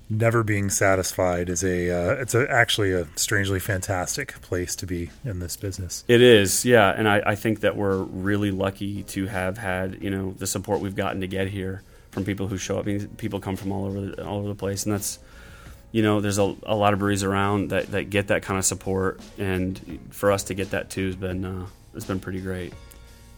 Never 0.10 0.44
being 0.44 0.70
satisfied 0.70 1.50
is 1.50 1.64
a 1.64 1.90
uh, 1.90 2.14
it's 2.22 2.36
a, 2.36 2.48
actually 2.52 2.92
a 2.92 3.08
strangely 3.16 3.60
fantastic 3.60 4.40
place 4.42 4.76
to 4.76 4.86
be 4.86 5.10
in 5.24 5.40
this 5.40 5.56
business. 5.56 6.04
It 6.08 6.22
is, 6.22 6.64
yeah, 6.64 6.92
and 6.92 7.10
I, 7.10 7.24
I 7.26 7.36
think 7.36 7.62
that 7.62 7.76
we're 7.76 8.04
really 8.04 8.52
lucky 8.52 9.02
to 9.04 9.26
have 9.26 9.58
had 9.58 10.04
you 10.04 10.12
know 10.12 10.36
the 10.38 10.46
support 10.46 10.80
we've 10.80 10.96
gotten 10.96 11.22
to 11.22 11.28
get 11.28 11.48
here 11.48 11.82
from 12.12 12.24
people 12.24 12.48
who 12.48 12.58
show 12.58 12.78
up. 12.78 12.86
I 12.86 12.92
mean, 12.92 13.08
people 13.18 13.40
come 13.40 13.56
from 13.56 13.72
all 13.72 13.86
over 13.86 14.02
the, 14.02 14.26
all 14.28 14.40
over 14.40 14.48
the 14.50 14.56
place, 14.56 14.86
and 14.86 14.94
that's 14.94 15.18
you 15.96 16.02
know 16.02 16.20
there's 16.20 16.40
a, 16.40 16.56
a 16.64 16.76
lot 16.76 16.92
of 16.92 17.00
breweries 17.00 17.24
around 17.24 17.70
that, 17.70 17.90
that 17.92 18.10
get 18.10 18.28
that 18.28 18.44
kind 18.44 18.60
of 18.60 18.66
support, 18.66 19.22
and 19.38 20.02
for 20.10 20.30
us 20.30 20.44
to 20.44 20.54
get 20.54 20.72
that 20.72 20.90
too 20.90 21.06
has 21.06 21.16
been 21.16 21.46
uh, 21.46 21.68
it's 21.94 22.04
been 22.04 22.20
pretty 22.20 22.42
great. 22.42 22.74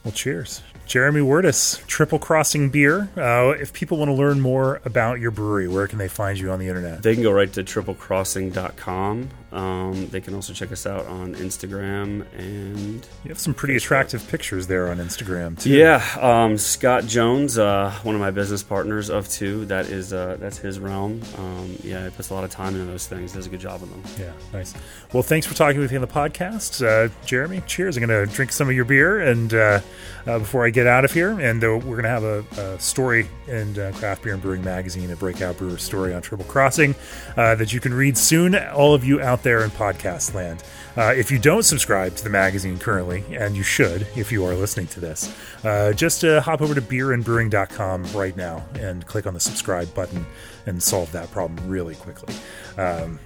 Well, 0.03 0.11
cheers. 0.11 0.63
Jeremy 0.87 1.21
Wirtes, 1.21 1.85
Triple 1.85 2.17
Crossing 2.17 2.71
Beer. 2.71 3.09
Uh, 3.15 3.53
if 3.59 3.73
people 3.73 3.99
want 3.99 4.09
to 4.09 4.13
learn 4.13 4.41
more 4.41 4.81
about 4.85 5.19
your 5.19 5.29
brewery, 5.29 5.67
where 5.67 5.87
can 5.87 5.99
they 5.99 6.07
find 6.07 6.39
you 6.39 6.49
on 6.49 6.57
the 6.57 6.67
internet? 6.67 7.03
They 7.03 7.13
can 7.13 7.21
go 7.21 7.31
right 7.31 7.51
to 7.53 7.63
triplecrossing.com. 7.63 9.29
Um, 9.51 10.07
they 10.07 10.19
can 10.19 10.33
also 10.33 10.51
check 10.51 10.71
us 10.73 10.85
out 10.85 11.05
on 11.05 11.33
Instagram 11.35 12.25
and 12.37 13.07
You 13.23 13.29
have 13.29 13.39
some 13.39 13.53
pretty 13.53 13.77
attractive 13.77 14.27
pictures 14.27 14.67
there 14.67 14.89
on 14.89 14.97
Instagram 14.97 15.57
too. 15.59 15.69
Yeah, 15.69 16.03
um, 16.19 16.57
Scott 16.57 17.05
Jones, 17.05 17.57
uh, 17.57 17.93
one 18.03 18.13
of 18.13 18.19
my 18.19 18.31
business 18.31 18.61
partners 18.61 19.09
of 19.09 19.29
two. 19.29 19.65
That 19.65 19.87
is 19.87 20.11
uh, 20.11 20.35
that's 20.39 20.57
his 20.57 20.79
realm. 20.79 21.21
Um, 21.37 21.77
yeah, 21.81 22.03
he 22.03 22.09
puts 22.09 22.29
a 22.29 22.33
lot 22.33 22.43
of 22.43 22.51
time 22.51 22.75
into 22.75 22.85
those 22.85 23.07
things. 23.07 23.33
Does 23.33 23.45
a 23.45 23.49
good 23.49 23.61
job 23.61 23.81
of 23.81 23.89
them. 23.89 24.03
Yeah, 24.19 24.33
nice. 24.51 24.73
Well, 25.13 25.23
thanks 25.23 25.47
for 25.47 25.53
talking 25.53 25.79
with 25.79 25.91
me 25.91 25.97
on 25.97 26.01
the 26.01 26.07
podcast, 26.07 26.85
uh, 26.85 27.11
Jeremy. 27.25 27.61
Cheers. 27.67 27.95
I'm 27.95 28.05
going 28.05 28.27
to 28.27 28.33
drink 28.33 28.51
some 28.51 28.67
of 28.67 28.75
your 28.75 28.85
beer, 28.85 29.21
and 29.21 29.53
uh, 29.53 29.79
uh, 30.25 30.39
before 30.39 30.65
I 30.65 30.69
get 30.71 30.87
out 30.87 31.05
of 31.05 31.13
here, 31.13 31.39
and 31.39 31.63
uh, 31.63 31.67
we're 31.77 32.01
going 32.01 32.03
to 32.03 32.09
have 32.09 32.23
a, 32.23 32.43
a 32.57 32.79
story 32.79 33.27
in 33.47 33.79
uh, 33.79 33.93
Craft 33.95 34.23
Beer 34.23 34.33
and 34.33 34.41
Brewing 34.41 34.63
Magazine, 34.63 35.09
a 35.11 35.15
breakout 35.15 35.57
brewer 35.57 35.77
story 35.77 36.13
on 36.13 36.21
Triple 36.21 36.45
Crossing 36.45 36.95
uh, 37.37 37.55
that 37.55 37.71
you 37.71 37.79
can 37.79 37.93
read 37.93 38.17
soon. 38.17 38.55
All 38.55 38.93
of 38.93 39.05
you 39.05 39.21
out 39.21 39.43
there 39.47 39.63
in 39.63 39.71
podcast 39.71 40.33
land. 40.33 40.61
Uh, 40.97 41.13
if 41.15 41.31
you 41.31 41.39
don't 41.39 41.63
subscribe 41.63 42.13
to 42.13 42.21
the 42.21 42.29
magazine 42.29 42.77
currently, 42.77 43.23
and 43.31 43.55
you 43.55 43.63
should 43.63 44.05
if 44.17 44.29
you 44.29 44.43
are 44.43 44.53
listening 44.53 44.87
to 44.87 44.99
this, 44.99 45.33
uh, 45.63 45.93
just 45.93 46.25
uh, 46.25 46.41
hop 46.41 46.61
over 46.61 46.75
to 46.75 46.81
beerandbrewing.com 46.81 48.03
right 48.13 48.35
now 48.35 48.61
and 48.77 49.05
click 49.07 49.25
on 49.25 49.33
the 49.33 49.39
subscribe 49.39 49.93
button 49.93 50.25
and 50.65 50.83
solve 50.83 51.09
that 51.13 51.31
problem 51.31 51.65
really 51.69 51.95
quickly. 51.95 52.35
Um, 52.77 53.19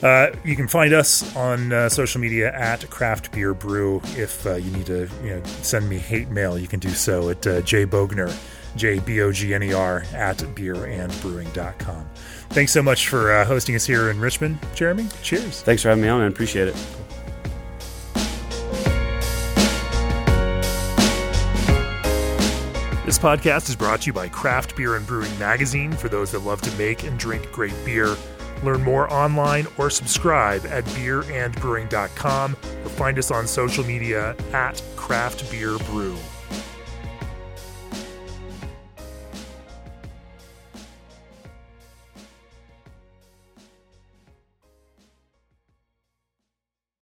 uh, 0.00 0.28
you 0.44 0.54
can 0.54 0.68
find 0.68 0.94
us 0.94 1.34
on 1.34 1.72
uh, 1.72 1.88
social 1.88 2.20
media 2.20 2.54
at 2.54 2.88
Craft 2.88 3.32
Beer 3.32 3.52
Brew. 3.52 4.00
If 4.16 4.46
uh, 4.46 4.54
you 4.54 4.70
need 4.70 4.86
to 4.86 5.08
you 5.24 5.30
know, 5.30 5.42
send 5.44 5.88
me 5.88 5.98
hate 5.98 6.28
mail, 6.28 6.56
you 6.56 6.68
can 6.68 6.78
do 6.78 6.90
so 6.90 7.30
at 7.30 7.44
uh, 7.48 7.62
jbogner, 7.62 8.32
J 8.76 9.00
B 9.00 9.20
O 9.22 9.32
G 9.32 9.54
N 9.54 9.64
E 9.64 9.72
R, 9.72 10.04
at 10.14 10.36
beerandbrewing.com. 10.36 12.08
Thanks 12.50 12.72
so 12.72 12.82
much 12.82 13.08
for 13.08 13.32
uh, 13.32 13.44
hosting 13.44 13.74
us 13.76 13.86
here 13.86 14.10
in 14.10 14.20
Richmond, 14.20 14.58
Jeremy. 14.74 15.06
Cheers. 15.22 15.62
Thanks 15.62 15.82
for 15.82 15.90
having 15.90 16.02
me 16.02 16.08
on, 16.08 16.20
man. 16.20 16.32
Appreciate 16.32 16.68
it. 16.68 16.76
This 23.04 23.18
podcast 23.18 23.70
is 23.70 23.76
brought 23.76 24.02
to 24.02 24.08
you 24.08 24.12
by 24.12 24.28
Craft 24.28 24.76
Beer 24.76 24.94
and 24.96 25.06
Brewing 25.06 25.38
Magazine 25.38 25.92
for 25.92 26.10
those 26.10 26.32
that 26.32 26.40
love 26.40 26.60
to 26.60 26.70
make 26.76 27.04
and 27.04 27.18
drink 27.18 27.50
great 27.50 27.72
beer. 27.84 28.14
Learn 28.62 28.82
more 28.82 29.10
online 29.10 29.66
or 29.78 29.88
subscribe 29.88 30.66
at 30.66 30.84
beerandbrewing.com 30.84 32.52
or 32.52 32.88
find 32.90 33.18
us 33.18 33.30
on 33.30 33.46
social 33.46 33.82
media 33.84 34.36
at 34.52 34.82
Craft 34.96 35.50
Beer 35.50 35.78
Brew. 35.78 36.16